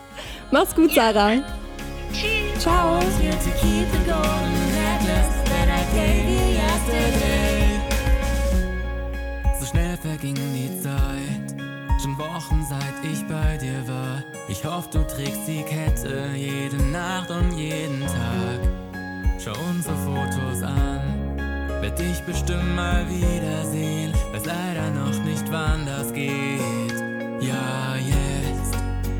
[0.51, 1.41] Mach's gut, Sarah.
[2.13, 2.61] Tschüss.
[2.61, 2.99] Ciao.
[9.59, 11.55] So schnell verging die Zeit,
[12.01, 14.23] schon Wochen seit ich bei dir war.
[14.49, 18.59] Ich hoffe, du trägst die Kette jede Nacht und jeden Tag.
[19.39, 21.37] Schau unsere Fotos an,
[21.81, 24.13] werd dich bestimmt mal wiedersehen.
[24.31, 26.97] Weiß leider noch nicht, wann das geht.
[27.39, 28.77] Ja, jetzt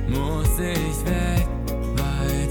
[0.08, 1.48] muss ich weg,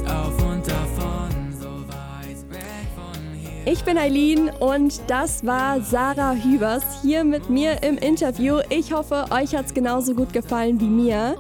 [0.08, 3.72] auf und davon, so weit weg von hier.
[3.72, 8.60] Ich bin Eileen und das war Sarah Hübers hier mit mir im Interview.
[8.70, 11.36] Ich hoffe, euch hat's genauso gut gefallen wie mir.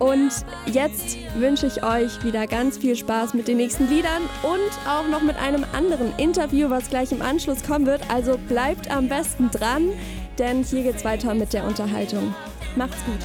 [0.00, 0.32] Und
[0.64, 5.20] jetzt wünsche ich euch wieder ganz viel Spaß mit den nächsten Liedern und auch noch
[5.20, 8.00] mit einem anderen Interview, was gleich im Anschluss kommen wird.
[8.10, 9.90] Also bleibt am besten dran,
[10.38, 12.34] denn hier geht's weiter mit der Unterhaltung.
[12.76, 13.18] Macht's gut.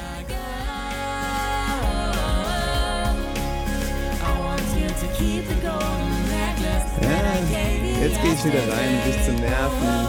[8.00, 10.06] Jetzt gehe ich wieder rein, um dich zu nerven.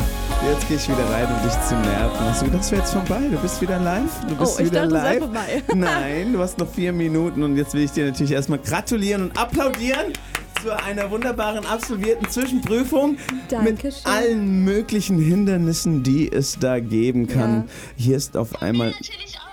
[0.52, 2.20] Jetzt gehe ich wieder rein, um dich zu nerven.
[2.20, 3.22] Hast du gedacht, das wäre jetzt vorbei?
[3.32, 4.12] Du bist wieder live?
[4.30, 5.20] Du bist Oh, ich wieder dachte, live?
[5.20, 5.64] vorbei.
[5.76, 9.38] Nein, du hast noch vier Minuten und jetzt will ich dir natürlich erstmal gratulieren und
[9.38, 10.14] applaudieren
[10.64, 14.06] zu einer wunderbaren absolvierten Zwischenprüfung mit Dankeschön.
[14.06, 17.66] allen möglichen Hindernissen, die es da geben kann.
[17.96, 19.47] Hier ist auf einmal Natürlich auch,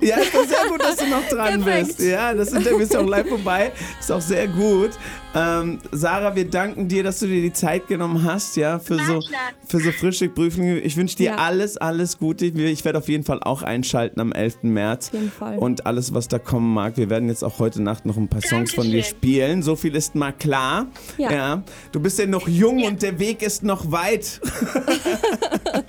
[0.00, 1.96] ja, ist doch sehr gut, dass du noch dran Perfekt.
[1.96, 2.00] bist.
[2.08, 3.72] Ja, das Interview ist auch live vorbei.
[3.98, 4.90] Ist auch sehr gut.
[5.34, 9.20] Ähm, Sarah, wir danken dir, dass du dir die Zeit genommen hast, ja, für so,
[9.66, 10.80] für so Frühstückprüfungen.
[10.84, 11.36] Ich wünsche dir Ja.
[11.36, 12.46] alles, alles Gute.
[12.46, 14.58] Ich werde auf jeden Fall auch einschalten am 11.
[14.62, 15.08] März.
[15.08, 15.58] Auf jeden Fall.
[15.58, 16.96] Und alles, was da kommen mag.
[16.96, 19.16] Wir werden jetzt auch heute Nacht noch ein paar Songs von dir Dankeschön.
[19.16, 19.62] spielen.
[19.62, 20.86] So viel ist mal klar.
[21.18, 21.62] Ja.
[21.92, 24.40] Du bist ja noch jung und der Weg ist noch weit.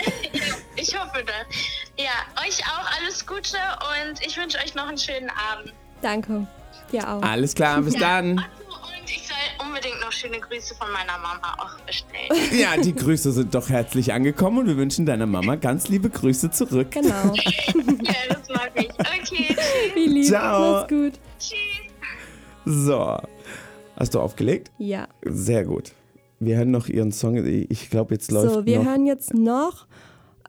[0.82, 1.58] Ich hoffe das.
[1.98, 2.12] Ja,
[2.48, 2.89] euch auch
[3.30, 3.58] Gute
[4.10, 5.74] und ich wünsche euch noch einen schönen Abend.
[6.02, 6.48] Danke.
[6.92, 7.22] Dir auch.
[7.22, 8.40] Alles klar, bis dann.
[8.44, 12.30] Ach so, Und ich soll unbedingt noch schöne Grüße von meiner Mama auch bestellen.
[12.60, 16.50] Ja, die Grüße sind doch herzlich angekommen und wir wünschen deiner Mama ganz liebe Grüße
[16.52, 16.90] zurück.
[16.92, 17.34] Genau.
[17.36, 18.90] ja, das mag ich.
[18.90, 19.58] Okay, tschüss.
[19.96, 20.26] Wie lieb.
[20.26, 20.72] Ciao.
[20.74, 21.14] Mach's gut.
[21.40, 21.56] tschüss.
[22.66, 23.18] So.
[23.96, 24.72] Hast du aufgelegt?
[24.80, 25.08] Ja.
[25.24, 25.92] Sehr gut.
[26.40, 27.36] Wir hören noch ihren Song.
[27.46, 28.86] Ich glaube, jetzt läuft So, wir noch.
[28.86, 29.86] hören jetzt noch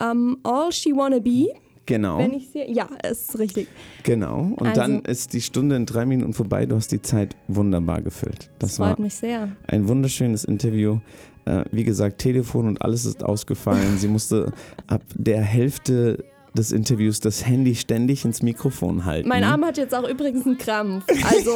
[0.01, 1.49] ähm, All She Wanna Be.
[1.87, 2.71] Genau, Wenn ich sehe.
[2.71, 3.69] Ja, ist richtig.
[4.03, 4.53] genau.
[4.57, 6.67] Und Also- dann ist die Stunde in drei Minuten vorbei.
[6.67, 8.51] Du hast die Zeit wunderbar gefüllt.
[8.59, 9.49] Das war Freut mich sehr.
[9.67, 10.99] ein wunderschönes Interview.
[11.47, 13.97] Äh, wie gesagt, Telefon und alles ist ausgefallen.
[13.99, 14.53] Sie musste
[14.87, 16.25] ab der Hälfte
[16.55, 19.29] des Interviews das Handy ständig ins Mikrofon halten.
[19.29, 21.05] Mein Arm hat jetzt auch übrigens einen Krampf.
[21.31, 21.53] Also,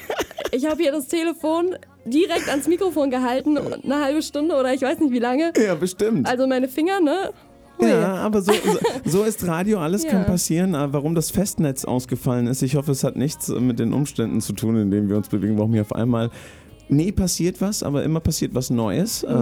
[0.52, 1.74] ich habe hier das Telefon
[2.04, 5.52] direkt ans Mikrofon gehalten, eine halbe Stunde oder ich weiß nicht wie lange.
[5.56, 6.28] Ja, bestimmt.
[6.28, 7.30] Also meine Finger, ne?
[7.78, 7.88] Hui.
[7.88, 8.78] Ja, aber so, so,
[9.10, 10.10] so ist Radio, alles Ja.
[10.10, 10.74] kann passieren.
[10.74, 14.52] Aber warum das Festnetz ausgefallen ist, ich hoffe, es hat nichts mit den Umständen zu
[14.52, 15.56] tun, in denen wir uns bewegen.
[15.58, 16.30] Warum hier auf einmal
[16.88, 19.24] nie passiert was, aber immer passiert was Neues.
[19.24, 19.34] Äh,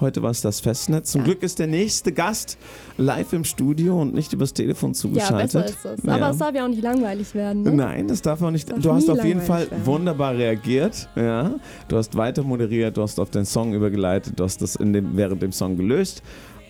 [0.00, 1.12] heute war es das Festnetz.
[1.12, 2.58] Zum Glück ist der nächste Gast
[2.96, 5.52] live im Studio und nicht übers Telefon Ja, zugeschaltet.
[5.52, 6.08] besser ist es.
[6.08, 6.30] Aber Ja.
[6.30, 7.62] es darf ja auch nicht langweilig werden.
[7.62, 7.72] Ne?
[7.72, 8.68] Nein, das darf auch nicht.
[8.72, 9.86] Darf du hast auf jeden Fall werden.
[9.86, 11.08] wunderbar reagiert.
[11.14, 11.52] Ja,
[11.86, 15.16] du hast weiter moderiert, du hast auf den Song übergeleitet, du hast das in dem,
[15.16, 16.20] während dem Song gelöst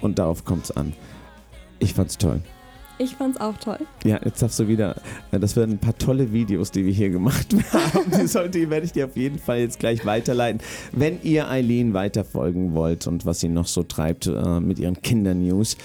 [0.00, 0.92] und darauf kommt es an.
[1.78, 2.40] Ich fand's toll.
[3.00, 3.78] Ich fand's auch toll.
[4.02, 4.96] Ja, jetzt darfst du wieder.
[5.30, 8.10] äh, Das werden ein paar tolle Videos, die wir hier gemacht haben.
[8.10, 10.60] Die, sollte, die werde ich dir auf jeden Fall jetzt gleich weiterleiten.
[10.90, 15.76] Wenn ihr Eileen weiterfolgen wollt und was sie noch so treibt äh, mit ihren Kindernews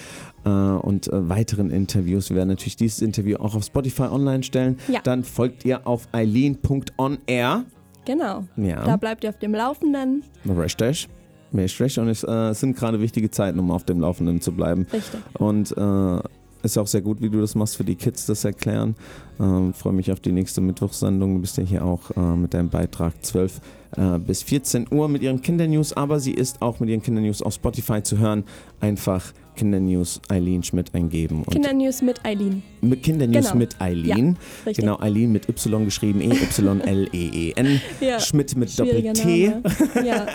[0.44, 4.80] äh, und äh, weiteren Interviews, wir werden natürlich dieses Interview auch auf Spotify online stellen.
[4.88, 5.02] Ja.
[5.04, 7.66] Dann folgt ihr auf eileen.onair.
[8.06, 8.46] Genau.
[8.58, 8.84] Ja.
[8.86, 10.24] Da bleibt ihr auf dem Laufenden.
[10.50, 11.08] Richtig.
[11.54, 12.00] Richtig.
[12.00, 14.88] Und es äh, sind gerade wichtige Zeiten, um auf dem Laufenden zu bleiben.
[14.92, 15.20] Richtig.
[15.34, 16.20] Und äh,
[16.64, 18.96] ist auch sehr gut, wie du das machst für die Kids, das erklären.
[19.40, 21.36] Ähm, Freue mich auf die nächste Mittwochssendung.
[21.36, 23.62] Du bist ja hier auch äh, mit deinem Beitrag 12
[23.98, 27.54] äh, bis 14 Uhr mit ihren Kindernews, aber sie ist auch mit ihren Kindernews auf
[27.54, 28.46] Spotify zu hören.
[28.80, 31.44] Einfach Kindernews Eileen Schmidt eingeben.
[31.46, 32.64] Kindernews mit Eileen.
[32.82, 33.56] mit Kindernews Genau.
[33.58, 34.38] mit Eileen.
[34.66, 34.84] richtig.
[34.84, 37.82] Genau, Eileen mit Y geschrieben, E-Y-L-E-E-N.
[38.02, 38.20] Ja.
[38.20, 39.54] Schmidt mit Doppel-T.
[40.06, 40.26] Ja.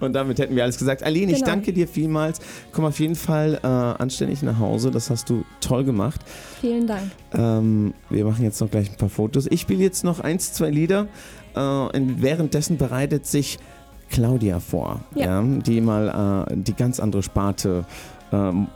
[0.00, 1.02] Und damit hätten wir alles gesagt.
[1.06, 1.44] Ich Genau.
[1.46, 2.40] danke dir vielmals.
[2.72, 4.90] Komm auf jeden Fall äh, anständig nach Hause.
[4.90, 6.20] Das hast du toll gemacht.
[6.60, 7.10] Vielen Dank.
[7.32, 9.46] Ähm, wir machen jetzt noch gleich ein paar Fotos.
[9.50, 11.08] Ich spiele jetzt noch eins, zwei Lieder.
[11.54, 13.58] Äh, und währenddessen bereitet sich
[14.10, 15.42] Claudia vor, Ja.
[15.42, 17.84] die mal äh, die ganz andere Sparte
[18.32, 18.68] ähm,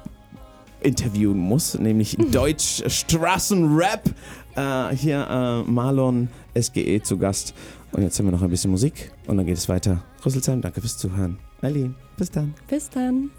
[0.82, 2.30] interviewen muss, nämlich mhm.
[2.30, 4.03] Deutsch Straßenrap.
[4.55, 6.28] Äh, hier äh, Marlon
[6.59, 7.55] SGE zu Gast.
[7.92, 10.03] Und jetzt haben wir noch ein bisschen Musik und dann geht es weiter.
[10.24, 11.38] Rüsselsheim, danke fürs Zuhören.
[11.61, 12.55] Eileen, bis dann.
[12.68, 13.30] Bis dann.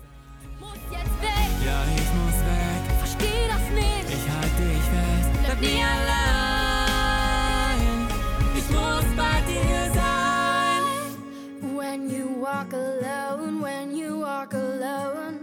[11.75, 15.42] When you walk alone, when you walk alone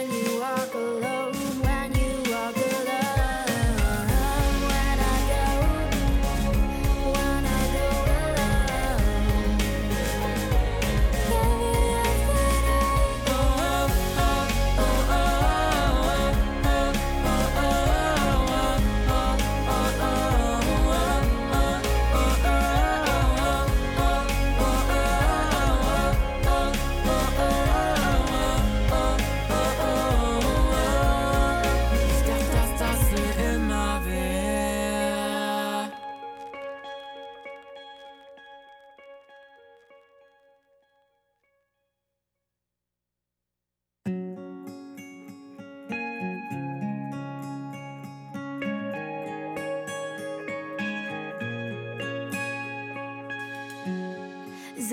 [0.00, 1.35] you walk alone.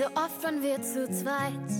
[0.04, 1.70] So oft waren wir zu zweit,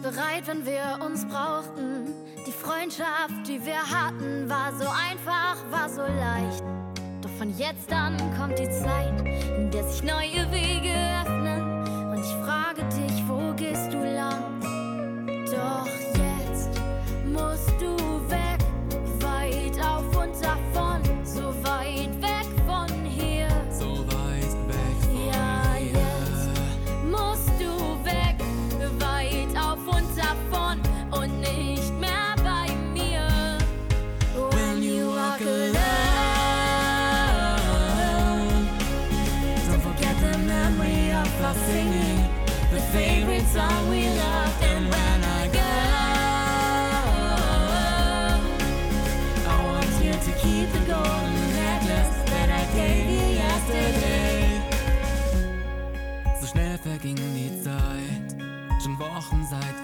[0.00, 2.14] bereit, wenn wir uns brauchten.
[2.46, 6.62] Die Freundschaft, die wir hatten, war so einfach, war so leicht.
[7.22, 9.20] Doch von jetzt an kommt die Zeit,
[9.58, 11.35] in der sich neue Wege öffnen.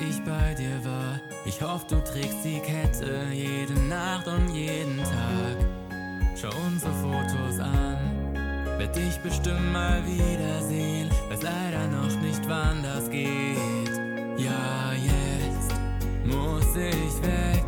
[0.09, 1.21] Ich bei dir war.
[1.45, 5.57] Ich hoffe, du trägst die Kette jede Nacht und jeden Tag.
[6.41, 7.99] Schau unsere Fotos an.
[8.79, 11.11] Werd dich bestimmt mal wiedersehen.
[11.29, 13.91] Weiß leider noch nicht, wann das geht.
[14.39, 15.75] Ja, jetzt
[16.25, 17.62] muss ich weg.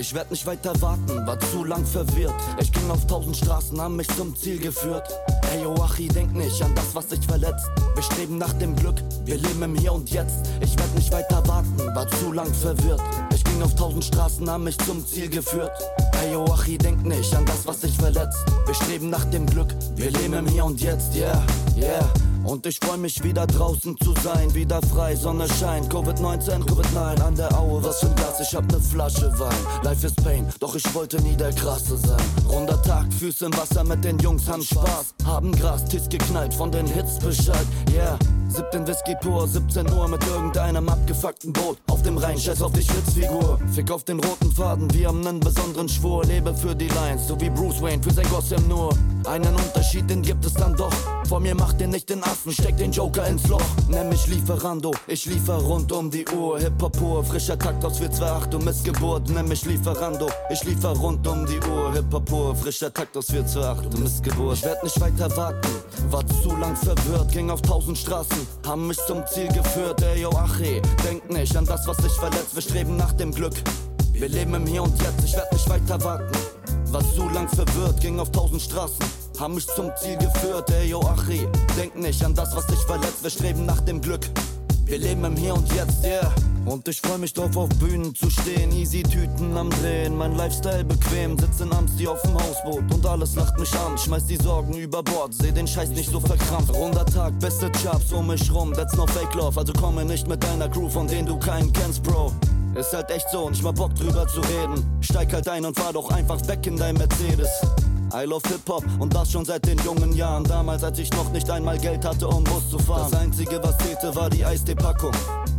[0.00, 2.32] Ich werd nicht weiter warten, war zu lang verwirrt.
[2.58, 5.06] Ich ging auf tausend Straßen, haben mich zum Ziel geführt.
[5.52, 7.66] Ey, Joachi, denk nicht an das, was dich verletzt.
[7.94, 8.96] Wir streben nach dem Glück,
[9.26, 10.48] wir leben im Hier und Jetzt.
[10.62, 13.02] Ich werd nicht weiter warten, war zu lang verwirrt.
[13.34, 15.72] Ich ging auf tausend Straßen, haben mich zum Ziel geführt.
[16.22, 18.38] Ey, Joachi, denk nicht an das, was dich verletzt.
[18.64, 21.44] Wir streben nach dem Glück, wir leben im Hier und Jetzt, yeah,
[21.76, 22.10] yeah.
[22.44, 27.34] Und ich freu mich wieder draußen zu sein, wieder frei, Sonne scheint, Covid-19, Covid-9 an
[27.36, 29.82] der Aue, was für ein Glas, ich hab ne Flasche Wein.
[29.82, 32.20] Life is Pain, doch ich wollte nie der Krasse sein.
[32.48, 36.72] Runder Tag, Füße im Wasser mit den Jungs, haben Spaß, haben Gras, Tisch geknallt, von
[36.72, 38.18] den Hits Bescheid, yeah.
[38.50, 42.82] 17 Whisky pur, 17 Uhr mit irgendeinem abgefuckten Boot auf dem Rhein, scheiß auf die
[42.82, 43.60] Schwitzfigur.
[43.72, 47.40] Fick auf den roten Faden, wir haben nen besonderen Schwur, lebe für die Lions, so
[47.40, 48.90] wie Bruce Wayne für sein Gotham nur.
[49.24, 50.92] Einen Unterschied, den gibt es dann doch.
[51.30, 53.62] Vor mir macht ihr nicht den Affen, steck den Joker ins Loch.
[53.86, 56.58] Nenn mich Lieferando, ich liefer rund um die Uhr.
[56.58, 59.30] Hip-Hop pur, frischer Takt aus 428 und Missgeburt.
[59.30, 61.92] Nenn mich Lieferando, ich liefer rund um die Uhr.
[61.92, 64.56] Hip-Hop pur, frischer Takt aus 428 und Missgeburt.
[64.56, 65.68] Ich werd nicht weiter warten,
[66.10, 67.30] war zu lang verwirrt.
[67.30, 70.02] Ging auf tausend Straßen, haben mich zum Ziel geführt.
[70.02, 70.32] Ey, yo,
[71.04, 72.56] denk nicht an das, was dich verletzt.
[72.56, 73.54] Wir streben nach dem Glück.
[74.12, 76.36] Wir leben im Hier und Jetzt, ich werd nicht weiter warten.
[76.86, 79.19] War zu lang verwirrt, ging auf tausend Straßen.
[79.40, 81.48] Haben mich zum Ziel geführt, ey, yo, Achi.
[81.74, 84.20] Denk nicht an das, was dich verletzt, wir streben nach dem Glück.
[84.84, 86.30] Wir leben im Hier und Jetzt, yeah.
[86.66, 88.70] Und ich freu mich drauf, auf Bühnen zu stehen.
[88.70, 91.38] Easy Tüten am Drehen, mein Lifestyle bequem.
[91.38, 93.96] Sitz in Amsti auf dem Hausboot und alles lacht mich an.
[93.96, 96.74] Schmeiß die Sorgen über Bord, seh den Scheiß nicht so verkrampft.
[96.74, 99.58] Runder Tag, beste Chops um mich rum, that's no fake love.
[99.58, 102.34] Also komme nicht mit deiner Crew, von denen du keinen kennst, Bro.
[102.74, 104.84] Ist halt echt so, nicht mal Bock drüber zu reden.
[105.00, 107.48] Steig halt ein und fahr doch einfach weg in dein Mercedes.
[108.12, 110.44] I love Hip-Hop und das schon seit den jungen Jahren.
[110.44, 113.10] Damals, als ich noch nicht einmal Geld hatte, um Bus zu fahren.
[113.10, 115.12] Das einzige, was zählte, war die Eistee-Packung.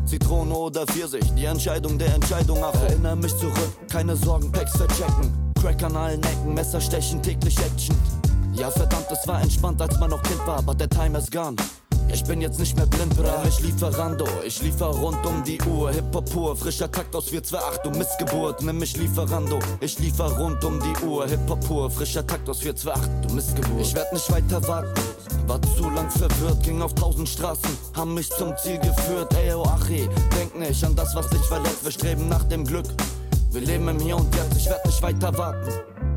[0.06, 2.76] Zitrone oder Pfirsich, die Entscheidung der Entscheidung ab.
[2.88, 5.32] Erinnere mich zurück, keine Sorgen, Packs verchecken.
[5.62, 7.95] Crack an allen Ecken, Messer stechen, täglich Action.
[8.54, 11.56] Ja, verdammt, es war entspannt, als man noch Kind war, but the time is gone.
[12.14, 13.43] Ich bin jetzt nicht mehr blind, bra.
[13.47, 15.91] Ich Lieferando, ich liefer rund um die Uhr.
[15.91, 18.62] Hip-Hop pur, frischer Takt aus 428, du Missgeburt.
[18.62, 21.28] Nimm mich Lieferando, ich liefer rund um die Uhr.
[21.28, 23.82] Hip-Hop pur, frischer Takt aus 428, du Missgeburt.
[23.82, 25.01] Ich werd nicht weiter warten,
[25.47, 26.64] war zu lang verwirrt.
[26.64, 29.34] Ging auf tausend Straßen, haben mich zum Ziel geführt.
[29.36, 31.84] Ey, oh Achi, denk nicht an das, was dich verletzt.
[31.84, 32.88] Wir streben nach dem Glück.
[33.51, 35.72] Wir leben im Hier und Jetzt, ich werd nicht weiter warten.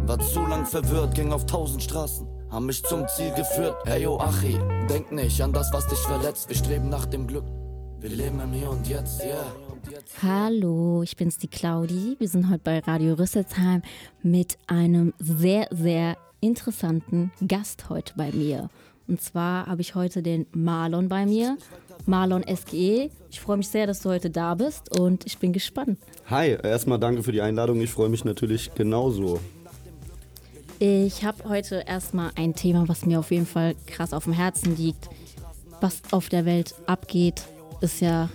[0.06, 3.74] War zu lang verwirrt, ging auf tausend Straßen haben mich zum Ziel geführt.
[3.84, 4.56] Hey yo, Achi,
[4.88, 6.48] denk nicht an das, was dich verletzt.
[6.48, 7.44] Wir streben nach dem Glück.
[7.98, 9.44] Wir leben im Hier und Jetzt, yeah.
[10.22, 12.14] Hallo, ich bin's die Claudi.
[12.20, 13.82] Wir sind heute bei Radio Rüsselsheim
[14.22, 18.70] mit einem sehr, sehr interessanten Gast heute bei mir.
[19.08, 21.58] Und zwar habe ich heute den Marlon bei mir.
[22.06, 23.10] Marlon SGE.
[23.32, 25.98] Ich freue mich sehr, dass du heute da bist und ich bin gespannt.
[26.26, 27.80] Hi, erstmal danke für die Einladung.
[27.80, 29.40] Ich freue mich natürlich genauso.
[30.80, 34.76] Ich habe heute erstmal ein Thema, was mir auf jeden Fall krass auf dem Herzen
[34.76, 35.08] liegt.
[35.80, 37.42] Was auf der Welt abgeht,
[37.80, 38.28] ist ja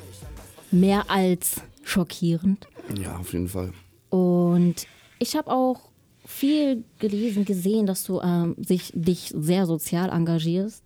[0.72, 2.68] mehr als schockierend.
[2.96, 3.74] Ja, auf jeden Fall.
[4.10, 4.88] Und
[5.20, 5.90] ich habe auch
[6.26, 10.84] viel gelesen, gesehen, dass du ähm, sich, dich sehr sozial engagierst.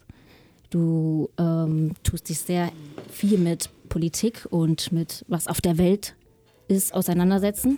[0.70, 2.72] Du ähm, tust dich sehr
[3.12, 6.16] viel mit Politik und mit was auf der Welt
[6.68, 7.78] ist auseinandersetzen.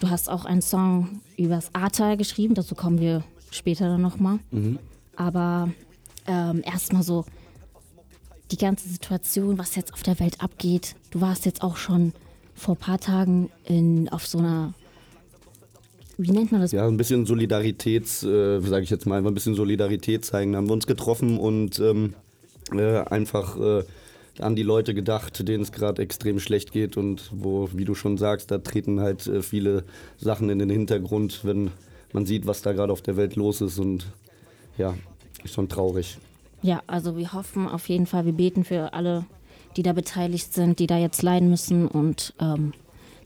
[0.00, 4.38] Du hast auch einen Song übers Ahrtal geschrieben, dazu kommen wir später dann nochmal.
[4.50, 4.78] Mhm.
[5.16, 5.70] Aber
[6.26, 7.24] ähm, erstmal so
[8.50, 10.96] die ganze Situation, was jetzt auf der Welt abgeht.
[11.10, 12.12] Du warst jetzt auch schon
[12.54, 14.74] vor ein paar Tagen in, auf so einer,
[16.18, 16.72] wie nennt man das?
[16.72, 20.52] Ja, ein bisschen Solidaritäts, äh, sage ich jetzt mal, ein bisschen Solidarität zeigen.
[20.52, 22.14] Da haben wir uns getroffen und ähm,
[22.72, 23.84] äh, einfach äh,
[24.38, 26.96] an die Leute gedacht, denen es gerade extrem schlecht geht.
[26.96, 29.84] Und wo, wie du schon sagst, da treten halt äh, viele
[30.18, 31.70] Sachen in den Hintergrund, wenn
[32.12, 33.78] man sieht, was da gerade auf der Welt los ist.
[33.78, 34.06] Und
[34.78, 34.94] ja,
[35.44, 36.18] ist schon traurig.
[36.62, 39.26] Ja, also wir hoffen auf jeden Fall, wir beten für alle,
[39.76, 41.86] die da beteiligt sind, die da jetzt leiden müssen.
[41.86, 42.72] Und ähm,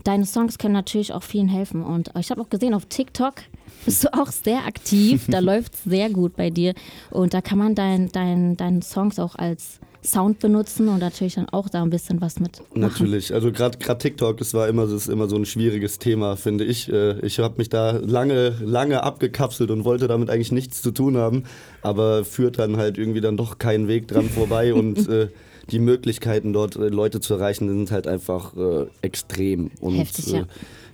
[0.05, 1.83] deine Songs können natürlich auch vielen helfen.
[1.83, 3.35] Und ich habe auch gesehen auf TikTok
[3.85, 6.75] bist du auch sehr aktiv, da läuft es sehr gut bei dir.
[7.11, 9.81] Und da kann man deinen dein, dein Songs auch als
[10.11, 12.59] Sound benutzen und natürlich dann auch da ein bisschen was mit.
[12.59, 12.81] Machen.
[12.81, 16.65] Natürlich, also gerade TikTok, das war immer, das ist immer so ein schwieriges Thema, finde
[16.65, 16.91] ich.
[16.93, 21.17] Äh, ich habe mich da lange, lange abgekapselt und wollte damit eigentlich nichts zu tun
[21.17, 21.45] haben,
[21.83, 25.29] aber führt dann halt irgendwie dann doch keinen Weg dran vorbei und äh,
[25.71, 29.71] die Möglichkeiten dort äh, Leute zu erreichen sind halt einfach äh, extrem.
[29.81, 30.41] Und Heftig, ja.
[30.41, 30.45] Äh,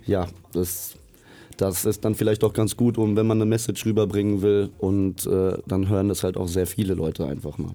[0.05, 0.95] ja, das
[1.57, 5.25] das ist dann vielleicht auch ganz gut, um wenn man eine Message rüberbringen will und
[5.25, 7.71] äh, dann hören das halt auch sehr viele Leute einfach mal.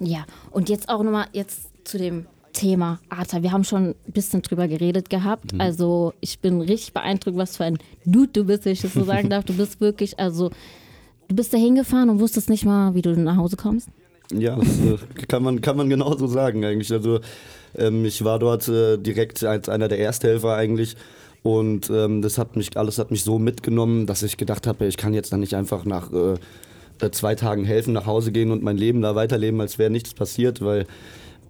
[0.00, 3.42] Ja, und jetzt auch nochmal jetzt zu dem Thema Arta.
[3.42, 5.52] Wir haben schon ein bisschen drüber geredet gehabt.
[5.52, 5.60] Mhm.
[5.60, 9.04] Also ich bin richtig beeindruckt, was für ein Dude du bist, wenn ich das so
[9.04, 9.44] sagen darf.
[9.44, 10.50] Du bist wirklich, also
[11.28, 13.88] du bist da hingefahren und wusstest nicht mal, wie du nach Hause kommst.
[14.32, 14.96] Ja, das äh,
[15.28, 16.92] kann, man, kann man genauso sagen eigentlich.
[16.92, 17.20] Also
[17.76, 20.96] ähm, ich war dort äh, direkt als einer der Ersthelfer eigentlich.
[21.42, 24.96] Und ähm, das hat mich, alles hat mich so mitgenommen, dass ich gedacht habe, ich
[24.96, 26.34] kann jetzt dann nicht einfach nach äh,
[27.00, 30.14] äh, zwei Tagen helfen, nach Hause gehen und mein Leben da weiterleben, als wäre nichts
[30.14, 30.86] passiert, weil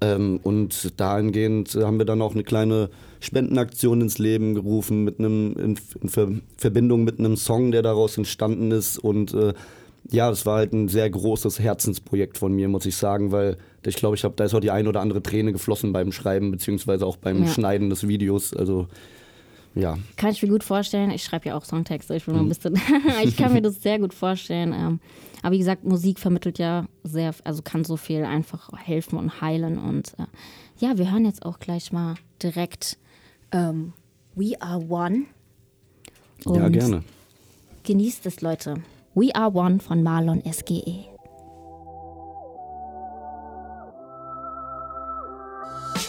[0.01, 2.91] ähm, und dahingehend haben wir dann auch eine kleine
[3.21, 8.17] Spendenaktion ins Leben gerufen mit einem in, in Ver Verbindung mit einem Song, der daraus
[8.17, 9.53] entstanden ist und äh,
[10.11, 13.97] ja, es war halt ein sehr großes Herzensprojekt von mir, muss ich sagen, weil ich
[13.97, 17.07] glaube, ich habe da ist auch die ein oder andere Träne geflossen beim Schreiben beziehungsweise
[17.07, 17.49] auch beim ja.
[17.49, 18.55] Schneiden des Videos.
[18.55, 18.89] Also
[19.75, 19.99] ja.
[20.17, 21.11] Kann ich mir gut vorstellen.
[21.11, 22.17] Ich schreibe ja auch Songtexte.
[22.17, 22.43] Ich, bin mhm.
[22.43, 22.81] ein bisschen
[23.23, 24.73] ich kann mir das sehr gut vorstellen.
[24.73, 25.01] Ähm,
[25.43, 29.79] aber wie gesagt, Musik vermittelt ja sehr, also kann so viel einfach helfen und heilen.
[29.79, 30.27] Und äh,
[30.79, 32.99] ja, wir hören jetzt auch gleich mal direkt
[33.53, 33.93] ähm,
[34.35, 35.25] We Are One.
[36.45, 37.03] Und ja, gerne.
[37.85, 38.83] Genießt es, Leute.
[39.15, 41.10] We Are One von Marlon SGE.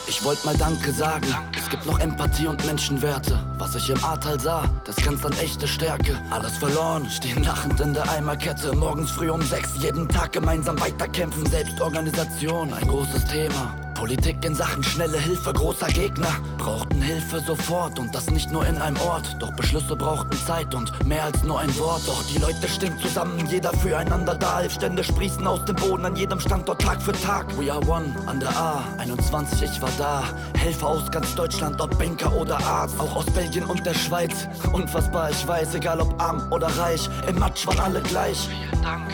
[0.08, 1.28] Ich wollte mal Danke sagen.
[1.58, 3.40] Es gibt noch Empathie und Menschenwerte.
[3.58, 6.20] Was ich im Ahrtal sah, das grenzt an echte Stärke.
[6.30, 8.76] Alles verloren, stehen lachend in der Eimerkette.
[8.76, 11.46] Morgens früh um sechs, jeden Tag gemeinsam weiterkämpfen.
[11.46, 13.91] Selbstorganisation, ein großes Thema.
[14.02, 16.36] Politik in Sachen schnelle Hilfe großer Gegner.
[16.58, 19.36] Brauchten Hilfe sofort und das nicht nur in einem Ort.
[19.38, 22.02] Doch Beschlüsse brauchten Zeit und mehr als nur ein Wort.
[22.08, 24.58] Doch die Leute stehen zusammen, jeder füreinander da.
[24.58, 27.46] Hilfstände sprießen aus dem Boden an jedem Standort Tag für Tag.
[27.60, 30.24] We are one an der A, 21, ich war da.
[30.58, 33.00] Helfer aus ganz Deutschland, ob Banker oder Arzt.
[33.00, 34.48] Auch aus Belgien und der Schweiz.
[34.74, 37.08] Unfassbar, ich weiß, egal ob arm oder reich.
[37.28, 38.50] Im Matsch waren alle gleich.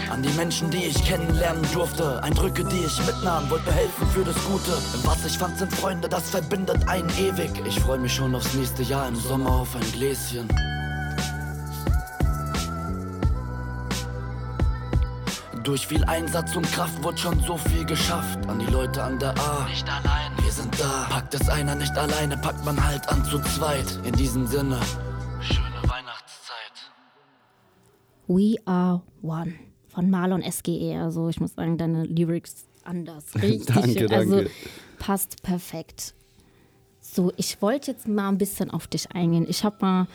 [0.09, 2.23] An die Menschen, die ich kennenlernen durfte.
[2.23, 4.76] Eindrücke, die ich mitnahm, wollte helfen für das Gute.
[5.03, 7.51] Was ich fand, sind Freunde, das verbindet einen ewig.
[7.65, 10.47] Ich freue mich schon aufs nächste Jahr im Sommer auf ein Gläschen.
[15.63, 18.39] Durch viel Einsatz und Kraft wurde schon so viel geschafft.
[18.47, 19.65] An die Leute an der A.
[19.67, 21.07] Nicht allein, wir sind da.
[21.09, 23.99] Packt es einer nicht alleine, packt man halt an zu zweit.
[24.05, 24.79] In diesem Sinne,
[25.41, 26.91] schöne Weihnachtszeit.
[28.27, 29.55] We Are One
[29.89, 31.01] von Marlon SGE.
[31.01, 33.25] Also ich muss sagen, deine Lyrics anders.
[33.41, 33.65] Richtig.
[33.67, 34.51] Danke, also danke.
[34.99, 36.13] passt perfekt.
[37.01, 39.45] So, ich wollte jetzt mal ein bisschen auf dich eingehen.
[39.49, 40.07] Ich habe mal ein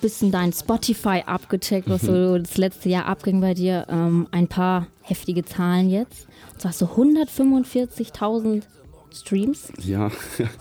[0.00, 3.86] bisschen dein Spotify abgecheckt, was so das letzte Jahr abging bei dir.
[3.88, 6.26] Ähm, ein paar heftige Zahlen jetzt.
[6.52, 8.62] Und zwar hast du 145.000
[9.14, 10.10] Streams, Ja,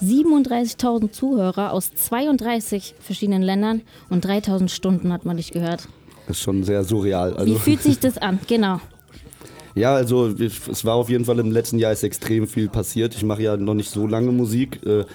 [0.01, 5.87] 37.000 Zuhörer aus 32 verschiedenen Ländern und 3.000 Stunden hat man dich gehört.
[6.27, 7.31] das ist schon sehr surreal.
[7.33, 8.39] Wie Also, fühlt sich das an?
[8.47, 8.81] Genau.
[9.75, 13.15] Ja, also es war auf jeden Fall im letzten Jahr ist extrem viel passiert.
[13.15, 15.05] Ich mache ja noch nicht so lange Musik äh,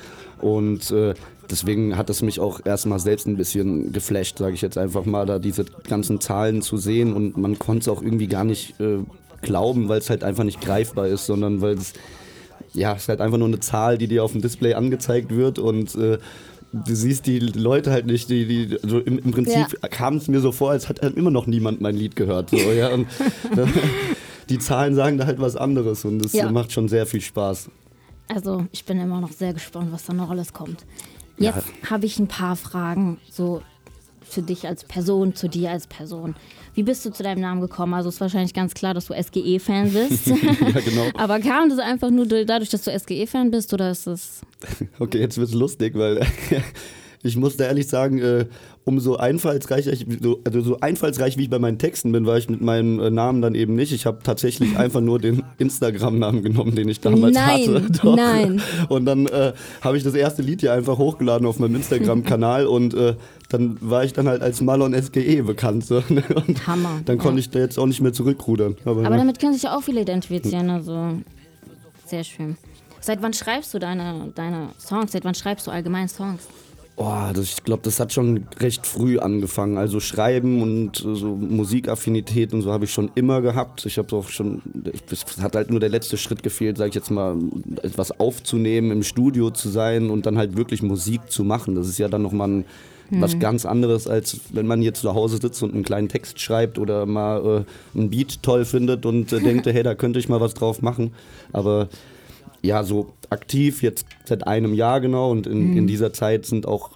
[0.41, 1.15] und äh,
[1.51, 5.27] deswegen hat es mich auch erstmal selbst ein bisschen geflasht, sage ich jetzt einfach mal,
[5.27, 8.99] da diese ganzen Zahlen zu sehen und man konnte es auch irgendwie gar nicht äh,
[9.43, 11.93] glauben, weil es halt einfach nicht greifbar ist, sondern weil es
[12.73, 15.59] ja, es ist halt einfach nur eine Zahl, die dir auf dem Display angezeigt wird
[15.59, 16.19] und äh,
[16.73, 20.41] du siehst die Leute halt nicht, die, die also im, im Prinzip kam es mir
[20.41, 22.51] so vor, als hat halt immer noch niemand mein Lied gehört.
[22.51, 23.07] So, ja, und,
[23.57, 23.67] äh,
[24.49, 26.51] die Zahlen sagen da halt was anderes und es Ja.
[26.51, 27.71] macht schon sehr viel Spaß.
[28.29, 30.85] Also ich bin immer noch sehr gespannt, was da noch alles kommt.
[31.39, 33.63] Jetzt habe ich ein paar Fragen, so
[34.23, 36.35] für dich als Person, zu dir als Person.
[36.75, 37.95] Wie bist du zu deinem Namen gekommen?
[37.95, 40.27] Also ist wahrscheinlich ganz klar, dass du SGE-Fan bist.
[40.27, 41.07] ja, genau.
[41.17, 44.41] Aber kam das einfach nur dadurch, dass du SGE-Fan bist oder ist es...
[44.99, 46.27] Okay, jetzt wird's lustig, weil
[47.27, 48.47] ich muss da ehrlich sagen, äh,
[48.85, 52.49] umso einfallsreicher, ich, so, also so einfallsreich wie ich bei meinen Texten bin, war ich
[52.49, 53.93] mit meinem äh, Namen dann eben nicht.
[53.93, 57.93] Ich habe tatsächlich einfach nur den Instagram-Namen genommen, den ich damals Nein, hatte.
[58.03, 58.17] Doch.
[58.17, 58.63] nein.
[58.89, 62.95] Und dann äh, habe ich das erste Lied ja einfach hochgeladen auf meinem Instagram-Kanal und
[62.95, 63.15] äh,
[63.49, 65.85] dann war ich dann halt als Malon SGE bekannt.
[65.85, 66.23] So, ne?
[66.35, 67.41] und Hammer, Dann konnte ja.
[67.41, 68.77] ich da jetzt auch nicht mehr zurückrudern.
[68.85, 71.19] Aber, Aber damit können sich ja auch viele identifizieren, also
[72.07, 72.57] sehr schön.
[73.01, 75.13] Seit wann schreibst du deine, deine Songs?
[75.13, 76.49] Seit wann schreibst du allgemein Songs?
[76.99, 79.77] Oh, das, ich glaube, das hat schon recht früh angefangen.
[79.77, 83.85] Also Schreiben und äh, so Musikaffinität und so habe ich schon immer gehabt.
[83.85, 84.63] Ich habe auch schon,
[85.11, 87.37] es hat halt nur der letzte Schritt gefehlt, sage ich jetzt mal,
[87.83, 91.75] etwas aufzunehmen, im Studio zu sein und dann halt wirklich Musik zu machen.
[91.75, 92.65] Das ist ja dann nochmal ein,
[93.11, 96.79] was ganz anderes, als wenn man jetzt zu Hause sitzt und einen kleinen Text schreibt
[96.79, 97.65] oder mal
[97.95, 100.83] äh, ein Beat toll findet und äh, denkt, hey, da könnte ich mal was drauf
[100.83, 101.13] machen.
[101.53, 101.89] Aber
[102.67, 106.91] ja, so aktiv jetzt seit einem Jahr genau und in, in dieser Zeit sind auch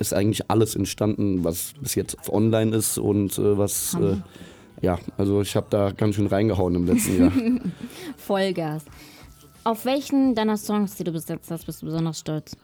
[0.00, 4.16] ist eigentlich alles entstanden, was bis jetzt online ist und äh, was äh,
[4.82, 7.32] ja, also ich habe da ganz schön reingehauen im letzten Jahr.
[8.16, 8.84] Vollgas.
[9.64, 12.56] Auf welchen deiner Songs, die du besetzt hast, bist du besonders stolz?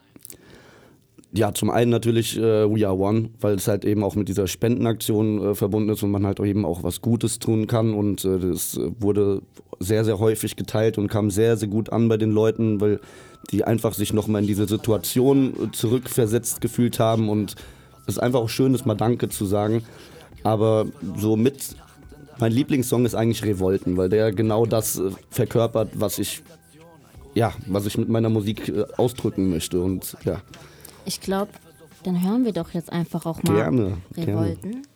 [1.34, 4.47] Ja, zum einen natürlich äh, We Are One, weil es halt eben auch mit dieser
[4.47, 7.94] Spendenaktion äh, verbunden ist und man halt auch eben auch was Gutes tun kann.
[7.94, 9.40] Und das äh, wurde
[9.82, 13.00] sehr, sehr häufig geteilt und kam sehr, sehr gut an bei den Leuten, weil
[13.50, 17.28] die einfach sich nochmal in diese Situation zurückversetzt gefühlt haben.
[17.28, 17.56] Und
[18.06, 19.84] es ist einfach auch schön, das mal Danke zu sagen.
[20.42, 20.86] Aber
[21.16, 21.76] so mit,
[22.38, 26.42] mein Lieblingssong ist eigentlich Revolten, weil der genau das äh, verkörpert, was ich,
[27.34, 29.80] ja, was ich mit meiner Musik äh, ausdrücken möchte.
[29.80, 30.40] Und ja.
[31.04, 31.52] Ich glaube,
[32.04, 34.32] dann hören wir doch jetzt einfach auch mal Gerne, gerne.
[34.32, 34.82] Revolten.
[34.82, 34.91] Ich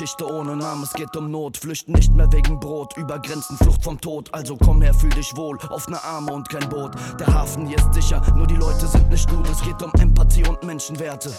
[0.00, 1.58] Geschichte ohne Namen, es geht um Not.
[1.58, 4.32] Flüchten nicht mehr wegen Brot, über Grenzen, Flucht vom Tod.
[4.32, 6.92] Also komm her, fühl dich wohl, auf ne Arme und kein Boot.
[7.18, 9.46] Der Hafen hier ist sicher, nur die Leute sind nicht gut.
[9.50, 11.30] Es geht um Empathie und Menschenwerte.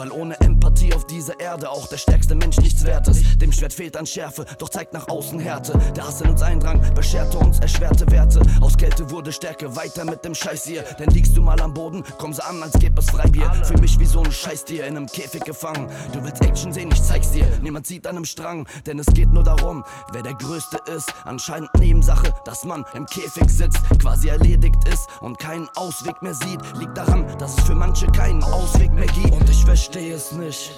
[0.00, 3.22] Weil ohne Empathie auf dieser Erde auch der stärkste Mensch nichts wert ist.
[3.42, 5.78] Dem Schwert fehlt an Schärfe, doch zeigt nach außen Härte.
[5.94, 8.40] Der Hass in uns Eindrang bescherte uns erschwerte Werte.
[8.62, 10.84] Aus Kälte wurde Stärke, weiter mit dem Scheiß hier.
[10.98, 13.52] Denn liegst du mal am Boden, komm so an, als gäbe es Freibier.
[13.64, 15.90] Fühl mich wie so ein Scheißtier in einem Käfig gefangen.
[16.14, 17.44] Du willst Action sehen, ich zeig's dir.
[17.60, 21.12] Niemand zieht an einem Strang, denn es geht nur darum, wer der Größte ist.
[21.26, 26.60] Anscheinend Nebensache, dass man im Käfig sitzt, quasi erledigt ist und keinen Ausweg mehr sieht.
[26.78, 29.32] Liegt daran, dass es für manche keinen Ausweg mehr gibt.
[29.32, 30.72] Und ich verstehe es nicht.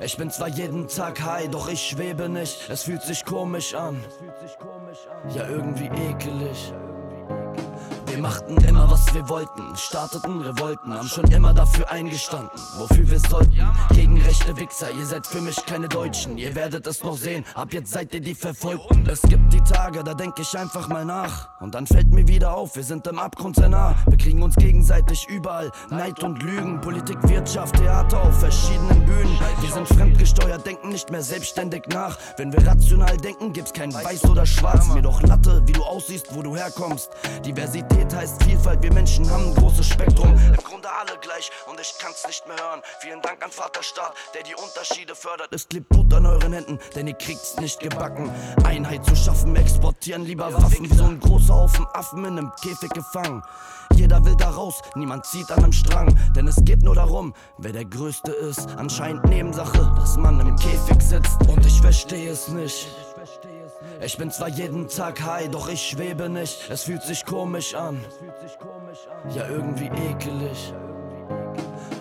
[0.00, 2.68] Ich bin zwar jeden Tag high, doch ich schwebe nicht.
[2.70, 4.04] Es fühlt sich komisch an.
[5.34, 6.72] Ja, irgendwie ekelig.
[8.16, 13.20] Wir machten immer, was wir wollten, starteten Revolten, haben schon immer dafür eingestanden, wofür wir
[13.20, 13.52] sollten.
[13.90, 17.74] Gegen rechte Wichser, ihr seid für mich keine Deutschen, ihr werdet es noch sehen, ab
[17.74, 19.06] jetzt seid ihr die Verfolgten.
[19.06, 21.60] Es gibt die Tage, da denk ich einfach mal nach.
[21.60, 23.94] Und dann fällt mir wieder auf, wir sind im Abgrund sehr nah.
[24.06, 29.38] Wir kriegen uns gegenseitig überall, Neid und Lügen, Politik, Wirtschaft, Theater auf verschiedenen Bühnen.
[29.60, 32.16] Wir sind fremdgesteuert, denken nicht mehr selbstständig nach.
[32.38, 34.88] Wenn wir rational denken, gibt's kein Weiß oder Schwarz.
[34.94, 37.10] Mir doch Latte, wie du aussiehst, wo du herkommst.
[37.44, 40.32] Diversität heißt Vielfalt, wir Menschen haben ein großes Spektrum.
[40.32, 42.82] Im Grunde alle gleich und ich kann's nicht mehr hören.
[43.00, 45.48] Vielen Dank an Vaterstaat, der die Unterschiede fördert.
[45.52, 48.30] Es klebt Blut an euren Händen, denn ihr kriegt's nicht gebacken.
[48.64, 50.90] Einheit zu schaffen, wir exportieren lieber Waffen.
[50.90, 53.42] Wie so ein großer Haufen Affen in einem Käfig gefangen.
[53.94, 56.14] Jeder will da raus, niemand zieht an einem Strang.
[56.34, 58.68] Denn es geht nur darum, wer der Größte ist.
[58.76, 61.40] Anscheinend Nebensache, dass man im Käfig sitzt.
[61.48, 62.88] Und ich verstehe es nicht.
[64.00, 66.68] Ich bin zwar jeden Tag high, doch ich schwebe nicht.
[66.70, 68.04] Es fühlt sich komisch an.
[69.34, 70.72] Ja, irgendwie ekelig.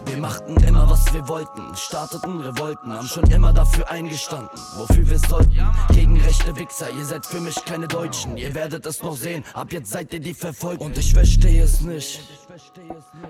[0.05, 5.19] Wir machten immer, was wir wollten, starteten Revolten, haben schon immer dafür eingestanden, wofür wir
[5.19, 5.57] sollten.
[5.89, 9.73] Gegen rechte Wichser, ihr seid für mich keine Deutschen, ihr werdet es noch sehen, ab
[9.73, 10.85] jetzt seid ihr die Verfolgten.
[10.85, 12.21] Und ich verstehe es nicht.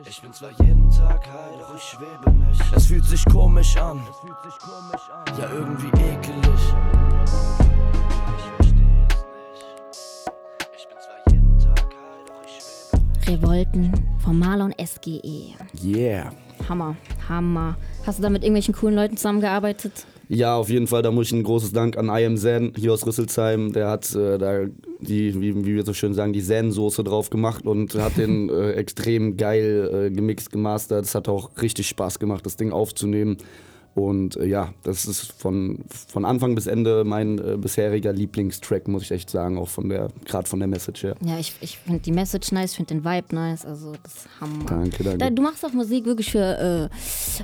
[0.08, 2.62] Ich bin zwar jeden Tag high, doch ich schwebe nicht.
[2.76, 4.06] Es fühlt sich komisch an.
[5.40, 7.65] Ja, irgendwie ekelig.
[13.27, 15.56] Revolten von Marlon SGE.
[15.84, 16.31] Yeah.
[16.69, 16.95] Hammer,
[17.27, 17.76] Hammer.
[18.06, 20.06] Hast du da mit irgendwelchen coolen Leuten zusammengearbeitet?
[20.30, 22.93] Ja, auf jeden Fall, da muss ich ein großes Dank an I Am Zen hier
[22.93, 23.73] aus Rüsselsheim.
[23.73, 24.65] Der hat äh, da
[24.99, 28.73] die, wie, wie, wir so schön sagen, die Zen-Soße drauf gemacht und hat den äh,
[28.73, 31.06] extrem geil äh, gemixt, gemastert.
[31.06, 33.38] Es hat auch richtig Spaß gemacht, das Ding aufzunehmen.
[33.95, 39.03] Und äh, ja, das ist von, von Anfang bis Ende mein äh, bisheriger Lieblingstrack, muss
[39.03, 41.15] ich echt sagen, auch von der, gerade von der Message her.
[41.22, 44.27] Ja, ich, ich finde die Message nice, ich finde den Vibe nice, also das ist
[44.41, 44.65] Hammer.
[44.65, 45.17] Danke, danke.
[45.17, 46.89] Da, du machst auch Musik wirklich für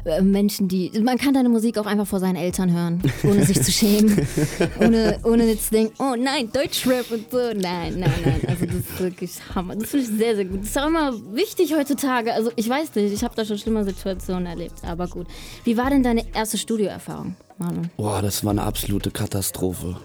[0.05, 0.91] äh, äh, Menschen, die.
[1.01, 4.27] Man kann deine Musik auch einfach vor seinen Eltern hören, ohne sich zu schämen.
[4.81, 7.37] ohne, ohne jetzt zu denken, oh nein, Deutschrap und so.
[7.37, 8.41] Nein, nein, nein.
[8.45, 9.77] Also das ist wirklich Hammer.
[9.77, 10.59] Das finde ich sehr, sehr gut.
[10.63, 12.33] Das ist auch immer wichtig heutzutage.
[12.33, 15.27] Also ich weiß nicht, ich habe da schon schlimme Situationen erlebt, aber gut.
[15.63, 17.89] Wie war denn deine erste Studioerfahrung, Marlon?
[17.97, 19.95] Boah, das war eine absolute Katastrophe.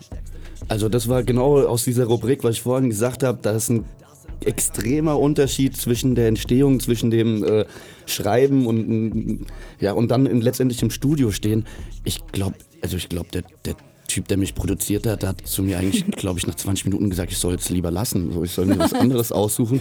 [0.69, 3.85] Also das war genau aus dieser Rubrik, was ich vorhin gesagt habe, da ist ein
[4.45, 7.65] extremer Unterschied zwischen der Entstehung, zwischen dem äh,
[8.07, 9.47] Schreiben und
[9.81, 11.67] ja und dann in, letztendlich im Studio stehen.
[12.05, 13.77] Ich glaube, also ich glaube, der, der
[14.09, 17.11] Typ, der mich produziert hat, der hat zu mir eigentlich, glaube ich, nach 20 Minuten
[17.11, 19.81] gesagt, ich soll es lieber lassen, so, ich soll mir was anderes aussuchen.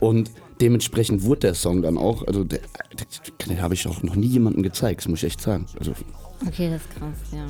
[0.00, 4.16] Und dementsprechend wurde der Song dann auch, also der, den, den habe ich auch noch
[4.16, 5.66] nie jemandem gezeigt, das muss ich echt sagen.
[5.78, 5.92] Also
[6.46, 7.46] Okay, das ist krass, ja.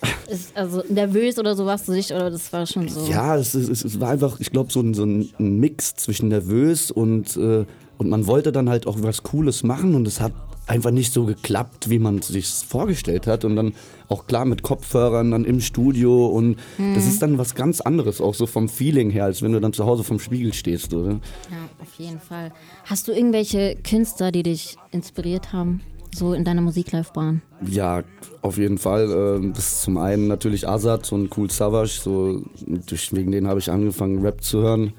[0.32, 3.04] Ist also nervös oder so warst du nicht, oder das war schon so?
[3.10, 6.92] Ja, es, es, es war einfach, ich glaube, so ein, so ein Mix zwischen nervös
[6.92, 7.64] und, äh,
[7.96, 10.32] und man wollte dann halt auch was Cooles machen und es hat
[10.68, 13.44] einfach nicht so geklappt, wie man sich vorgestellt hat.
[13.44, 13.72] Und dann
[14.08, 16.94] auch klar mit Kopfhörern dann im Studio und Mhm.
[16.94, 19.72] das ist dann was ganz anderes, auch so vom Feeling her, als wenn du dann
[19.72, 21.12] zu Hause vom Spiegel stehst, oder?
[21.50, 22.52] Ja, auf jeden Fall.
[22.84, 25.80] Hast du irgendwelche Künstler, die dich inspiriert haben,
[26.14, 27.42] so in deiner Musiklaufbahn?
[27.70, 28.02] Ja,
[28.40, 29.10] auf jeden Fall.
[29.10, 33.60] ähm, Das ist zum einen natürlich Azad und Cool Savage, so durch, wegen denen habe
[33.60, 34.92] ich angefangen Rap zu hören.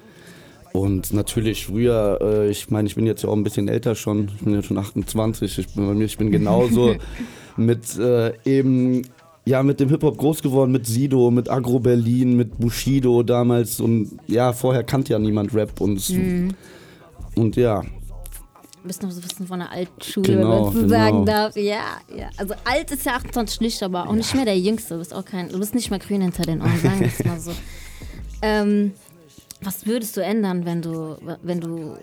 [0.74, 4.30] Und natürlich früher, äh, ich meine, ich bin jetzt ja auch ein bisschen älter schon,
[4.38, 6.96] ich bin ja schon 28, ich bin, bei mir- ich bin genauso
[7.58, 9.02] mit äh, eben,
[9.46, 14.12] ja, mit dem Hip-Hop groß geworden, mit Sido, mit Agro Berlin, mit Bushido damals und
[14.28, 16.54] ja, vorher kannte ja niemand Rap und, Mhm.
[17.36, 17.82] und ja,
[18.82, 20.90] Du bist noch so ein bisschen von der alten Schule, Genau, wenn man so genau.
[20.90, 21.56] sagen darf.
[21.58, 21.82] Ja,
[22.16, 22.30] ja.
[22.38, 24.94] Also alt ist ja 28 nicht, aber auch nicht mehr der Jüngste.
[24.94, 27.26] Du bist auch kein, du bist nicht mehr grün hinter den Ohren, sagen wir es
[27.26, 27.52] mal so.
[28.42, 28.94] Ähm,
[29.62, 31.98] was würdest du ändern, wenn du, wenn du,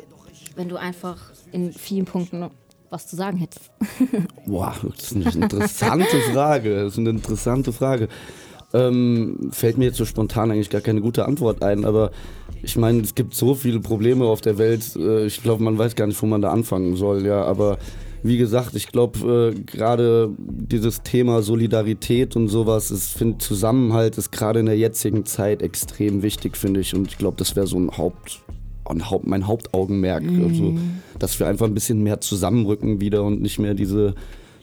[0.55, 1.19] wenn du einfach
[1.53, 2.51] in vielen Punkten
[2.91, 3.71] was zu sagen hättest?
[4.47, 6.83] Boah, das ist eine interessante Frage.
[6.83, 8.09] Das ist eine interessante Frage.
[8.73, 12.11] Ähm, fällt mir jetzt so spontan eigentlich gar keine gute Antwort ein, aber
[12.63, 14.97] ich meine, es gibt so viele Probleme auf der Welt.
[14.97, 17.43] Äh, ich glaube, man weiß gar nicht, wo man da anfangen soll, ja.
[17.45, 17.79] Aber
[18.23, 24.33] wie gesagt, ich glaube, äh, gerade dieses Thema Solidarität und sowas, ich finde Zusammenhalt ist
[24.33, 26.95] gerade in der jetzigen Zeit extrem wichtig, finde ich.
[26.95, 28.41] Und ich glaube, das wäre so ein Haupt,
[28.85, 30.23] ein Haupt, mein Hauptaugenmerk.
[30.23, 30.45] Mhm.
[30.45, 30.75] Also,
[31.19, 34.15] dass wir einfach ein bisschen mehr zusammenrücken wieder und nicht mehr diese,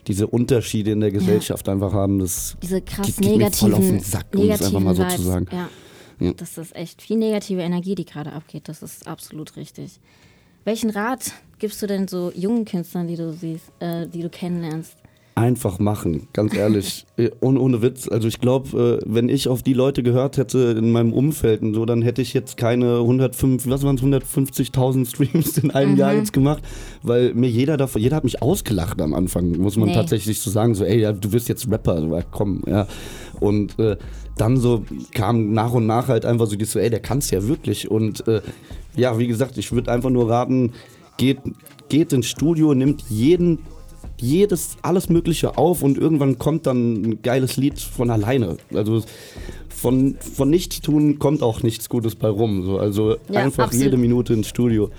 [0.06, 2.18] diese Unterschiede in der Gesellschaft einfach haben.
[2.18, 4.94] Das Diese krass geht, geht mir voll auf den negativen, Sack, um es einfach mal
[4.94, 5.46] so zu sagen.
[5.50, 5.68] Ja.
[6.20, 6.32] Ja.
[6.32, 8.68] Das ist echt viel negative Energie, die gerade abgeht.
[8.68, 10.00] Das ist absolut richtig.
[10.64, 14.96] Welchen Rat gibst du denn so jungen Künstlern, die du siehst, äh, die du kennenlernst?
[15.36, 17.06] Einfach machen, ganz ehrlich.
[17.16, 18.08] Eh, ohne, ohne Witz.
[18.08, 21.74] Also ich glaube, äh, wenn ich auf die Leute gehört hätte in meinem Umfeld und
[21.74, 25.98] so, dann hätte ich jetzt keine 105, was waren es, 150.000 Streams in einem Mhm.
[25.98, 26.62] Jahr jetzt gemacht,
[27.02, 29.94] weil mir jeder davon, jeder hat mich ausgelacht am Anfang, muss man Nee.
[29.94, 32.86] tatsächlich so sagen, so ey, ja, du bist jetzt Rapper, so, ja, komm, ja.
[33.40, 33.96] Und äh,
[34.38, 37.46] dann so kam nach und nach halt einfach so, die so, ey, der kann's ja
[37.48, 37.90] wirklich.
[37.90, 38.40] Und äh,
[38.96, 40.72] ja, wie gesagt, ich würde einfach nur raten,
[41.16, 41.38] geht,
[41.88, 43.60] geht ins Studio, nimmt jeden
[44.20, 48.56] jedes, alles Mögliche auf und irgendwann kommt dann ein geiles Lied von alleine.
[48.72, 49.02] Also
[49.68, 52.64] von, von nichts tun kommt auch nichts Gutes bei rum.
[52.64, 52.78] So.
[52.78, 53.84] Also Ja, einfach absolut.
[53.84, 54.90] jede Minute ins Studio.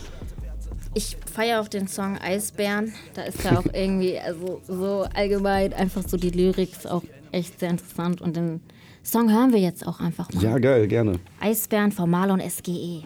[0.94, 2.94] Ich feiere auf den Song Eisbären.
[3.16, 7.70] Da ist ja auch irgendwie, also so allgemein einfach so die Lyrics auch echt sehr
[7.70, 8.22] interessant.
[8.22, 8.62] Und den
[9.04, 10.44] Song hören wir jetzt auch einfach mal.
[10.44, 11.20] Ja, geil, gerne.
[11.40, 13.04] Eisbären von Marlon SGE.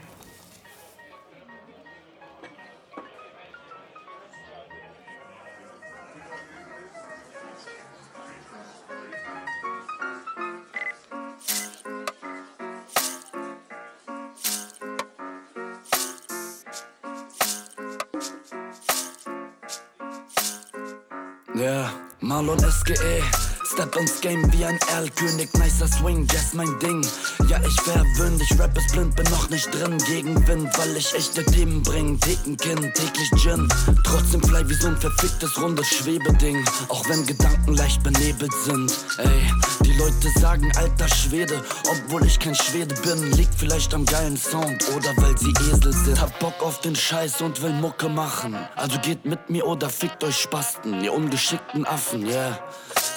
[21.60, 21.90] Yeah,
[22.22, 23.22] Marlon SGE.
[23.66, 27.06] Step ins Game wie ein Erlkönig, nicer Swing, yes mein Ding.
[27.50, 29.98] Ja, ich verwöhn dich, Rap ist blind, bin noch nicht drin.
[30.08, 32.18] Gegenwind, weil ich echte Themen bring.
[32.22, 33.68] Thekenkind, täglich Gin.
[34.06, 36.64] Trotzdem fly wie so ein verficktes rundes Schwebeding.
[36.88, 38.94] Auch wenn Gedanken leicht benebelt sind.
[39.18, 39.52] Ey,
[40.00, 41.62] Leute sagen alter Schwede,
[41.92, 43.34] obwohl ich kein Schwede bin.
[43.34, 46.22] Liegt vielleicht am geilen Sound oder weil sie Esel sind.
[46.22, 48.56] Hab Bock auf den Scheiß und will Mucke machen.
[48.78, 52.58] Also geht mit mir oder fickt euch Spasten, ihr ungeschickten Affen, yeah.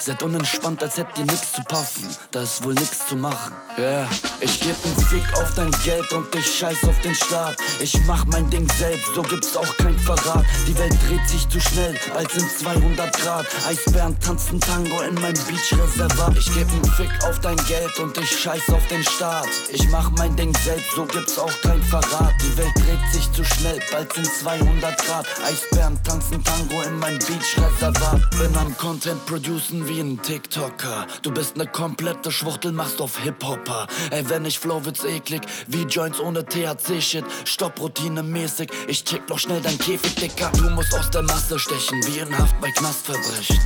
[0.05, 2.09] Seid unentspannt, als hättet ihr nix zu puffen.
[2.31, 3.53] Da ist wohl nix zu machen.
[3.77, 4.05] Yeah.
[4.41, 7.55] Ich geb nen Fick auf dein Geld und ich scheiß auf den Staat.
[7.79, 10.45] Ich mach mein Ding selbst, so gibt's auch kein Verrat.
[10.67, 13.45] Die Welt dreht sich zu schnell, bald sind 200 Grad.
[13.65, 16.37] Eisbären tanzen Tango in meinem Beachreservat.
[16.37, 19.47] Ich geb nen Fick auf dein Geld und ich scheiß auf den Staat.
[19.71, 22.33] Ich mach mein Ding selbst, so gibt's auch kein Verrat.
[22.41, 25.25] Die Welt dreht sich zu schnell, bald sind 200 Grad.
[25.45, 28.29] Eisbären tanzen Tango in meinem Beachreservat.
[28.31, 31.07] Bin am Content producen wie ein TikToker.
[31.21, 33.87] Du bist ne komplette Schwuchtel, machst auf Hip-Hopper.
[34.11, 35.41] Ey, wenn ich flow, wird's eklig.
[35.67, 37.25] Wie Joints ohne THC-Shit.
[37.45, 38.69] Stopproutine mäßig.
[38.87, 40.51] Ich check noch schnell dein Käfig, Dicker.
[40.57, 43.59] Du musst aus der Masse stechen, wie in Haft bei Knastverbrechen.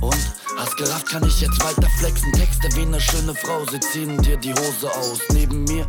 [0.00, 0.32] Und?
[0.56, 2.32] Hast gerafft, kann ich jetzt weiter flexen.
[2.32, 5.20] Texte wie ne schöne Frau, sie ziehen dir die Hose aus.
[5.32, 5.86] Neben mir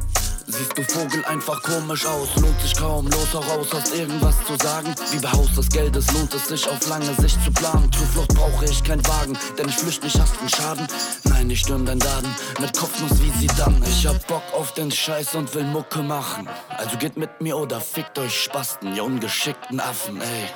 [0.51, 4.93] Siehst du Vogel einfach komisch aus, lohnt sich kaum, los heraus, hast irgendwas zu sagen?
[5.11, 7.89] Wie bei Haus des Geldes lohnt es sich auf lange Sicht zu planen.
[7.93, 10.87] Zur Flucht brauche ich keinen Wagen, denn ich flücht nicht, hast einen Schaden.
[11.23, 13.81] Nein, ich stürm dein Laden, mit Kopfnuss wie sie dann.
[13.83, 16.49] Ich hab Bock auf den Scheiß und will Mucke machen.
[16.77, 20.49] Also geht mit mir oder fickt euch Spasten, ihr ungeschickten Affen, ey.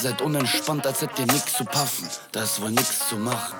[0.00, 3.56] Seid unentspannt, als hättet ihr nix zu puffen, da ist wohl nix zu machen.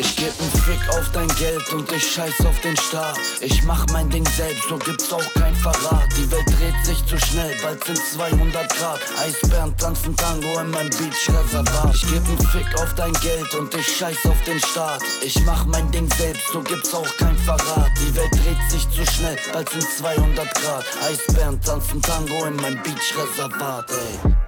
[0.00, 3.18] Ich geb nen Fick auf dein Geld und ich scheiß auf den Staat.
[3.40, 6.08] Ich mach mein Ding selbst, so gibt's auch kein Verrat.
[6.16, 9.00] Die Welt dreht sich zu schnell, bald sind 200 Grad.
[9.18, 11.94] Eisbären tanzen Tango in meinem Beachreservat.
[11.94, 15.02] Ich geb nen Fick auf dein Geld und ich scheiß auf den Staat.
[15.20, 17.90] Ich mach mein Ding selbst, so gibt's auch kein Verrat.
[17.98, 20.84] Die Welt dreht sich zu schnell, bald sind 200 Grad.
[21.08, 24.38] Eisbären tanzen Tango in meinem Beachreservat, ey.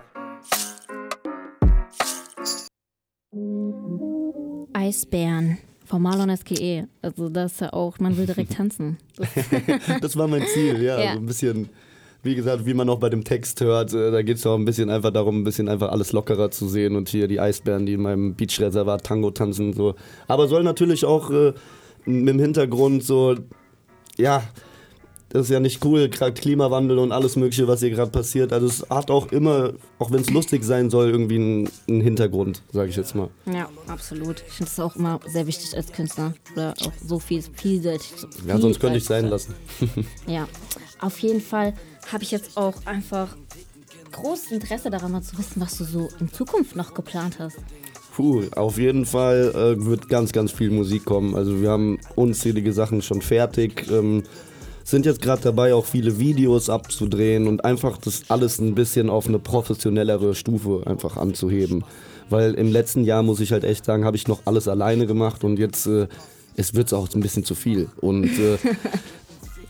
[4.72, 6.86] Eisbären von Marlon SGE.
[7.02, 8.98] Also das ist ja auch, man will direkt tanzen.
[9.16, 9.28] Das,
[10.00, 11.00] Das war mein Ziel, ja.
[11.00, 11.12] Ja.
[11.14, 11.68] So ein bisschen,
[12.22, 14.64] wie gesagt, wie man auch bei dem Text hört, äh, da geht es auch ein
[14.64, 17.94] bisschen einfach darum, ein bisschen einfach alles lockerer zu sehen und hier die Eisbären, die
[17.94, 19.72] in meinem Beachreservat Tango tanzen.
[19.72, 19.94] So.
[20.28, 21.52] Aber soll natürlich auch äh,
[22.04, 23.34] mit dem Hintergrund so,
[24.16, 24.42] ja,
[25.32, 28.52] ist ja nicht cool, gerade Klimawandel und alles Mögliche, was hier gerade passiert.
[28.52, 32.62] Also es hat auch immer, auch wenn es lustig sein soll, irgendwie einen, einen Hintergrund,
[32.72, 33.28] sage ich jetzt mal.
[33.46, 34.42] ja, absolut.
[34.48, 36.34] Ich finde es auch immer sehr wichtig als Künstler.
[36.54, 38.12] Oder auch so viel, vielseitig.
[38.46, 39.54] Ja, sonst könnte ich sein lassen.
[40.26, 40.48] Ja,
[41.00, 41.74] auf jeden Fall
[42.12, 43.36] habe ich jetzt auch einfach
[44.12, 47.56] großes Interesse daran, mal zu wissen, was du so in Zukunft noch geplant hast.
[48.14, 51.34] Puh, auf jeden Fall äh, wird ganz, ganz viel Musik kommen.
[51.34, 53.86] Also wir haben unzählige Sachen schon fertig.
[53.90, 54.24] Ähm,
[54.84, 59.28] sind jetzt gerade dabei, auch viele Videos abzudrehen und einfach das alles ein bisschen auf
[59.28, 61.84] eine professionellere Stufe einfach anzuheben.
[62.28, 65.42] Weil im letzten Jahr, muss ich halt echt sagen, habe ich noch alles alleine gemacht
[65.44, 66.06] und jetzt äh,
[66.56, 67.88] es auch ein bisschen zu viel.
[68.00, 68.58] Und äh,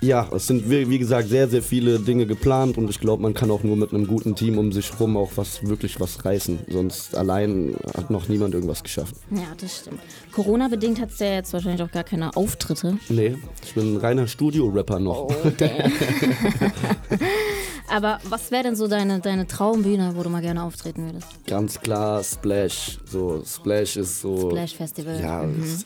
[0.02, 3.50] ja, es sind wie gesagt sehr, sehr viele Dinge geplant und ich glaube, man kann
[3.50, 6.60] auch nur mit einem guten Team um sich rum auch was wirklich was reißen.
[6.68, 9.14] Sonst allein hat noch niemand irgendwas geschafft.
[9.30, 10.00] Ja, das stimmt.
[10.32, 12.96] Corona-bedingt hat es ja jetzt wahrscheinlich auch gar keine Auftritte.
[13.08, 15.24] Nee, ich bin ein reiner Studio-Rapper noch.
[15.28, 15.92] Oh, damn.
[17.88, 21.26] Aber was wäre denn so deine, deine Traumbühne, wo du mal gerne auftreten würdest?
[21.46, 22.98] Ganz klar Splash.
[23.04, 24.50] So, Splash ist so.
[24.50, 25.20] Splash Festival.
[25.20, 25.62] Ja, Mhm.
[25.62, 25.84] es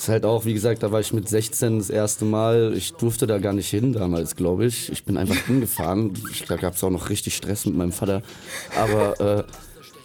[0.00, 2.72] ist halt auch, wie gesagt, da war ich mit 16 das erste Mal.
[2.74, 4.90] Ich durfte da gar nicht hin damals, glaube ich.
[4.90, 6.14] Ich bin einfach hingefahren.
[6.32, 8.22] Ich, da gab es auch noch richtig Stress mit meinem Vater.
[8.78, 9.44] Aber äh,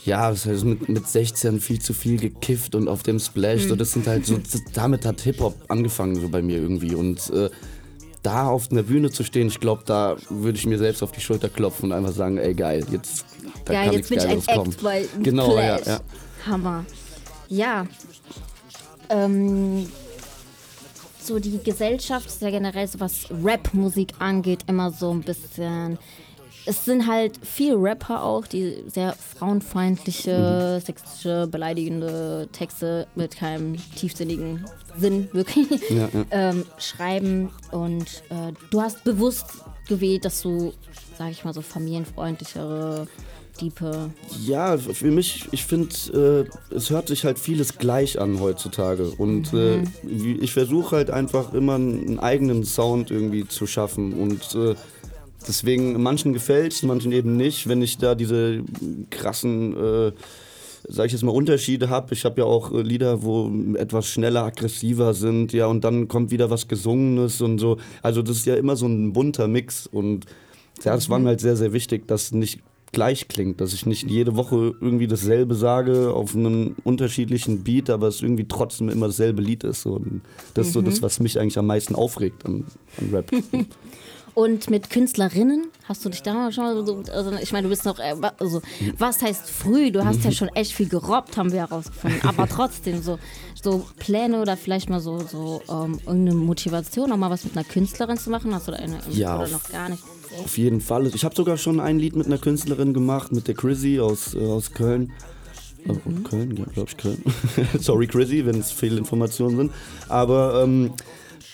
[0.03, 3.63] ja, das heißt mit, mit 16 viel zu viel gekifft und auf dem Splash.
[3.63, 4.37] So, das sind halt so,
[4.73, 6.93] damit hat Hip-Hop angefangen so bei mir irgendwie.
[6.93, 7.49] Und äh,
[8.21, 11.21] da auf einer Bühne zu stehen, ich glaube, da würde ich mir selbst auf die
[11.21, 13.25] Schulter klopfen und einfach sagen, ey geil, jetzt
[13.65, 14.65] da ja, kann jetzt nichts bin ich ein.
[14.67, 15.87] Act, weil Genau, ja, Clash.
[15.87, 15.99] ja.
[16.51, 16.85] Hammer.
[17.47, 17.87] Ja.
[19.09, 19.87] Ähm,
[21.21, 25.97] so die Gesellschaft ist ja generell so was Rap-Musik angeht immer so ein bisschen.
[26.67, 34.65] Es sind halt viele Rapper auch, die sehr frauenfeindliche, sexistische, beleidigende Texte mit keinem tiefsinnigen
[34.97, 36.25] Sinn wirklich Ja, ja.
[36.31, 37.51] ähm, schreiben.
[37.71, 39.45] Und äh, du hast bewusst
[39.87, 40.73] gewählt, dass du,
[41.17, 43.07] sag ich mal, so familienfreundlichere,
[43.61, 44.09] diepe
[44.45, 49.09] Ja, für mich, ich finde, äh, es hört sich halt vieles gleich an heutzutage.
[49.17, 54.13] Und äh, wie- ich versuche halt einfach immer einen, eigenen Sound irgendwie zu schaffen.
[54.13, 54.75] Und äh,
[55.47, 57.67] deswegen, manchen gefällt es, manchen eben nicht.
[57.67, 58.63] Wenn ich da diese
[59.09, 60.11] krassen, äh,
[60.87, 62.13] sag ich jetzt mal, Unterschiede habe.
[62.13, 66.29] Ich habe ja auch äh, Lieder, wo etwas schneller, aggressiver sind, ja, und dann kommt
[66.31, 67.77] wieder was Gesungenes und so.
[68.03, 69.87] Also das ist ja immer so ein bunter Mix.
[69.87, 70.25] Und
[70.83, 72.59] ja, das war mir halt sehr, sehr wichtig, dass nicht
[72.95, 78.07] gleich klingt, dass ich nicht jede Woche irgendwie dasselbe sage auf einem unterschiedlichen Beat, aber
[78.07, 79.85] es irgendwie trotzdem immer dasselbe Lied ist.
[79.85, 80.21] Und
[80.55, 80.85] das ist so Mhm.
[80.85, 82.65] das, was mich eigentlich am meisten aufregt an,
[82.99, 83.31] an Rap.
[84.33, 87.85] Und mit Künstlerinnen hast du dich da schon mal so, also ich meine, du bist
[87.85, 88.61] noch, äh, also,
[88.97, 89.91] was heißt früh?
[89.91, 92.19] Du hast ja schon echt viel gerobbt, haben wir herausgefunden.
[92.25, 93.17] Aber trotzdem, so,
[93.63, 97.63] so Pläne oder vielleicht mal so, so ähm, irgendeine Motivation, auch mal was mit einer
[97.63, 98.53] Künstlerin zu machen?
[98.53, 100.03] Hast du da eine Ja, oder noch gar nicht?
[100.43, 101.07] Auf jeden Fall.
[101.07, 104.39] Ich habe sogar schon ein Lied mit einer Künstlerin gemacht, mit der Chrissy aus, äh,
[104.39, 105.11] aus Köln.
[105.85, 105.93] Äh,
[106.27, 107.23] Köln, ja, glaube ich Köln.
[107.79, 109.71] Sorry Chrissy, wenn es Fehlinformationen sind.
[110.09, 110.91] Aber ähm,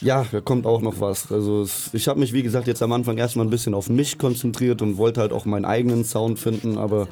[0.01, 1.31] ja, da kommt auch noch was.
[1.31, 4.17] Also es, ich habe mich, wie gesagt, jetzt am Anfang erstmal ein bisschen auf mich
[4.17, 6.77] konzentriert und wollte halt auch meinen eigenen Sound finden.
[6.77, 7.07] Aber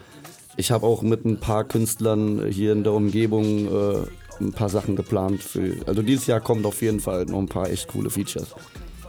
[0.57, 3.97] ich habe auch mit ein paar Künstlern hier in der Umgebung äh,
[4.41, 5.43] ein paar Sachen geplant.
[5.43, 8.55] Für, also dieses Jahr kommt auf jeden Fall noch ein paar echt coole Features.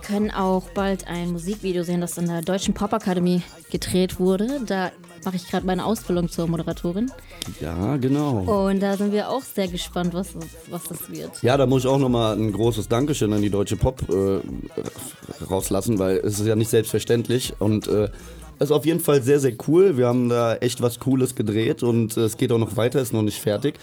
[0.03, 4.61] Können auch bald ein Musikvideo sehen, das in der Deutschen Popakademie gedreht wurde.
[4.67, 4.91] Da
[5.25, 7.11] mache ich gerade meine Ausbildung zur Moderatorin.
[7.61, 8.39] Ja, genau.
[8.69, 11.43] Und da sind wir auch sehr gespannt, was, das- was das wird.
[11.43, 14.41] Ja, da muss ich auch nochmal ein großes Dankeschön an die Deutsche Pop äh,
[15.51, 18.05] rauslassen, weil es ist ja nicht selbstverständlich und äh,
[18.59, 19.97] es ist auf jeden Fall sehr, sehr cool.
[19.97, 23.13] Wir haben da echt was Cooles gedreht und äh, es geht auch noch weiter, ist
[23.13, 23.75] noch nicht fertig.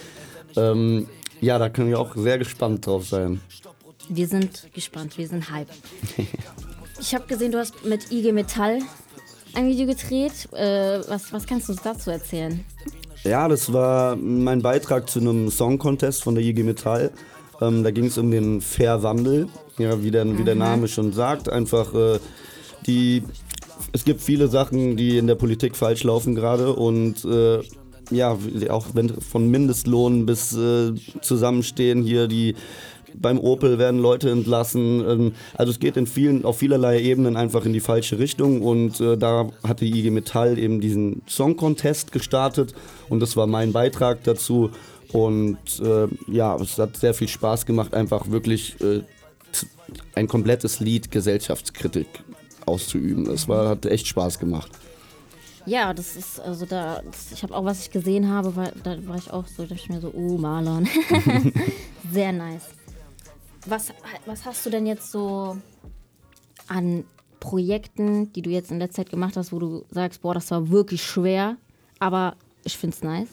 [0.56, 1.08] Ähm,
[1.42, 3.42] ja, da können wir auch sehr gespannt drauf sein.
[4.10, 5.68] Wir sind gespannt, wir sind hype.
[7.00, 8.80] Ich habe gesehen, du hast mit IG Metall
[9.54, 10.48] ein Video gedreht.
[10.54, 12.64] Äh, was, was kannst du uns dazu erzählen?
[13.24, 17.12] Ja, das war mein Beitrag zu einem Song Contest von der IG Metall.
[17.62, 20.60] Ähm, da ging es um den Fairwandel, ja, wie, der, wie der Mhm.
[20.60, 21.50] Name schon sagt.
[21.50, 22.20] Einfach äh,
[22.86, 23.24] die.
[23.94, 27.60] Es gibt viele Sachen, die in der Politik falsch laufen gerade und äh,
[28.10, 28.38] ja,
[28.70, 32.56] auch wenn von Mindestlohn bis äh, Zusammenstehen hier die
[33.14, 35.04] beim Opel werden Leute entlassen.
[35.08, 39.00] Ähm, also es geht in vielen, auf vielerlei Ebenen einfach in die falsche Richtung und
[39.00, 42.74] äh, da hat die IG Metall eben diesen Song Contest gestartet
[43.10, 44.72] und das war mein Beitrag dazu
[45.12, 49.02] und äh, ja, es hat sehr viel Spaß gemacht, einfach wirklich äh,
[50.16, 52.08] ein komplettes Lied Gesellschaftskritik
[52.66, 53.26] auszuüben.
[53.26, 54.72] Das war, hat echt Spaß gemacht.
[55.66, 58.98] Ja, das ist, also da, das, ich habe auch, was ich gesehen habe, war, da
[59.06, 60.88] war ich auch so, da dachte ich mir so, oh, Marlon.
[62.12, 62.77] Sehr nice.
[63.70, 63.94] Was,
[64.26, 65.58] was hast du denn jetzt so
[66.68, 67.04] an
[67.40, 70.70] Projekten, die du jetzt in letzter Zeit gemacht hast, wo du sagst, boah, das war
[70.70, 71.58] wirklich schwer,
[72.00, 73.28] aber ich find's nice?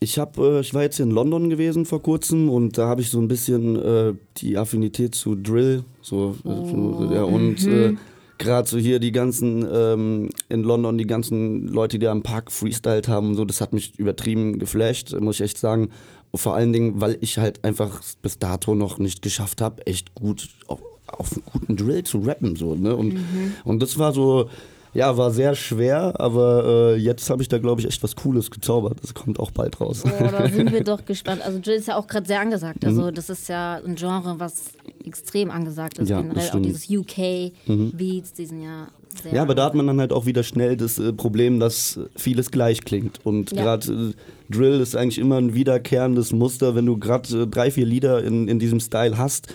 [0.00, 3.10] Ich hab, äh, ich war jetzt in London gewesen vor kurzem und da habe ich
[3.10, 7.98] so ein bisschen äh, die Affinität zu Drill, so, äh, so ja, und äh, mhm.
[8.36, 12.52] gerade so hier die ganzen ähm, in London die ganzen Leute, die da im Park
[12.52, 15.88] freestylt haben und so, das hat mich übertrieben geflasht, muss ich echt sagen.
[16.34, 20.48] Vor allen Dingen, weil ich halt einfach bis dato noch nicht geschafft habe, echt gut
[20.66, 22.94] auf, auf einen guten Drill zu rappen so, ne?
[22.96, 23.54] Und Mhm.
[23.64, 24.48] und das war so
[24.96, 28.48] Ja, war sehr schwer, aber äh, jetzt habe ich da, glaube ich, echt was Cooles
[28.52, 28.98] gezaubert.
[29.02, 30.04] Das kommt auch bald raus.
[30.06, 31.42] Oh, da sind wir doch gespannt.
[31.42, 32.84] Also Drill ist ja auch gerade sehr angesagt.
[32.84, 34.66] Also das ist ja ein Genre, was
[35.04, 36.10] extrem angesagt ist.
[36.10, 38.86] Ja, Generell auch dieses UK-Beats, die sind ja
[39.22, 39.34] sehr...
[39.34, 42.50] Ja, aber da hat man dann halt auch wieder schnell das äh, Problem, dass vieles
[42.50, 43.20] gleich klingt.
[43.24, 43.62] Und Ja.
[43.62, 46.74] gerade äh, Drill ist eigentlich immer ein wiederkehrendes Muster.
[46.74, 49.54] Wenn du gerade äh, drei, vier Lieder in, in diesem Style hast,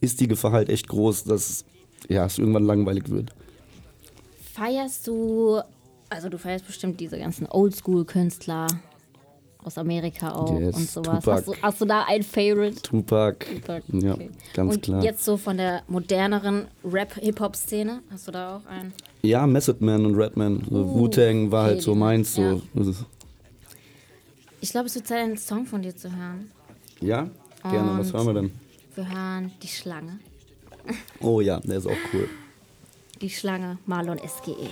[0.00, 1.64] ist die Gefahr halt echt groß, dass
[2.08, 3.30] ja, es irgendwann langweilig wird.
[4.54, 5.60] Feierst du,
[6.08, 8.66] also du feierst bestimmt diese ganzen Oldschool-Künstler
[9.64, 11.26] aus Amerika auch Yes, und sowas.
[11.26, 12.80] Hast du, hast du da ein Favorite?
[12.82, 14.30] Tupac, Tupac, ja, okay.
[14.54, 15.02] ganz und klar.
[15.04, 18.92] jetzt so von der moderneren Rap-Hip-Hop-Szene, hast du da auch einen?
[19.22, 20.62] Ja, Method Man und Redman.
[20.70, 22.34] Uh, Wu-Tang war okay, halt so meins.
[22.34, 22.42] So.
[22.42, 22.60] ja.
[24.62, 26.50] Ich glaube, es wird Zeit, einen Song von dir zu hören.
[27.00, 27.28] Ja,
[27.62, 27.98] gerne.
[27.98, 28.50] Was Und- hören wir denn?
[28.94, 30.18] Wir hören Die Schlange.
[31.20, 32.28] Oh ja, der ist auch cool.
[33.20, 34.68] Die Schlange, Marlon SGE.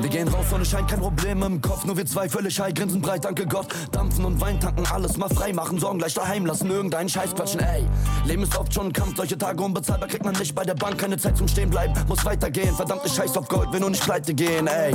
[0.00, 1.84] Wir gehen raus, Sonne scheint, kein Problem im Kopf.
[1.84, 3.68] Nur wir zwei völlig high, grinsen breit, danke Gott.
[3.92, 5.78] Dampfen und Wein tanken, alles mal frei machen.
[5.78, 7.86] Sorgen gleich daheim lassen, irgendeinen Scheiß quatschen, ey.
[8.24, 10.98] Leben ist oft schon ein Kampf, solche Tage unbezahlbar kriegt man nicht bei der Bank.
[10.98, 12.74] Keine Zeit zum Stehen bleiben, muss weitergehen.
[12.74, 14.94] Verdammt, ich scheiß auf Gold, will nur nicht pleite gehen, ey.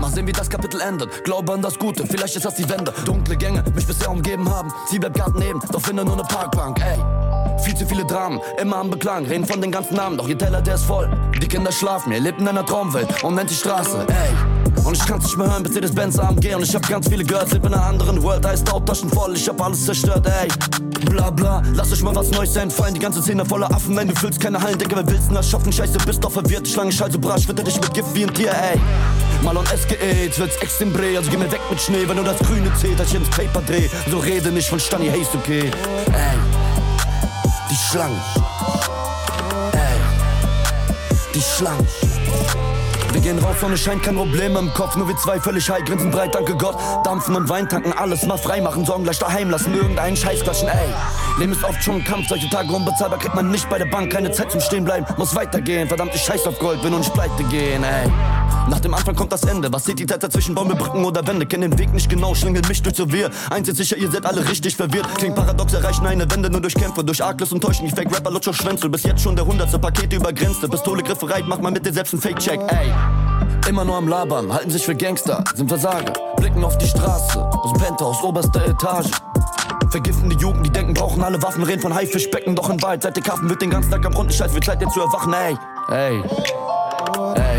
[0.00, 1.24] Mal sehen, wie das Kapitel endet.
[1.24, 2.94] Glaube an das Gute, vielleicht ist das die Wende.
[3.04, 4.72] Dunkle Gänge, mich bisher umgeben haben.
[4.88, 7.25] Sie bleibt Garten neben, doch finde nur ne Parkbank, ey.
[7.62, 10.60] Viel zu viele Dramen, immer am Beklagen, reden von den ganzen Namen, doch ihr Teller,
[10.60, 11.10] der ist voll.
[11.40, 14.84] Die Kinder schlafen, ihr lebt in einer Traumwelt und nennt die Straße, ey.
[14.84, 17.64] Und ich kann's nicht mehr hören, Mercedes-Benz AMG und ich hab ganz viele Girls, leb
[17.66, 20.48] in einer anderen World, ist Taschen voll, ich hab alles zerstört, ey.
[21.10, 24.14] Bla bla, lass euch mal was Neues einfallen, die ganze Szene voller Affen, wenn du
[24.14, 25.72] füllst keine Hallen, Digga, wer willst denn das schaffen?
[25.72, 28.50] Scheiße, bist doch verwirrt, die Schlange scheiße brasch, witter dich mit Gift wie ein Tier,
[28.50, 28.78] ey.
[29.42, 32.22] Mal und SGE, jetzt wird's extrem breh, also geh mir weg mit Schnee, wenn du
[32.22, 33.88] das Grüne zählt, dass ich ins Paper dreh.
[34.10, 35.70] So rede nicht von Stani, hey, ist okay,
[36.12, 36.65] ey.
[37.70, 38.20] Die Schlange.
[39.72, 39.98] Ey.
[41.34, 41.84] Die Schlange.
[43.12, 44.94] Wir gehen raus, Sonne scheint, kein Problem im Kopf.
[44.94, 46.76] Nur wir zwei völlig high, grinsen breit, danke Gott.
[47.04, 48.84] Dampfen und Wein tanken, alles mal frei machen.
[48.84, 50.88] Sorgen gleich daheim lassen, irgendeinen Scheiß quatschen, ey.
[51.38, 54.12] Leben ist oft schon ein Kampf, solche Tage unbezahlbar kriegt man nicht bei der Bank.
[54.12, 55.88] Keine Zeit zum Stehen bleiben, muss weitergehen.
[55.88, 58.06] Verdammt, ich scheiß auf Gold, will nur nicht pleite gehen, ey.
[58.68, 59.72] Nach dem Anfang kommt das Ende.
[59.72, 60.54] Was seht ihr Zeit dazwischen?
[60.54, 61.46] Bäume, Brücken oder Wände?
[61.46, 63.30] Kenn den Weg nicht genau, schlingel mich durch so wir.
[63.50, 65.06] Eins ist sicher, ihr seid alle richtig verwirrt.
[65.18, 67.86] Klingt paradox, erreichen eine Wende nur durch Kämpfe, durch Arglist und Täuschen.
[67.86, 68.90] Die Fake-Rapper lutscher Schwänzel.
[68.90, 70.68] Bis jetzt schon der hundertste Pakete übergrenzte.
[70.68, 72.92] Pistole grifferei, mach mal mit dir selbst einen Fake-Check, ey.
[73.68, 76.12] Immer nur am Labern, halten sich für Gangster, sind Versager.
[76.36, 79.10] Blicken auf die Straße, aus dem Penthouse, oberster Etage.
[79.90, 83.16] Vergiften die Jugend, die denken, brauchen alle Waffen, reden von Haifischbecken, doch in Wahrheit seid
[83.16, 85.56] ihr Kaffen, wird den ganzen Tag am runden Scheiß, wird Zeit, dir zu erwachen, ey.
[85.88, 86.22] Ey.
[87.34, 87.55] Ey.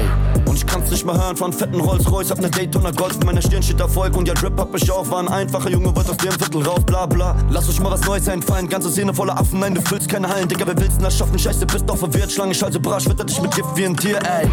[0.90, 4.16] Nicht mehr hören von fetten Rolls-Royce, hab ne Daytona Golf, in meiner Stirn steht Erfolg
[4.16, 6.80] und ja, Drip hab ich auch, war ein einfacher Junge, wollt aus dem Viertel raus,
[6.86, 7.36] bla bla.
[7.50, 10.48] Lass euch mal was Neues einfallen, ganze Szene voller Affen, nein, du füllst keine Hallen,
[10.48, 11.38] Digga, wer willst denn das schaffen?
[11.38, 14.50] Scheiße, bist doch verwirrt, Schlange, Scheiße, brasch, witter dich mit Gift wie ein Tier, ey.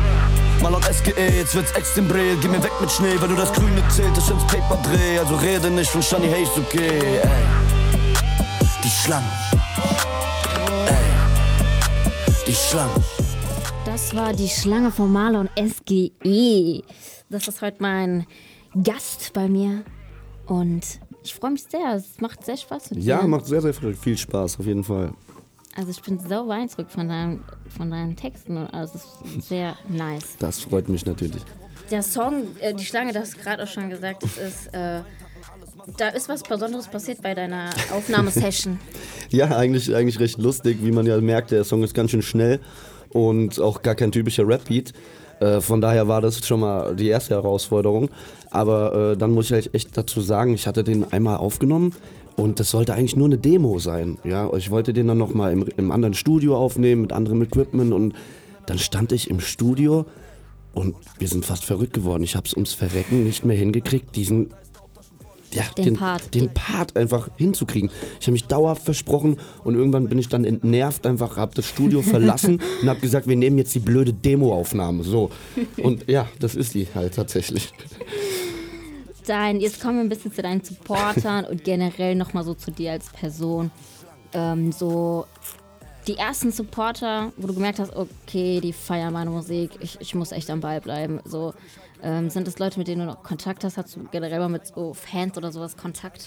[0.60, 3.52] Mal auf SGE, jetzt wird's extrem brell, geh mir weg mit Schnee, weil du das
[3.52, 7.30] Grüne zählt, ich ins Paper dreh, also rede nicht von Shani, hey, ist okay, ey.
[8.82, 9.24] Die Schlange.
[10.86, 12.44] Ey.
[12.46, 13.23] Die Schlange.
[13.94, 16.82] Das war die Schlange von Marlon SGE.
[17.30, 18.26] Das ist heute mein
[18.82, 19.84] Gast bei mir.
[20.46, 20.82] Und
[21.22, 21.94] ich freue mich sehr.
[21.94, 23.28] Es macht sehr Spaß mit Ja, dir.
[23.28, 25.12] macht sehr, sehr viel Spaß, auf jeden Fall.
[25.76, 30.38] Also ich bin so beeindruckt von, deinem, von deinen Texten und alles ist sehr nice.
[30.40, 31.42] Das freut mich natürlich.
[31.92, 35.02] Der Song, äh, die Schlange, das hast du gerade auch schon gesagt, das ist, äh,
[35.98, 38.80] da ist was Besonderes passiert bei deiner Aufnahmesession.
[39.30, 42.58] Ja, eigentlich, eigentlich recht lustig, wie man ja merkt, der Song ist ganz schön schnell
[43.14, 44.92] und auch gar kein typischer Rap-Beat.
[45.40, 48.10] Äh, von daher war das schon mal die erste Herausforderung.
[48.50, 51.94] Aber äh, dann muss ich halt echt dazu sagen, ich hatte den einmal aufgenommen
[52.36, 54.18] und das sollte eigentlich nur eine Demo sein.
[54.24, 58.14] Ja, ich wollte den dann nochmal im, im anderen Studio aufnehmen, mit anderem Equipment und
[58.66, 60.06] dann stand ich im Studio
[60.72, 62.24] und wir sind fast verrückt geworden.
[62.24, 64.50] Ich habe es ums Verrecken nicht mehr hingekriegt, diesen
[65.52, 66.34] ja, Den den, Part.
[66.34, 67.90] den Part einfach hinzukriegen.
[68.20, 72.02] Ich habe mich dauerhaft versprochen und irgendwann bin ich dann entnervt einfach, habe das Studio
[72.02, 75.04] verlassen und habe gesagt, wir nehmen jetzt die blöde Demoaufnahme.
[75.04, 75.30] So.
[75.76, 77.72] Und ja, das ist die halt tatsächlich.
[79.26, 82.92] Dein, jetzt kommen wir ein bisschen zu deinen Supportern und generell nochmal so zu dir
[82.92, 83.70] als Person.
[84.34, 85.26] Ähm, so
[86.06, 90.32] die ersten Supporter, wo du gemerkt hast, okay, die feiern meine Musik, ich, ich muss
[90.32, 91.20] echt am Ball bleiben.
[91.24, 91.54] So,
[92.02, 93.76] ähm, sind das Leute, mit denen du noch Kontakt hast?
[93.76, 96.26] Hast du generell mal mit so Fans oder sowas Kontakt?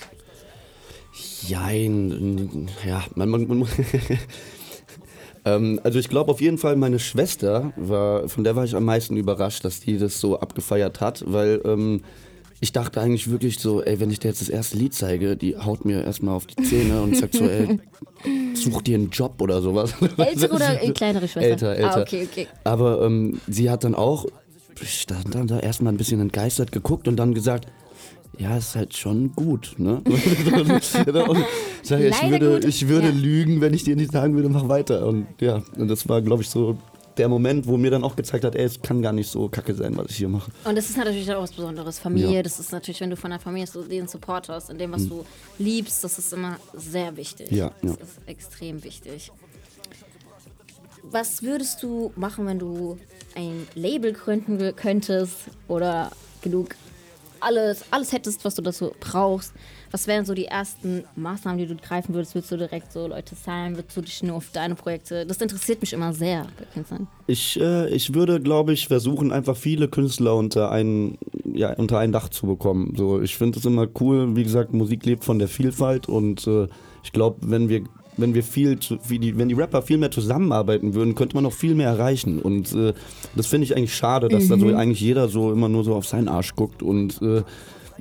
[1.48, 3.68] Jein, ja, man, man, man
[5.45, 8.85] ähm, also ich glaube auf jeden Fall meine Schwester war, von der war ich am
[8.85, 12.02] meisten überrascht, dass die das so abgefeiert hat, weil ähm,
[12.60, 15.57] ich dachte eigentlich wirklich so, ey, wenn ich dir jetzt das erste Lied zeige, die
[15.57, 17.80] haut mir erstmal auf die Zähne und sagt so, ey,
[18.56, 19.94] such dir einen Job oder sowas.
[20.18, 21.49] Ältere oder kleinere Schwester?
[21.49, 21.98] Älter, älter.
[21.98, 22.48] Ah, okay, okay.
[22.64, 24.26] Aber ähm, sie hat dann auch,
[24.82, 27.68] ich stand dann da erstmal ein bisschen entgeistert geguckt und dann gesagt,
[28.38, 30.02] ja, ist halt schon gut, ne?
[30.06, 31.45] und
[31.84, 32.66] sag, ich würde, gut.
[32.66, 33.14] ich würde Ja.
[33.14, 35.08] lügen, wenn ich dir nicht sagen würde, mach weiter.
[35.08, 36.78] Und ja, und das war, glaube ich, so
[37.18, 39.74] der Moment, wo mir dann auch gezeigt hat, ey, es kann gar nicht so kacke
[39.74, 40.52] sein, was ich hier mache.
[40.66, 41.98] Und das ist natürlich auch was Besonderes.
[41.98, 42.44] Familie, Ja.
[42.44, 45.02] das ist natürlich, wenn du von der Familie so den Support hast, in dem, was
[45.04, 45.10] Mhm.
[45.10, 45.26] du
[45.58, 47.49] liebst, das ist immer sehr wichtig.
[47.52, 47.98] Ja, das ja.
[48.04, 49.32] ist extrem wichtig.
[51.12, 52.98] Was würdest du machen, wenn du
[53.36, 55.36] ein Label gründen könntest
[55.68, 56.12] oder
[56.42, 56.76] genug
[57.40, 59.54] alles, alles hättest, was du dazu brauchst?
[59.92, 62.36] Was wären so die ersten Maßnahmen, die du greifen würdest?
[62.36, 63.78] Würdest du direkt so Leute zahlen?
[63.78, 65.26] Würdest du dich nur auf deine Projekte?
[65.26, 67.08] Das interessiert mich immer sehr bei Künstlern.
[67.28, 72.12] Ich, äh, ich würde, glaube ich, versuchen, einfach viele Künstler unter ein, ja, unter ein
[72.12, 72.96] Dach zu bekommen.
[72.98, 76.68] So, ich finde es immer cool, wie gesagt, Musik lebt von der Vielfalt und äh,
[77.04, 77.84] ich glaube, wenn wir
[78.18, 81.44] wenn wir viel, zu, wie die, wenn die Rapper viel mehr zusammenarbeiten würden, könnte man
[81.44, 82.39] noch viel mehr erreichen.
[82.39, 82.94] Und äh,
[83.35, 84.76] das finde ich eigentlich schade, dass da so Mhm.
[84.76, 87.44] eigentlich jeder so immer nur so auf seinen Arsch guckt und äh,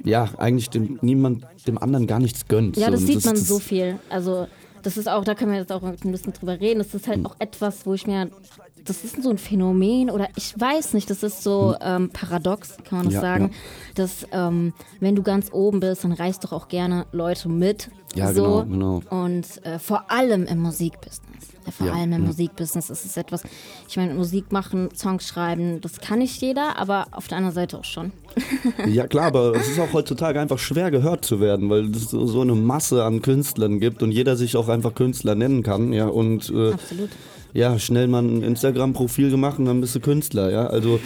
[0.05, 2.76] ja, eigentlich dem, niemand dem anderen gar nichts gönnt.
[2.76, 3.98] Ja, das Und sieht man das- so viel.
[4.10, 4.47] Also,
[4.82, 6.78] das ist auch, da können wir jetzt auch ein bisschen drüber reden.
[6.78, 7.26] Das ist halt Hm.
[7.26, 8.30] auch etwas, wo ich mir,
[8.87, 12.99] das ist so ein Phänomen oder ich weiß nicht, das ist so ähm, paradox, kann
[12.99, 13.15] man das Hm.
[13.15, 13.51] Ja, sagen, ja.
[13.95, 17.91] dass ähm, wenn du ganz oben bist, dann reißt doch auch gerne Leute mit.
[18.15, 18.65] Ja, so.
[18.65, 19.25] genau, genau.
[19.25, 21.21] Und äh, vor allem im Musikbusiness.
[21.77, 22.25] Vor Ja, allem im.
[22.27, 23.43] Musikbusiness ist es etwas,
[23.89, 27.79] ich meine, Musik machen, Songs schreiben, das kann nicht jeder, aber auf der anderen Seite
[27.79, 28.13] auch schon.
[28.87, 32.25] Ja klar, aber es ist auch heutzutage einfach schwer gehört zu werden, weil es so
[32.27, 36.07] so eine Masse an Künstlern gibt und jeder sich auch einfach Künstler nennen kann, ja
[36.07, 37.11] und äh, Absolut.
[37.57, 41.01] Ja schnell mal ein Instagram-Profil gemacht und dann bist du Künstler, ja also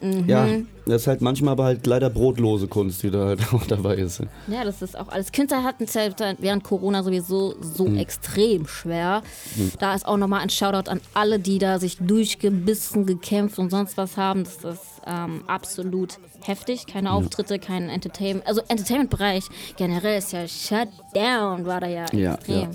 [0.00, 0.24] Mhm.
[0.28, 0.46] ja
[0.86, 4.20] das ist halt manchmal aber halt leider brotlose Kunst, die da halt auch dabei ist.
[4.46, 5.32] Ja, das ist auch alles.
[5.32, 6.02] Künstler hatten es ja
[6.38, 7.98] während Corona sowieso so Mhm.
[7.98, 9.22] extrem schwer.
[9.56, 9.72] Mhm.
[9.80, 13.96] Da ist auch nochmal ein Shoutout an alle, die da sich durchgebissen, gekämpft und sonst
[13.96, 14.44] was haben.
[14.44, 16.86] Das ist ähm, absolut heftig.
[16.86, 18.46] Keine Auftritte, kein Entertainment.
[18.46, 19.44] Also Entertainment-Bereich
[19.76, 22.60] generell ist ja shut down, war da ja, Ja, extrem.
[22.60, 22.70] ja.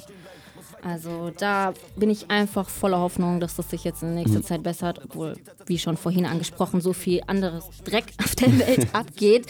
[0.86, 4.44] Also da bin ich einfach voller Hoffnung, dass das sich jetzt in nächster Mhm.
[4.44, 5.36] Zeit bessert, obwohl,
[5.66, 9.46] wie schon vorhin angesprochen, so viel anderes Dreck auf der Welt abgeht.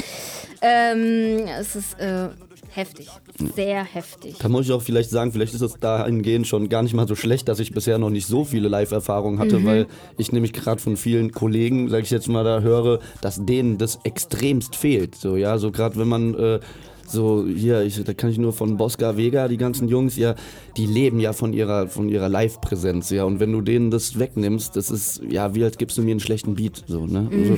[0.61, 2.30] Ähm, es ist äh,
[2.69, 3.07] heftig,
[3.55, 4.38] sehr heftig.
[4.39, 7.15] Da muss ich auch vielleicht sagen, vielleicht ist es dahingehend schon gar nicht mal so
[7.15, 9.65] schlecht, dass ich bisher noch nicht so viele Live-Erfahrungen hatte, Mhm.
[9.65, 9.88] weil
[10.18, 13.99] ich nämlich gerade von vielen Kollegen, sag ich jetzt mal, da höre, dass denen das
[14.03, 15.15] extremst fehlt.
[15.15, 16.60] So, ja, so gerade wenn man äh,
[17.07, 20.35] so hier, ich, da kann ich nur von Bosca Vega, die ganzen Jungs, ja,
[20.77, 23.23] die leben ja von ihrer, von ihrer Live-Präsenz, ja.
[23.25, 26.19] Und wenn du denen das wegnimmst, das ist ja wie als gibst du mir einen
[26.19, 26.84] schlechten Beat.
[26.88, 27.30] So, ne?
[27.31, 27.57] Also,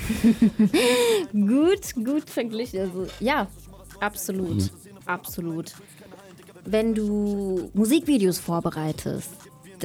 [1.32, 2.80] gut, gut verglichen.
[2.82, 3.48] Also, ja,
[4.00, 4.70] absolut, Mhm.
[5.06, 5.74] absolut.
[6.66, 9.30] Wenn du Musikvideos vorbereitest,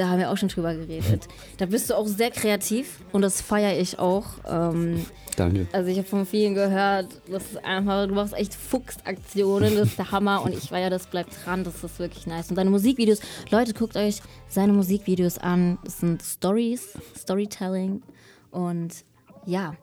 [0.00, 1.28] da haben wir auch schon drüber geredet,
[1.58, 4.24] da bist du auch sehr kreativ und das feiere ich auch.
[4.48, 5.04] Ähm,
[5.36, 5.66] danke.
[5.72, 9.98] Also ich habe von vielen gehört, das ist einfach, du machst echt Fuchsaktionen, das ist
[9.98, 12.48] der Hammer und ich war ja, das bleibt dran, das ist wirklich nice.
[12.48, 13.20] Und deine Musikvideos,
[13.50, 18.02] Leute, guckt euch seine Musikvideos an, das sind Stories, Storytelling
[18.50, 19.04] und
[19.44, 19.74] ja,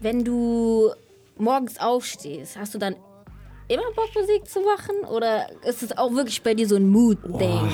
[0.00, 0.92] wenn du
[1.36, 2.94] morgens aufstehst, hast du dann
[3.66, 7.68] immer Bock Musik zu machen oder ist es auch wirklich bei dir so ein Mood-Ding?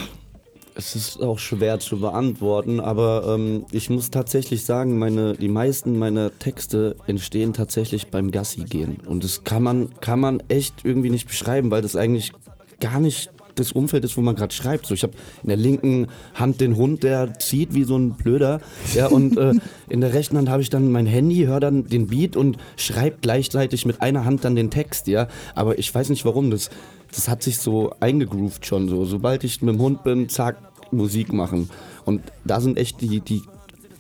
[0.77, 5.97] Es ist auch schwer zu beantworten, aber ähm, ich muss tatsächlich sagen, meine, die meisten
[5.97, 8.99] meiner Texte entstehen tatsächlich beim Gassi gehen.
[9.07, 12.33] Und das kann man, kann man echt irgendwie nicht beschreiben, weil das eigentlich
[12.81, 14.87] gar nicht das Umfeld ist, wo man gerade schreibt.
[14.87, 18.61] So, ich habe in der linken Hand den Hund, der zieht wie so ein Blöder.
[18.95, 19.53] Ja, und äh,
[19.89, 23.19] in der rechten Hand habe ich dann mein Handy, höre dann den Beat und schreibe
[23.21, 25.29] gleichzeitig mit einer Hand dann den Text, ja.
[25.55, 26.51] Aber ich weiß nicht warum.
[26.51, 26.71] Das,
[27.15, 29.05] das hat sich so eingegroovt schon so.
[29.05, 30.57] Sobald ich mit dem Hund bin, zack,
[30.93, 31.71] Musik machen.
[32.05, 33.43] Und da sind echt die, die,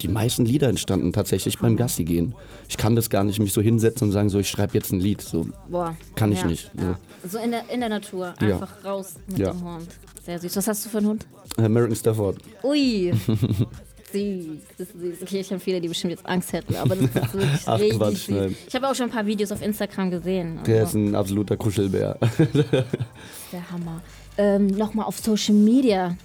[0.02, 2.34] die meisten Lieder entstanden, tatsächlich beim Gassi gehen.
[2.68, 5.00] Ich kann das gar nicht mich so hinsetzen und sagen, so ich schreibe jetzt ein
[5.00, 5.20] Lied.
[5.22, 5.96] So Boah.
[6.14, 6.70] kann ich ja, nicht.
[6.76, 6.82] So.
[6.82, 6.98] Ja.
[7.28, 8.54] So in der, in der Natur, Ja.
[8.54, 9.52] einfach raus mit Ja.
[9.52, 9.88] dem Hund.
[10.24, 10.56] Sehr süß.
[10.56, 11.26] Was hast du für einen Hund?
[11.56, 12.38] American Stafford.
[12.62, 13.12] Ui.
[14.14, 14.58] süß.
[14.78, 15.22] Das ist süß.
[15.22, 17.98] Okay, ich habe viele, die bestimmt jetzt Angst hätten, aber das ist wirklich Ach, richtig
[17.98, 18.28] Quatsch, süß.
[18.30, 18.56] nein.
[18.66, 20.60] Ich habe auch schon ein paar Videos auf Instagram gesehen.
[20.66, 22.18] Der Also, ist ein absoluter Kuschelbär.
[23.52, 24.00] der Hammer.
[24.36, 26.16] Ähm, Nochmal auf Social Media.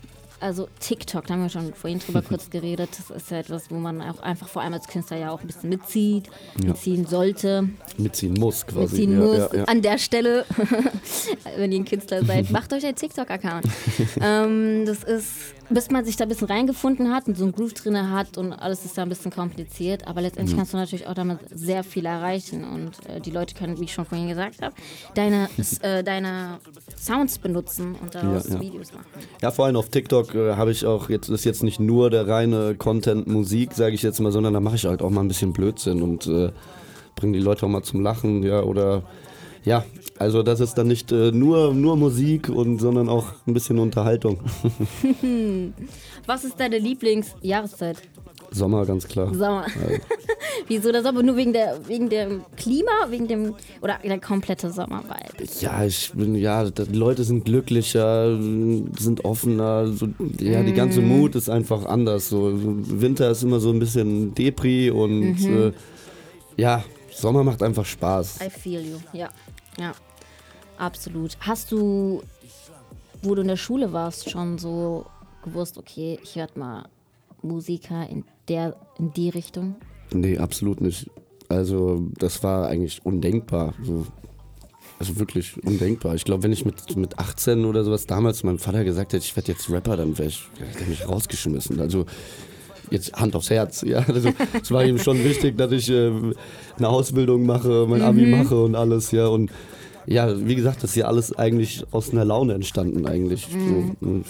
[0.41, 2.89] Also TikTok, da haben wir schon vorhin drüber kurz geredet.
[2.97, 5.47] Das ist ja etwas, wo man auch einfach vor allem als Künstler ja auch ein
[5.47, 6.27] bisschen mitzieht,
[6.63, 6.69] Ja.
[6.69, 7.67] mitziehen sollte.
[7.97, 9.05] Mitziehen muss quasi.
[9.05, 9.49] mitziehen ja, muss.
[9.53, 9.63] Ja.
[9.65, 10.45] An der Stelle,
[11.57, 13.65] wenn ihr ein Künstler seid, macht euch einen TikTok-Account.
[14.21, 15.29] ähm, das ist
[15.69, 18.53] bis man sich da ein bisschen reingefunden hat und so einen Groove drin hat und
[18.53, 20.07] alles ist da ein bisschen kompliziert.
[20.07, 20.59] Aber letztendlich Mhm.
[20.59, 23.93] kannst du natürlich auch damit sehr viel erreichen und äh, die Leute können, wie ich
[23.93, 24.73] schon vorhin gesagt habe,
[25.15, 25.49] deine,
[25.81, 26.59] äh, deine
[26.97, 28.61] Sounds benutzen und daraus Ja, ja.
[28.61, 29.05] Videos machen.
[29.41, 32.27] Ja, vor allem auf TikTok äh, habe ich auch jetzt ist jetzt nicht nur der
[32.27, 35.27] reine Content Musik, sage ich jetzt mal, sondern da mache ich halt auch mal ein
[35.27, 36.51] bisschen Blödsinn und äh,
[37.15, 39.03] bringe die Leute auch mal zum Lachen, ja, oder
[39.65, 39.83] ja,
[40.17, 44.39] also das ist dann nicht äh, nur nur Musik und sondern auch ein bisschen Unterhaltung.
[46.25, 47.97] Was ist deine Lieblingsjahreszeit?
[48.51, 49.27] Sommer ganz klar.
[49.33, 49.65] Sommer.
[49.67, 49.97] Ja.
[50.67, 51.21] Wieso der Sommer?
[51.21, 52.91] Nur wegen, der, wegen dem Klima?
[53.09, 53.53] Wegen dem.
[53.81, 55.47] Oder der komplette Sommer-Vibe?
[55.59, 60.07] Ja, ich bin, ja, Leute sind glücklicher, sind offener, so,
[60.39, 61.07] ja, die ganze Mm.
[61.07, 62.29] Mut ist einfach anders.
[62.29, 65.57] So Winter ist immer so ein bisschen Depri und Mhm.
[65.57, 65.71] äh,
[66.61, 68.39] ja, Sommer macht einfach Spaß.
[68.41, 68.97] I feel you.
[69.13, 69.29] Ja.
[69.79, 69.93] Ja.
[70.77, 71.37] Absolut.
[71.41, 72.23] Hast du,
[73.21, 75.05] wo du in der Schule warst, schon so
[75.43, 76.87] gewusst, okay, ich werde mal
[77.41, 79.75] Musiker in der, in die Richtung?
[80.11, 81.09] Nee, absolut nicht.
[81.49, 83.73] Also, das war eigentlich undenkbar.
[83.83, 84.05] So.
[84.99, 86.15] Also wirklich undenkbar.
[86.15, 89.35] Ich glaube, wenn ich mit, mit 18 oder sowas damals meinem Vater gesagt hätte, ich
[89.35, 91.79] werde jetzt Rapper, dann wäre ich, hätte er mich rausgeschmissen.
[91.79, 92.05] Also
[92.91, 93.81] jetzt Hand aufs Herz.
[93.81, 94.29] Ja, also,
[94.61, 96.11] es war ihm schon wichtig, dass ich äh,
[96.77, 98.43] eine Ausbildung mache, mein Abi Mhm.
[98.43, 99.11] mache und alles.
[99.11, 99.51] Ja, und
[100.05, 103.47] ja, wie gesagt, das ist ja alles eigentlich aus einer Laune entstanden eigentlich.
[103.53, 103.95] Mhm.
[104.01, 104.25] So, und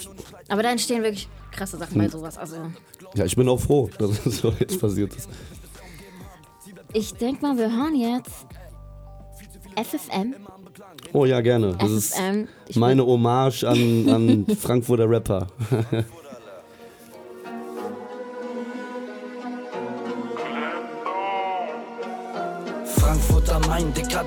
[0.48, 2.36] Aber da entstehen wirklich krasse Sachen bei sowas.
[2.38, 2.56] Also,
[3.14, 5.28] ja, ich bin auch froh, dass es so jetzt passiert ist.
[6.92, 8.46] ich denke mal, wir hören jetzt
[9.76, 10.34] FFM.
[11.12, 11.76] Oh ja, gerne.
[11.78, 12.48] Das ist FFM.
[12.68, 15.46] Ich meine Hommage an, an Frankfurter Rapper.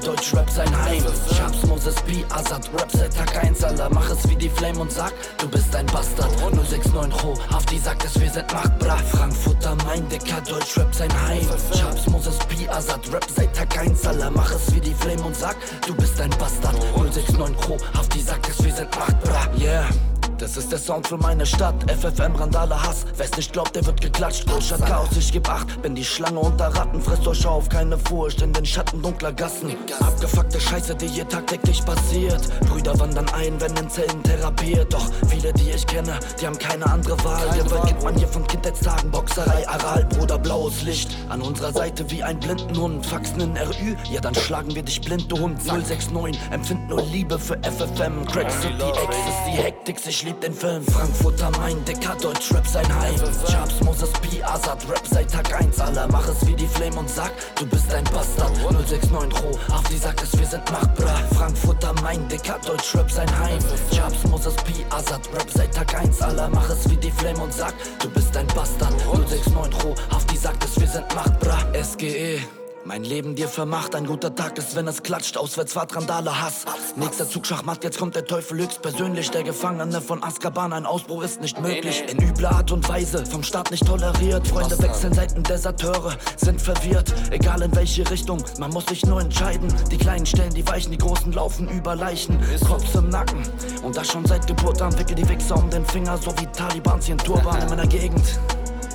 [0.03, 1.03] Deutschrap sein Heim.
[1.35, 3.89] Schaps, Moses B, Azad, Rap seit Tag 1, Alter.
[3.89, 6.31] Mach es wie die Flame und sag, du bist ein Bastard.
[6.53, 8.97] 069 Ro, auf die sagt es, wir sind Machtbra.
[8.97, 11.47] Frankfurter Main, dicker Deutschrap sein Heim.
[11.73, 14.31] Schaps, Moses B, Azad, Rap seit Tag 1, Alter.
[14.31, 15.55] Mach es wie die Flame und sag,
[15.88, 16.75] du bist ein Bastard.
[16.95, 19.47] 069 Ro, auf die sagt es, wir sind Machtbra.
[19.57, 19.89] Yeah.
[20.38, 21.76] Das ist der Sound für meine Stadt.
[21.89, 23.05] FFM, Randale, Hass.
[23.18, 24.45] Wer's nicht glaubt, der wird geklatscht.
[24.47, 25.81] Großstadt Chaos, ich geb acht.
[25.81, 27.01] Bin die Schlange unter Ratten.
[27.01, 29.76] Fresst euch auf, keine Furcht in den Schatten dunkler Gassen.
[29.99, 32.41] Abgefuckte Scheiße, die hier tagtäglich passiert.
[32.68, 34.93] Brüder wandern ein, wenn in Zellen therapiert.
[34.93, 37.47] Doch viele, die ich kenne, die haben keine andere Wahl.
[37.57, 39.11] Gewalt kennt man hier von Kindheitstagen.
[39.11, 41.15] Boxerei, Aral, Bruder, blaues Licht.
[41.30, 43.05] An unserer Seite wie ein blinden Hund.
[43.05, 45.65] Faxen in RÜ, ja dann schlagen wir dich blind, du Hund.
[45.65, 48.26] 069, empfind nur Liebe für FFM.
[48.26, 50.83] Crack City, Ecstasy, Hektik, ich lieb den Film.
[50.85, 53.15] Frankfurter Main, Dicker, Deutschrap sein Heim.
[53.49, 55.79] Sharps, Moses P, Azad, Rap seit Tag 1.
[55.79, 58.51] Aller mach es wie die Flame und sag, du bist ein Bastard.
[58.57, 61.15] 069 Ro, auf die sagt es, wir sind Machtbra.
[61.35, 63.59] Frankfurter Main, Dicker, Deutschrap sein Heim.
[63.93, 66.21] Sharps, Moses P, Azad, Rap seit Tag 1.
[66.21, 68.93] Aller mach es wie die Flame und sag, du bist ein Bastard.
[69.05, 71.57] 069 Ro, auf die sagt es, wir sind Machtbra.
[71.73, 72.62] SGE.
[72.85, 75.38] Mein Leben dir vermacht, ein guter Tag ist, wenn es klatscht.
[75.38, 76.65] Auswärtsfahrt, Randale, Hass.
[76.97, 79.31] Nächster Zug, Schachmatt, jetzt kommt der Teufel höchstpersönlich.
[79.31, 82.03] Der Gefangene von Azkaban, ein Ausbruch ist nicht möglich.
[82.10, 84.45] In übler Art und Weise, vom Staat nicht toleriert.
[84.49, 87.14] Freunde wechseln Seiten, Deserteure sind verwirrt.
[87.31, 89.73] Egal in welche Richtung, man muss sich nur entscheiden.
[89.89, 92.38] Die Kleinen stellen die Weichen, die Großen laufen über Leichen.
[92.68, 93.43] Kopf im Nacken,
[93.84, 94.97] und das schon seit Geburt an.
[94.99, 98.39] Wickel die Wichser um den Finger, so wie Talibans hier in Turban in meiner Gegend.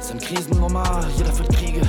[0.02, 1.80] Sind Krisen normal, jeder führt Kriege.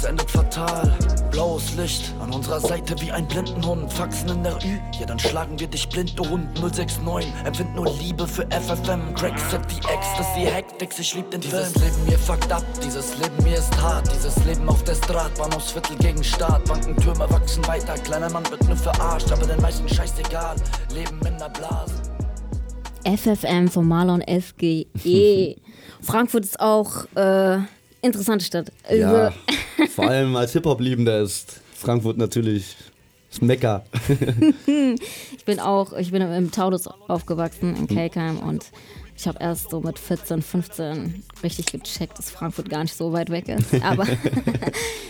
[0.00, 0.96] Es endet fatal.
[1.30, 3.92] Blaues Licht an unserer Seite wie ein blinden Hund.
[3.92, 7.30] Faxen in der Ü, ja dann schlagen wir dich blind, du Hund 069.
[7.44, 9.14] Empfind nur Liebe für FFM.
[9.14, 11.62] Crack City, Ecstasy, Hektik, ich lieb den Film.
[11.62, 14.10] Dieses Leben hier fuckt ab, dieses Leben hier ist hart.
[14.10, 16.64] Dieses Leben auf der Strat, Bahnhofsviertel gegen Staat.
[16.64, 20.56] Bankentürme wachsen weiter, kleiner Mann wird nur verarscht, aber den meisten scheißegal.
[20.94, 21.92] Leben in der Blase.
[23.04, 24.86] FFM von Marlon SGE.
[26.00, 27.58] Frankfurt ist auch äh,
[28.02, 28.72] interessante Stadt.
[28.84, 29.32] Also, Ja,
[29.94, 32.76] vor allem als Hip-Hop-Liebender ist Frankfurt natürlich
[33.30, 33.84] das Mekka.
[34.66, 38.66] ich bin auch, ich bin im Taunus aufgewachsen, in Kelkheim und
[39.20, 43.28] ich habe erst so mit 14, 15 richtig gecheckt, dass Frankfurt gar nicht so weit
[43.28, 43.74] weg ist.
[43.82, 44.06] Aber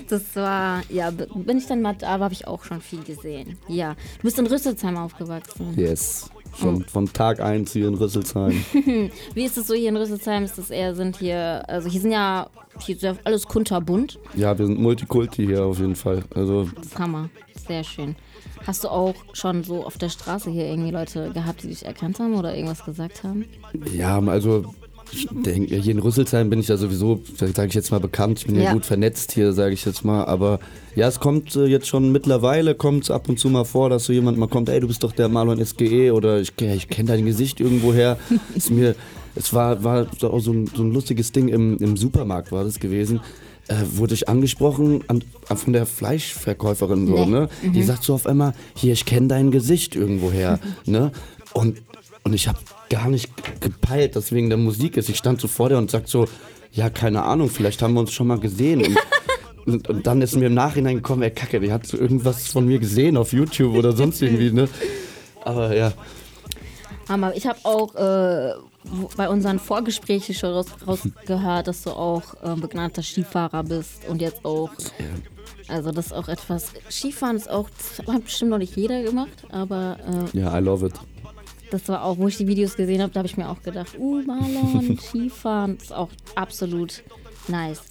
[0.08, 3.56] das war, ja, bin ich dann mal da, habe ich auch schon viel gesehen.
[3.68, 5.74] Ja, du bist in Rüsselsheim aufgewachsen.
[5.76, 6.28] Yes.
[6.58, 8.64] Schon von Tag 1 hier in Rüsselsheim.
[9.34, 10.44] Wie ist es so hier in Rüsselsheim?
[10.44, 12.48] Ist das eher, sind hier, also hier sind ja,
[12.80, 14.18] hier ist ja alles kunterbunt.
[14.34, 16.22] Ja, wir sind Multikulti hier auf jeden Fall.
[16.34, 17.30] Also Das ist Hammer.
[17.66, 18.16] Sehr schön.
[18.66, 22.18] Hast du auch schon so auf der Straße hier irgendwie Leute gehabt, die dich erkannt
[22.18, 23.44] haben oder irgendwas gesagt haben?
[23.92, 24.74] Ja, also
[25.12, 28.38] ich denke, hier in Rüsselsheim bin ich ja sowieso, sage ich jetzt mal, bekannt.
[28.40, 28.72] Ich bin ja, Ja.
[28.72, 30.24] gut vernetzt hier, sage ich jetzt mal.
[30.24, 30.60] Aber
[30.94, 34.04] ja, es kommt äh, jetzt schon mittlerweile, kommt es ab und zu mal vor, dass
[34.04, 37.08] so jemand mal kommt, ey, du bist doch der Marlon SGE oder ich, ich kenne
[37.08, 38.18] dein Gesicht irgendwoher.
[38.54, 38.94] ist mir
[39.36, 42.80] es war, war so, so, ein, so ein lustiges Ding im, im Supermarkt war das
[42.80, 43.20] gewesen.
[43.68, 47.26] Äh, wurde ich angesprochen an, an, von der Fleischverkäuferin so, Nee.
[47.30, 47.48] ne?
[47.62, 47.82] Die Mhm.
[47.84, 51.12] sagt so auf einmal, hier, ich kenne dein Gesicht irgendwoher, ne?
[51.52, 51.80] Und,
[52.24, 53.30] und ich habe gar nicht
[53.60, 55.08] gepeilt, dass wegen der Musik ist.
[55.08, 56.26] Ich stand so vor der und sagt so,
[56.72, 58.84] ja, keine Ahnung, vielleicht haben wir uns schon mal gesehen.
[58.84, 58.98] Und,
[59.66, 62.66] und, und dann ist mir im Nachhinein gekommen, ey, Kacke, die hat so irgendwas von
[62.66, 64.68] mir gesehen auf YouTube oder sonst irgendwie, ne?
[65.44, 65.92] Aber ja.
[67.08, 67.34] Hammer.
[67.34, 68.54] Ich habe auch äh,
[69.16, 74.44] bei unseren Vorgesprächen schon raus, rausgehört, dass du auch äh, begnadeter Skifahrer bist und jetzt
[74.44, 74.70] auch.
[75.68, 76.72] Also das ist auch etwas.
[76.88, 79.98] Skifahren ist auch, das hat bestimmt noch nicht jeder gemacht, aber
[80.34, 80.94] äh, Ja, I love it.
[81.70, 83.96] Das war auch, wo ich die Videos gesehen habe, da habe ich mir auch gedacht,
[83.98, 87.02] uh, Marlon, Skifahren ist auch absolut
[87.48, 87.82] nice.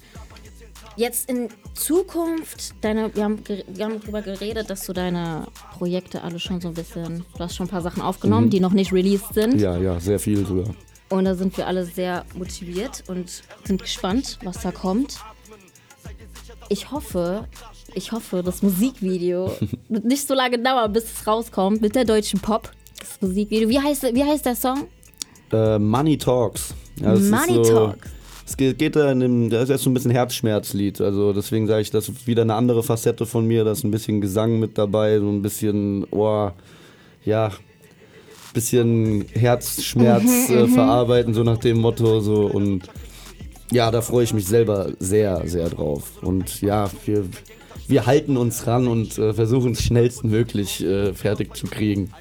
[0.95, 5.47] Jetzt in Zukunft, deine, wir, haben, wir haben darüber geredet, dass du deine
[5.77, 8.49] Projekte alle schon so ein bisschen, du hast schon ein paar Sachen aufgenommen, Mhm.
[8.49, 9.61] die noch nicht released sind.
[9.61, 10.73] Ja, ja, sehr viel sogar.
[11.09, 15.19] Und da sind wir alle sehr motiviert und sind gespannt, was da kommt.
[16.67, 17.47] Ich hoffe,
[17.95, 19.55] ich hoffe, das Musikvideo
[19.89, 22.71] wird nicht so lange dauern, bis es rauskommt mit der deutschen Pop.
[22.99, 23.69] Das Musikvideo.
[23.69, 24.87] Wie heißt, wie heißt der Song?
[25.51, 26.73] Äh, Money Talks.
[27.01, 28.07] Ja, Money so, Talks.
[28.45, 31.01] Es geht, geht da in dem, das ist jetzt so ein bisschen Herzschmerzlied.
[31.01, 33.63] Also deswegen sage ich, das ist wieder eine andere Facette von mir.
[33.63, 36.49] Da ist ein bisschen Gesang mit dabei, so ein bisschen, oh,
[37.25, 37.51] ja,
[38.53, 40.73] bisschen Herzschmerz Mhm, äh, mhm.
[40.73, 42.21] verarbeiten, so nach dem Motto.
[42.21, 42.89] So und
[43.71, 46.17] ja, da freue ich mich selber sehr, sehr drauf.
[46.23, 47.25] Und ja, wir,
[47.87, 52.11] wir halten uns ran und äh, versuchen es schnellstmöglich äh, fertig zu kriegen.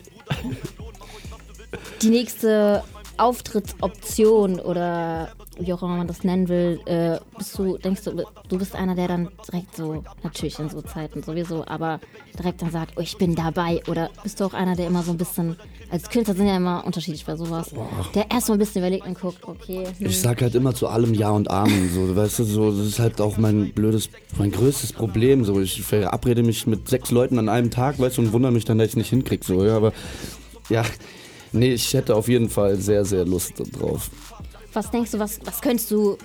[2.03, 2.85] Die nächste
[3.17, 8.59] Auftrittsoption oder wie auch immer man das nennen will, äh, bist du, denkst du, du
[8.59, 12.01] bist einer, der dann direkt so, natürlich in so Zeiten sowieso, aber
[12.39, 15.11] direkt dann sagt, oh, ich bin dabei oder bist du auch einer, der immer so
[15.11, 15.57] ein bisschen,
[15.91, 17.71] als Künstler sind ja immer unterschiedlich bei sowas,
[18.15, 20.89] der erst mal ein bisschen überlegt und guckt, okay, hm, Ich sag halt immer zu
[20.89, 21.91] allem Ja und Amen.
[21.95, 25.45] So, weißt du, so, das ist halt auch mein blödes, mein größtes Problem.
[25.45, 28.65] So, ich verabrede mich mit sechs Leuten an einem Tag, weißt du, und wundere mich
[28.65, 29.45] dann, dass ich es nicht hinkrieg.
[29.45, 29.93] So, ja, aber
[30.69, 30.85] ja,
[31.53, 34.11] nee, ich hätte auf jeden Fall sehr, sehr Lust drauf.
[34.73, 36.19] was denkst du, was, was könntest du,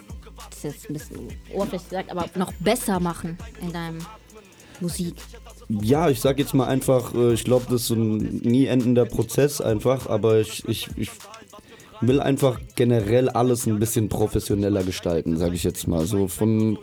[0.49, 3.99] das ist jetzt ein bisschen oberflächlich gesagt, aber noch besser machen in deinem
[4.81, 5.15] Musik?
[5.82, 9.06] Ja, ich sag jetzt mal einfach, äh, ich glaube, das ist so ein nie endender
[9.06, 11.10] Prozess einfach, aber ich, ich, ich
[12.02, 16.06] will einfach generell alles ein bisschen professioneller gestalten, sage ich jetzt mal.
[16.06, 16.78] So von,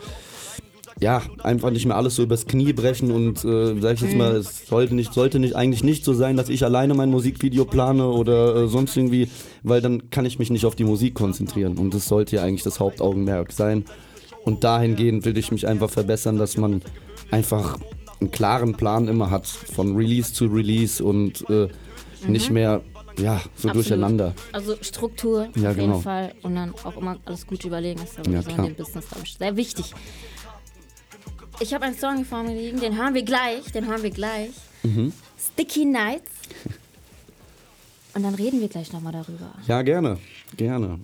[0.99, 4.19] ja, einfach nicht mehr alles so übers Knie brechen und, äh, sag ich jetzt Mhm.
[4.19, 7.65] mal, es sollte nicht, sollte nicht eigentlich nicht so sein, dass ich alleine mein Musikvideo
[7.67, 9.29] plane oder äh, sonst irgendwie,
[9.63, 12.65] weil dann kann ich mich nicht auf die Musik konzentrieren und das sollte ja eigentlich
[12.65, 13.85] das Hauptaugenmerk sein.
[14.45, 16.81] Und dahingehend will ich mich einfach verbessern, dass man
[17.31, 17.79] einfach
[18.21, 21.69] einen klaren Plan immer hat, von Release zu Release und äh,
[22.23, 22.33] Mhm.
[22.33, 22.83] nicht mehr,
[23.19, 23.75] ja, so Absolut.
[23.77, 24.35] durcheinander.
[24.53, 25.93] Also Struktur Ja, auf genau.
[25.95, 28.67] jeden Fall und dann auch immer alles gut überlegen ist Ja, ja, so in klar.
[28.67, 29.95] dem Business glaube ich sehr wichtig.
[31.61, 34.51] Ich habe einen Song vor mir liegen, den hören wir gleich, den hören wir gleich.
[34.83, 35.13] Mhm.
[35.39, 36.31] Sticky Nights.
[38.15, 39.55] Und dann reden wir gleich nochmal darüber.
[39.67, 40.19] Ja, gerne,
[40.57, 40.99] gerne.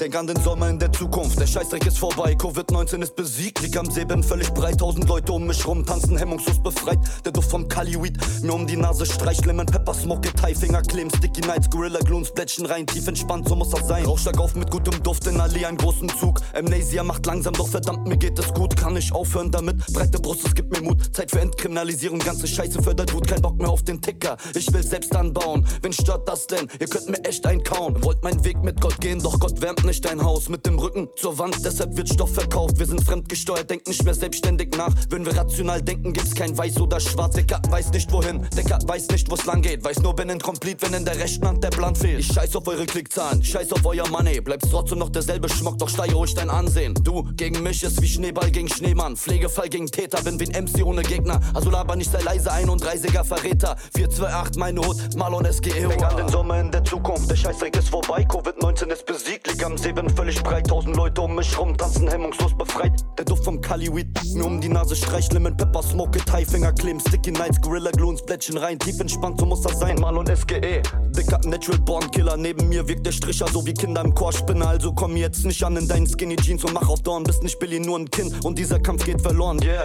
[0.00, 3.76] Denk an den Sommer in der Zukunft, der Scheißdreck ist vorbei, Covid-19 ist besiegt, lieg
[3.76, 7.50] am See, bin völlig breit, tausend Leute um mich rum, tanzen hemmungslos befreit, der Duft
[7.50, 11.68] vom Kali-Weed, mir um die Nase streicht, Lemon Pepper, Smoke, Thai, Finger kleben, Sticky Nights,
[11.68, 15.26] Gorilla Gloons, Plätschen rein, tief entspannt, so muss das sein, Rauchschlag auf mit gutem Duft.
[15.26, 18.96] In Allee, einen großen Zug, Amnesia macht langsam, doch verdammt, mir geht es gut, kann
[18.96, 23.12] ich aufhören damit, breite Brust, es gibt mir Mut, Zeit für Entkriminalisierung, ganze Scheiße fördert
[23.12, 26.68] Wut, kein Bock mehr auf den Ticker, ich will selbst anbauen, wen stört das denn,
[26.80, 29.89] ihr könnt mir echt einkauen, wollt meinen Weg mit Gott gehen, doch Gott wärmt nicht
[29.98, 33.90] dein Haus, mit dem Rücken zur Wand, deshalb wird Stoff verkauft, wir sind fremdgesteuert, denken
[33.90, 37.90] nicht mehr selbstständig nach, wenn wir rational denken, gibt's kein Weiß oder Schwarz, Decker weiß
[37.90, 41.18] nicht wohin, Decker weiß nicht, wo's lang geht, weiß nur, bin incomplete, wenn in der
[41.18, 44.70] rechten Hand der Plan fehlt, ich scheiß auf eure Klickzahlen, scheiß auf euer Money, bleibst
[44.70, 48.52] trotzdem noch derselbe Schmuck, doch steige ruhig dein Ansehen, du gegen mich ist wie Schneeball
[48.52, 52.22] gegen Schneemann, Pflegefall gegen Täter, bin wie ein MC ohne Gegner, also laber nicht sei
[52.22, 57.28] leise, 31er Verräter, 428 meine Hut, Marlon SGE, Denk an den Sommer in der Zukunft,
[57.28, 61.22] der Scheißdreck ist vorbei, Covid-19 ist besiegt, lieg am See, bin völlig breit, tausend Leute
[61.22, 65.32] um mich rum, tanzen hemmungslos befreit, der Duft vom Kali-Weed, mir um die Nase streicht,
[65.32, 69.46] Lemon Pepper, Smoke, Thai, Finger kleben, Sticky Nights, Gorilla Gloons, Plättchen rein, tief entspannt, so
[69.46, 70.82] muss das sein, Marlon SGE,
[71.16, 74.34] dicker Natural Born Killer, neben mir wirkt der Stricher so wie Kinder im Chor.
[74.34, 77.42] Spinner, also komm jetzt nicht an in deinen Skinny Jeans und mach auf Dorn, bist
[77.42, 78.44] nicht Billy, nur ein Kind.
[78.44, 79.84] Und dieser Kampf geht verloren, yeah.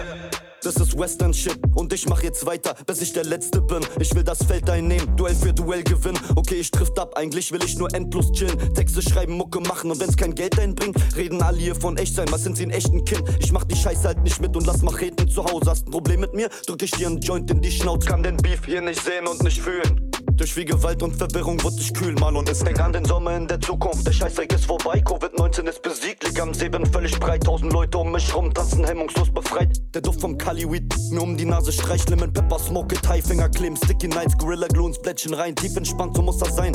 [0.66, 1.58] Das ist Western Shit.
[1.76, 3.86] Und ich mach jetzt weiter, bis ich der Letzte bin.
[4.00, 6.18] Ich will das Feld einnehmen, Duell für Duell gewinnen.
[6.34, 8.74] Okay, ich trifft ab, eigentlich will ich nur endlos chillen.
[8.74, 12.26] Texte schreiben, Mucke machen und wenn's kein Geld einbringt, reden alle hier von echt sein.
[12.30, 13.22] Was sind sie in echten Kind?
[13.38, 15.70] Ich mach die Scheiße halt nicht mit und lass Macheten zu Hause.
[15.70, 16.48] Hast ein Problem mit mir?
[16.66, 18.08] Drück ich dir einen Joint in die Schnauze.
[18.08, 20.10] Kann den Beef hier nicht sehen und nicht fühlen.
[20.36, 23.34] Durch viel Gewalt und Verwirrung wurde ich kühl, mal und es denk an den Sommer
[23.36, 24.06] in der Zukunft.
[24.06, 27.42] Der Scheißdreck ist vorbei, Covid-19 ist besiegt, lieg am See, bin völlig breit.
[27.44, 29.80] Tausend Leute um mich rum, tanzen hemmungslos befreit.
[29.94, 33.48] Der Duft vom Cali-Weed mir um die Nase streicht, Lemon Pepper, Smoke it, High Finger
[33.48, 35.56] kleben, Sticky Nights, Gorilla Glue ins Blättchen rein.
[35.56, 36.74] Tief entspannt, so muss das sein.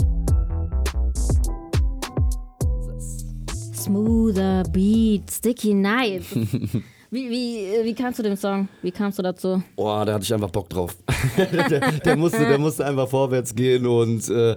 [3.76, 6.24] Smoother Beat, Sticky Night.
[7.14, 8.70] Wie, wie, wie kamst du dem Song?
[8.82, 9.62] Wie kamst du dazu?
[9.76, 10.96] Boah, da hatte ich einfach Bock drauf.
[11.38, 14.56] der, der, musste, der musste einfach vorwärts gehen und äh,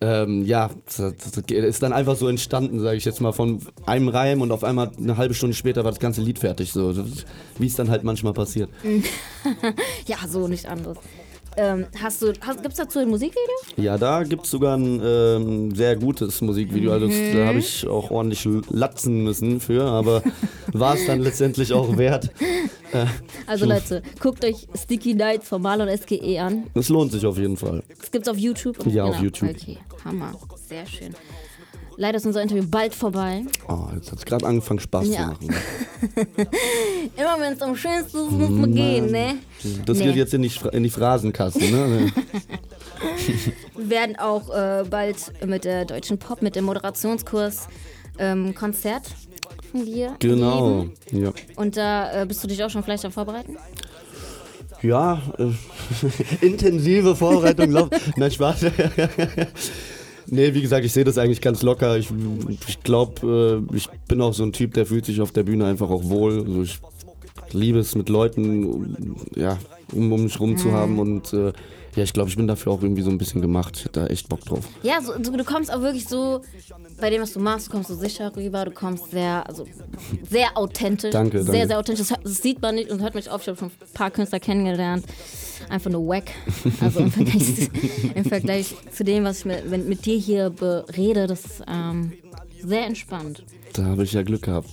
[0.00, 4.08] ähm, ja, das, das ist dann einfach so entstanden, sage ich jetzt mal, von einem
[4.08, 6.72] Reim und auf einmal eine halbe Stunde später war das ganze Lied fertig.
[6.72, 6.92] So,
[7.58, 8.70] wie es dann halt manchmal passiert.
[10.06, 10.98] ja, so nicht anders.
[11.60, 13.56] Ähm, hast du, hast, gibt's dazu ein Musikvideo?
[13.76, 16.92] Ja, da gibt es sogar ein ähm, sehr gutes Musikvideo.
[16.92, 20.22] Also das, da habe ich auch ordentlich latzen müssen für, aber
[20.72, 22.30] war es dann letztendlich auch wert.
[22.92, 23.06] Äh,
[23.46, 26.64] Also Leute, guckt euch Sticky Nights von Marlon SGE an.
[26.74, 27.82] Es lohnt sich auf jeden Fall.
[27.98, 28.86] Das gibt's auf YouTube?
[28.86, 29.50] Ja, auf YouTube.
[29.50, 30.32] Okay, Hammer.
[30.68, 31.14] Sehr schön.
[32.00, 33.42] Leider ist unser Interview bald vorbei.
[33.68, 35.34] Oh, jetzt hat es gerade angefangen Spaß Ja.
[35.40, 35.48] zu machen.
[37.16, 39.34] Immer wenn es um Schönstes ist, muss man gehen, ne?
[39.84, 40.04] Das Nee.
[40.06, 42.12] geht jetzt in die, in die Phrasenkasse, ne?
[43.76, 47.66] Wir werden auch äh, bald mit der Deutschen Pop, mit dem Moderationskurs
[48.20, 49.02] ähm, Konzert
[49.72, 50.86] von dir genau.
[51.10, 51.32] Ja.
[51.56, 53.56] Und da äh, bist du dich auch schon vielleicht am Vorbereiten?
[54.82, 57.90] Ja, äh, intensive Vorbereitung.
[58.16, 58.66] Nein, Spaß.
[60.30, 61.96] Nee, wie gesagt, ich sehe das eigentlich ganz locker.
[61.98, 62.08] Ich,
[62.68, 65.66] ich glaube, äh, ich bin auch so ein Typ, der fühlt sich auf der Bühne
[65.66, 66.40] einfach auch wohl.
[66.46, 66.78] Also ich
[67.52, 69.58] liebe es mit Leuten, um- ja,
[69.92, 70.72] um, um mich rum zu Mhm.
[70.72, 71.52] haben und äh,
[71.96, 73.74] ja, ich glaube, ich bin dafür auch irgendwie so ein bisschen gemacht.
[73.78, 74.68] Ich hätte da echt Bock drauf.
[74.82, 76.42] Ja, so, so, du kommst auch wirklich so,
[77.00, 79.66] bei dem, was du machst, du kommst so sicher rüber, du kommst sehr, also
[80.30, 81.10] sehr authentisch.
[81.10, 81.66] Danke, Sehr, danke.
[81.68, 82.06] sehr authentisch.
[82.08, 83.40] Das, das sieht man nicht und hört mich auf.
[83.42, 85.04] Ich habe schon ein paar Künstler kennengelernt.
[85.68, 86.30] Einfach nur wack.
[86.80, 87.70] Also im Vergleich, zu-
[88.14, 92.12] im Vergleich zu dem, was ich mit, mit, dir hier berede, das ist ähm,
[92.62, 93.44] sehr entspannt.
[93.74, 94.68] Da habe ich ja Glück gehabt.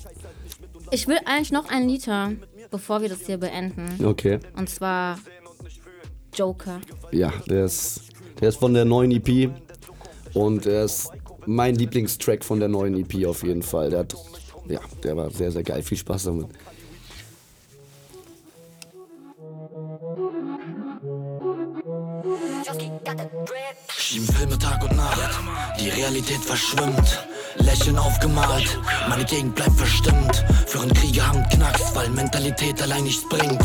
[0.92, 2.42] Ich will eigentlich noch ein Lied hören,
[2.72, 4.04] bevor wir das hier beenden.
[4.06, 4.40] Okay.
[4.56, 5.20] Und zwar
[6.34, 6.80] Joker.
[7.12, 8.02] Ja, der ist,
[8.40, 9.50] der ist von der neuen EP
[10.34, 11.10] und er ist
[11.46, 13.90] mein Lieblingstrack von der neuen EP auf jeden Fall.
[13.90, 14.16] Der hat,
[14.68, 15.82] ja, der war sehr, sehr geil.
[15.84, 16.48] Viel Spaß damit.
[23.98, 25.40] Schieben Filme Tag und Nacht,
[25.80, 27.26] die Realität verschwimmt.
[27.58, 30.44] Lächeln aufgemalt, meine Gegend bleibt verstimmt.
[30.66, 33.62] Führen Kriege haben Knacks, weil Mentalität allein nichts bringt.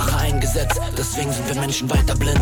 [0.00, 2.40] Rache eingesetzt, deswegen sind wir Menschen weiter blind.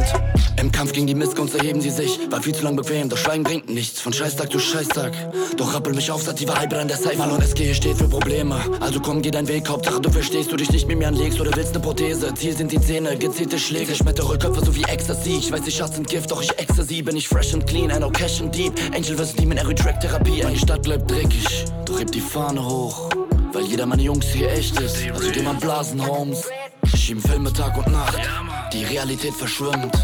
[0.61, 3.43] Im Kampf gegen die Missgunst erheben sie sich, war viel zu lang bequem, doch Schweigen
[3.43, 4.01] bringt nichts.
[4.01, 5.13] Von Scheißtag zu Scheißtag.
[5.57, 6.99] Doch rappel mich auf, sativa Hyper an der.
[7.17, 8.61] Mal und SG steht für Probleme.
[8.81, 11.51] Also komm, geh deinen Weg, Hauptsache du verstehst, du dich nicht mit mir anlegst oder
[11.57, 12.33] willst ne Prothese.
[12.35, 15.39] Ziel sind die Zähne, gezielte Schläge, schmettere Köpfe so wie Ecstasy.
[15.39, 17.03] Ich weiß, ich sind Gift, doch ich Ecstasy.
[17.03, 18.73] Bin ich fresh and clean, I know cash and deep.
[18.95, 19.35] Angel vs.
[19.35, 20.43] Demon, Every Track Therapie.
[20.45, 23.11] Meine Stadt bleibt dreckig, doch heb die Fahne hoch.
[23.53, 24.97] Weil jeder meine Jungs hier echt ist.
[25.13, 26.45] Also geh mal blasen, Homes.
[26.97, 28.19] Schieben Filme Tag und Nacht.
[28.73, 29.97] Die Realität verschwimmt.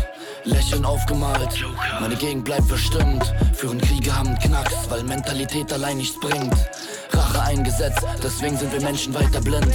[0.44, 1.64] Lächeln aufgemalt.
[2.00, 3.34] Meine Gegend bleibt verstimmt.
[3.54, 6.54] Führen Kriege haben Knacks, weil Mentalität allein nichts bringt.
[7.10, 9.74] Rache eingesetzt, deswegen sind wir Menschen weiter blind.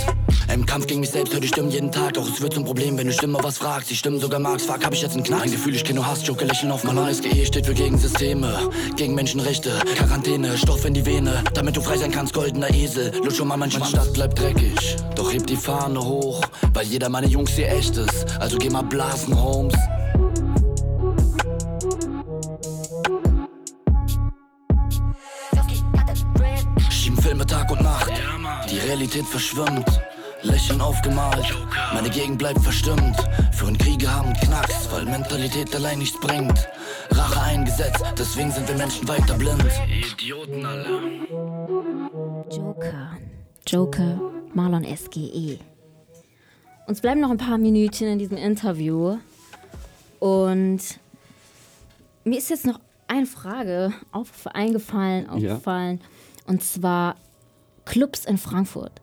[0.52, 2.98] Im Kampf gegen mich selbst hör die Stimmen jeden Tag, doch es wird zum Problem,
[2.98, 3.90] wenn du Stimme was fragst.
[3.92, 5.44] Die Stimmen sogar magst, fuck, hab ich jetzt einen Knack.
[5.44, 8.70] Ein Gefühl, ich kenn nur Hass, Joker, Lächeln auf meiner SGE steht für gegen Systeme,
[8.96, 13.12] gegen Menschenrechte, Quarantäne, Stoff in die Vene, damit du frei sein kannst, goldener Esel.
[13.24, 13.58] Lutsch schon mal.
[13.58, 16.42] Meine Stadt bleibt dreckig, doch heb die Fahne hoch,
[16.74, 18.26] weil jeder meine Jungs hier echt ist.
[18.40, 19.76] Also geh mal blasen, Holmes.
[26.90, 28.12] Schieben Filme Tag und Nacht.
[28.72, 29.86] Die Realität verschwimmt.
[30.44, 31.46] Lächeln aufgemalt.
[31.94, 33.16] Meine Gegend bleibt verstimmt.
[33.52, 36.68] Führen Kriege haben Knacks, weil Mentalität allein nichts bringt.
[37.12, 39.64] Rache eingesetzt, deswegen sind wir Menschen weiter blind.
[39.88, 41.02] Idioten alle.
[42.52, 43.18] Joker.
[43.68, 44.22] Joker,
[44.54, 45.60] Marlon SGE.
[46.88, 49.18] Uns bleiben noch ein paar Minütchen in diesem Interview.
[50.20, 50.80] Und
[52.24, 55.32] mir ist jetzt noch eine Frage auf, eingefallen, Ja.
[55.32, 56.02] aufgefallen.
[56.48, 57.16] Und zwar
[57.86, 58.94] Clubs in Frankfurt.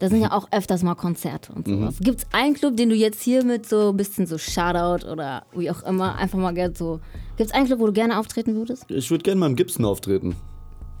[0.00, 1.98] Da sind ja auch öfters mal Konzerte und sowas.
[2.00, 5.44] Gibt es einen Club, den du jetzt hier mit so ein bisschen so Shoutout oder
[5.54, 7.00] wie auch immer einfach mal gerne so.
[7.36, 8.86] Gibt es einen Club, wo du gerne auftreten würdest?
[8.88, 10.36] Ich würde gerne mal im Gibson auftreten.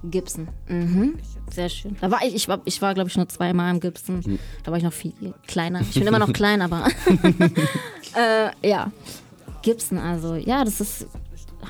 [0.04, 0.48] Gibson.
[0.68, 1.18] Mhm.
[1.50, 1.96] Sehr schön.
[2.00, 4.22] Da war ich, ich war, ich war glaube ich, nur zweimal im Gibson.
[4.22, 4.38] Hm.
[4.64, 5.14] Da war ich noch viel
[5.46, 5.80] kleiner.
[5.80, 6.84] Ich bin immer noch klein, aber
[8.16, 8.92] äh, ja.
[9.62, 11.06] Gibson, also, ja, das ist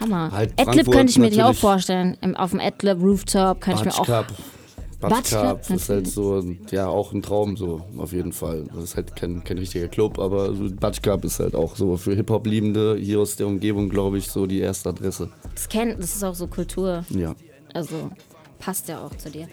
[0.00, 0.30] Hammer.
[0.32, 2.16] Halt Adlib könnte ich mir auch vorstellen.
[2.36, 4.06] Auf dem Adlib Rooftop kann ich mir auch.
[4.06, 4.26] Cup.
[5.00, 8.66] Batsch Batsch Cup, Cup ist halt so, ja, auch ein Traum so, auf jeden Fall.
[8.74, 11.96] Das ist halt kein, kein richtiger Club, aber so Batsch Cup ist halt auch so
[11.96, 15.30] für Hip-Hop-Liebende hier aus der Umgebung, glaube ich, so die erste Adresse.
[15.54, 17.04] Das, kennt, das ist auch so Kultur.
[17.08, 17.34] Ja.
[17.72, 18.10] Also
[18.58, 19.48] passt ja auch zu dir.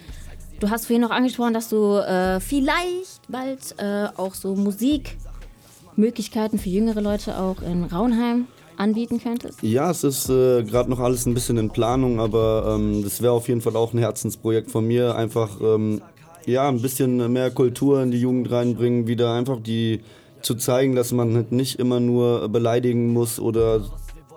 [0.59, 6.69] Du hast vorhin noch angesprochen, dass du äh, vielleicht bald äh, auch so Musikmöglichkeiten für
[6.69, 8.47] jüngere Leute auch in Raunheim
[8.77, 9.61] anbieten könntest.
[9.61, 13.33] Ja, es ist äh, gerade noch alles ein bisschen in Planung, aber ähm, das wäre
[13.33, 15.15] auf jeden Fall auch ein Herzensprojekt von mir.
[15.15, 16.01] Einfach ähm,
[16.45, 20.01] ja, ein bisschen mehr Kultur in die Jugend reinbringen, wieder einfach die
[20.41, 23.81] zu zeigen, dass man halt nicht immer nur beleidigen muss oder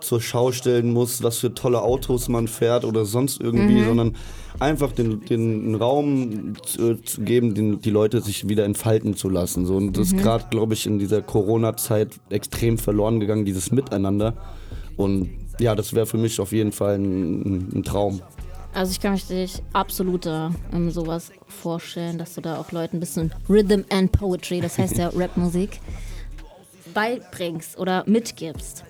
[0.01, 3.85] zur Schau stellen muss, was für tolle Autos man fährt oder sonst irgendwie, Mhm.
[3.85, 4.17] sondern
[4.59, 9.67] einfach den, den Raum zu, zu geben, den, die Leute sich wieder entfalten zu lassen.
[9.67, 9.77] So.
[9.77, 10.23] Und das ist Mhm.
[10.23, 14.35] gerade, glaube ich, in dieser Corona-Zeit extrem verloren gegangen, dieses Miteinander.
[14.97, 18.21] Und ja, das wäre für mich auf jeden Fall ein, ein Traum.
[18.73, 22.99] Also ich kann mich dich absolut da ähm, sowas vorstellen, dass du da auch Leuten
[22.99, 25.81] ein bisschen Rhythm and Poetry, das heißt ja Rapmusik,
[26.95, 28.85] beibringst oder mitgibst.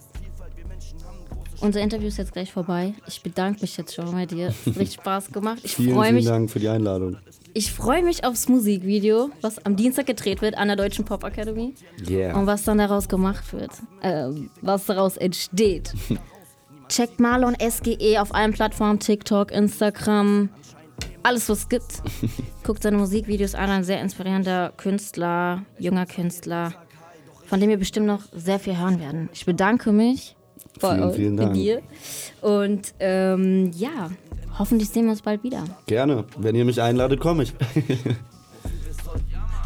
[1.60, 2.94] Unser Interview ist jetzt gleich vorbei.
[3.06, 4.48] Ich bedanke mich jetzt schon bei dir.
[4.48, 5.60] Es hat richtig Spaß gemacht.
[5.62, 7.18] Ich vielen, freue vielen mich, Dank für die Einladung.
[7.52, 11.74] ich freue mich aufs Musikvideo, was am Dienstag gedreht wird an der Deutschen Pop Akademie.
[12.08, 12.36] Yeah.
[12.38, 13.70] Und was dann daraus gemacht wird.
[14.02, 15.92] Ähm, was daraus entsteht.
[16.88, 20.48] Checkt Marlon SGE auf allen Plattformen, TikTok, Instagram,
[21.22, 22.02] alles was es gibt.
[22.64, 26.72] Guckt seine Musikvideos an, ein sehr inspirierender Künstler, junger Künstler,
[27.46, 29.28] von dem wir bestimmt noch sehr viel hören werden.
[29.32, 30.36] Ich bedanke mich
[30.80, 31.54] bei Vielen, euch, vielen bei Dank.
[31.54, 31.82] dir.
[32.40, 34.10] Und ähm, ja,
[34.58, 35.64] hoffentlich sehen wir uns bald wieder.
[35.86, 36.24] Gerne.
[36.38, 37.54] Wenn ihr mich einladet, komme ich.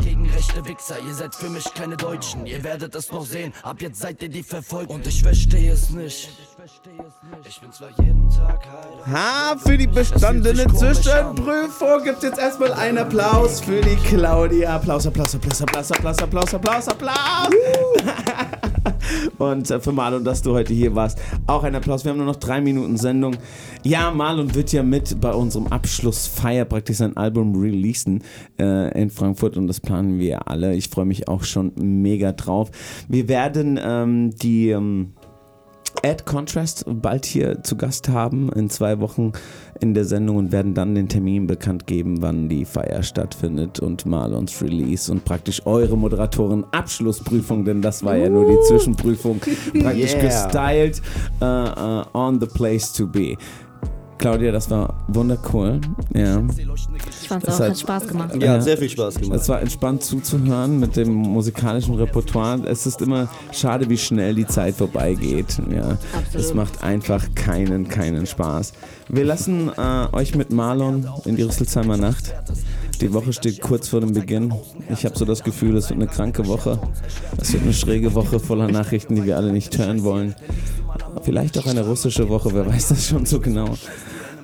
[0.03, 2.45] Gegen rechte Wichser, ihr seid für mich keine Deutschen.
[2.47, 4.91] Ihr werdet es noch sehen, ab jetzt seid ihr die verfolgt.
[4.91, 6.31] Und ich verstehe es nicht.
[7.49, 9.15] Ich bin zwar jeden Tag heil.
[9.15, 14.75] Ha, für die bestandene Zwischenprüfung gibt es jetzt erstmal einen Applaus für die Claudia.
[14.77, 17.51] Applaus, Applaus, Applaus, Applaus, Applaus, Applaus, Applaus, Applaus.
[19.39, 22.05] Und äh, für Marlon, dass du heute hier warst, auch ein Applaus.
[22.05, 23.37] Wir haben nur noch drei Minuten Sendung.
[23.83, 28.23] Ja, Marlon wird ja mit bei unserem Abschlussfeier praktisch sein Album releasen
[28.59, 30.75] äh, in Frankfurt und das planen wir alle.
[30.75, 32.71] Ich freue mich auch schon mega drauf.
[33.09, 34.71] Wir werden ähm, die...
[34.71, 35.13] Ähm,
[36.03, 39.33] Ad Contrast bald hier zu Gast haben in zwei Wochen
[39.81, 44.05] in der Sendung und werden dann den Termin bekannt geben, wann die Feier stattfindet und
[44.07, 49.41] Marlons Release und praktisch eure Moderatoren Abschlussprüfung, denn das war ja nur die Zwischenprüfung,
[49.81, 50.23] praktisch Yeah.
[50.23, 51.03] gestylt
[51.41, 53.37] äh, äh, on the place to be.
[54.19, 55.81] Claudia, das war wundercool.
[56.15, 56.43] Ja.
[57.21, 58.37] Ich fand's Das auch, hat Spaß gemacht.
[58.41, 59.41] Ja, hat sehr viel Spaß gemacht.
[59.41, 62.61] Es war entspannt zuzuhören mit dem musikalischen Repertoire.
[62.67, 65.59] Es ist immer schade, wie schnell die Zeit vorbeigeht.
[65.71, 65.99] Ja,
[66.33, 68.73] es macht einfach keinen, keinen Spaß.
[69.09, 72.33] Wir lassen äh, euch mit Marlon in die Rüsselsheimer Nacht.
[73.01, 74.55] Die Woche steht kurz vor dem Beginn.
[74.89, 76.79] Ich habe so das Gefühl, es wird eine kranke Woche.
[77.41, 80.35] Es wird eine schräge Woche voller Nachrichten, die wir alle nicht hören wollen.
[81.23, 83.75] Vielleicht auch eine russische Woche, wer weiß das schon so genau.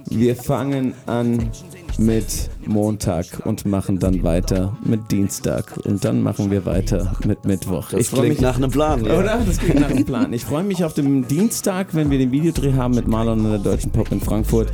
[0.09, 1.51] Wir fangen an
[1.99, 7.91] mit Montag und machen dann weiter mit Dienstag und dann machen wir weiter mit Mittwoch.
[7.91, 9.19] Das klingt mich nach einem Plan, ja.
[9.19, 9.41] Oder?
[9.47, 10.33] Das klingt nach einem Plan.
[10.33, 13.59] Ich freue mich auf den Dienstag, wenn wir den Videodreh haben mit Marlon und der
[13.59, 14.71] Deutschen Pop in Frankfurt.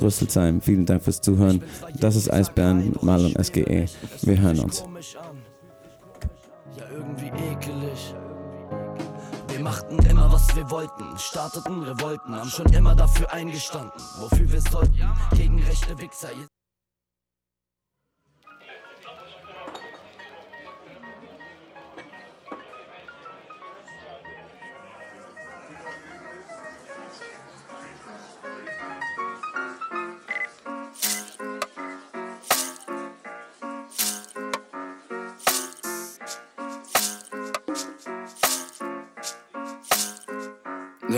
[0.00, 1.62] Rüsselsheim, vielen Dank fürs Zuhören.
[1.98, 3.86] Das ist Eisbären, Marlon SGE.
[4.22, 4.84] Wir hören uns.
[6.76, 8.14] Ja, irgendwie ekelig.
[9.48, 14.60] Wir machten immer, was wir wollten, starteten Revolten, haben schon immer dafür eingestanden, wofür wir
[14.60, 15.00] sollten.
[15.36, 16.28] Gegen rechte Wichser.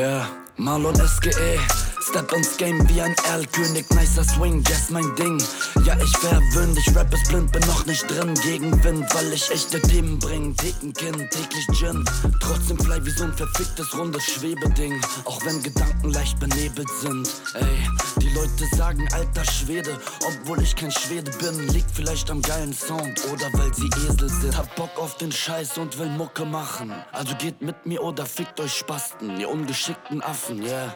[0.03, 0.27] Yeah,
[0.59, 1.92] Marlon SGE.
[2.13, 5.43] Step ins Game wie ein Erlkönig, nicer Swing, yes mein Ding.
[5.87, 8.35] Ja, ich verwöhn dich, Rap ist blind, bin noch nicht drin.
[8.35, 10.55] Gegenwind, weil ich echte Themen bring.
[10.55, 12.05] Kind, täglich Gin.
[12.41, 15.01] Trotzdem fly wie so ein verficktes rundes Schwebeding.
[15.25, 17.31] Auch wenn Gedanken leicht benebelt sind.
[17.55, 17.89] Ey,
[18.21, 21.67] die Leute sagen alter Schwede, obwohl ich kein Schwede bin.
[21.69, 24.55] Liegt vielleicht am geilen Sound oder weil sie Esel sind.
[24.55, 26.93] Hab Bock auf den Scheiß und will Mucke machen.
[27.13, 30.95] Also geht mit mir oder fickt euch Spasten, ihr ungeschickten Affen, yeah.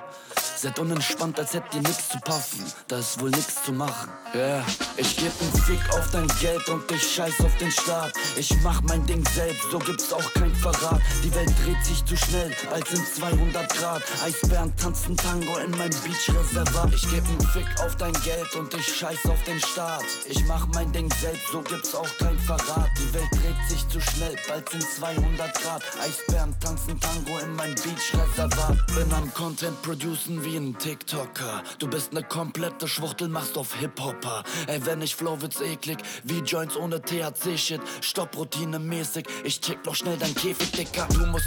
[0.66, 2.64] Seid unentspannt, als hättet ihr nix zu puffen.
[2.88, 4.10] Da ist wohl nix zu machen.
[4.34, 4.64] Yeah.
[4.96, 8.12] Ich geb nen Fick auf dein Geld und ich scheiß auf den Staat.
[8.36, 11.00] Ich mach mein Ding selbst, so gibt's auch kein Verrat.
[11.22, 14.02] Die Welt dreht sich zu schnell, bald sind 200 Grad.
[14.24, 16.92] Eisbären tanzen Tango in meinem Beachreservat.
[16.92, 20.02] Ich geb nen Fick auf dein Geld und ich scheiß auf den Staat.
[20.28, 22.90] Ich mach mein Ding selbst, so gibt's auch kein Verrat.
[22.98, 25.82] Die Welt dreht sich zu schnell, bald sind 200 Grad.
[26.02, 28.84] Eisbären tanzen Tango in meinem Beachreservat.
[28.88, 31.62] Bin am Content producen wie ein TikToker.
[31.78, 34.42] Du bist ne komplette Schwuchtel, machst auf Hip-Hopper.
[34.66, 35.98] Ey, wenn ich flow, wird's eklig.
[36.24, 37.80] Wie Joints ohne THC-Shit.
[38.00, 39.26] Stopp routinemäßig.
[39.44, 41.06] Ich check noch schnell dein Käfig, Dicker.
[41.12, 41.44] Du musst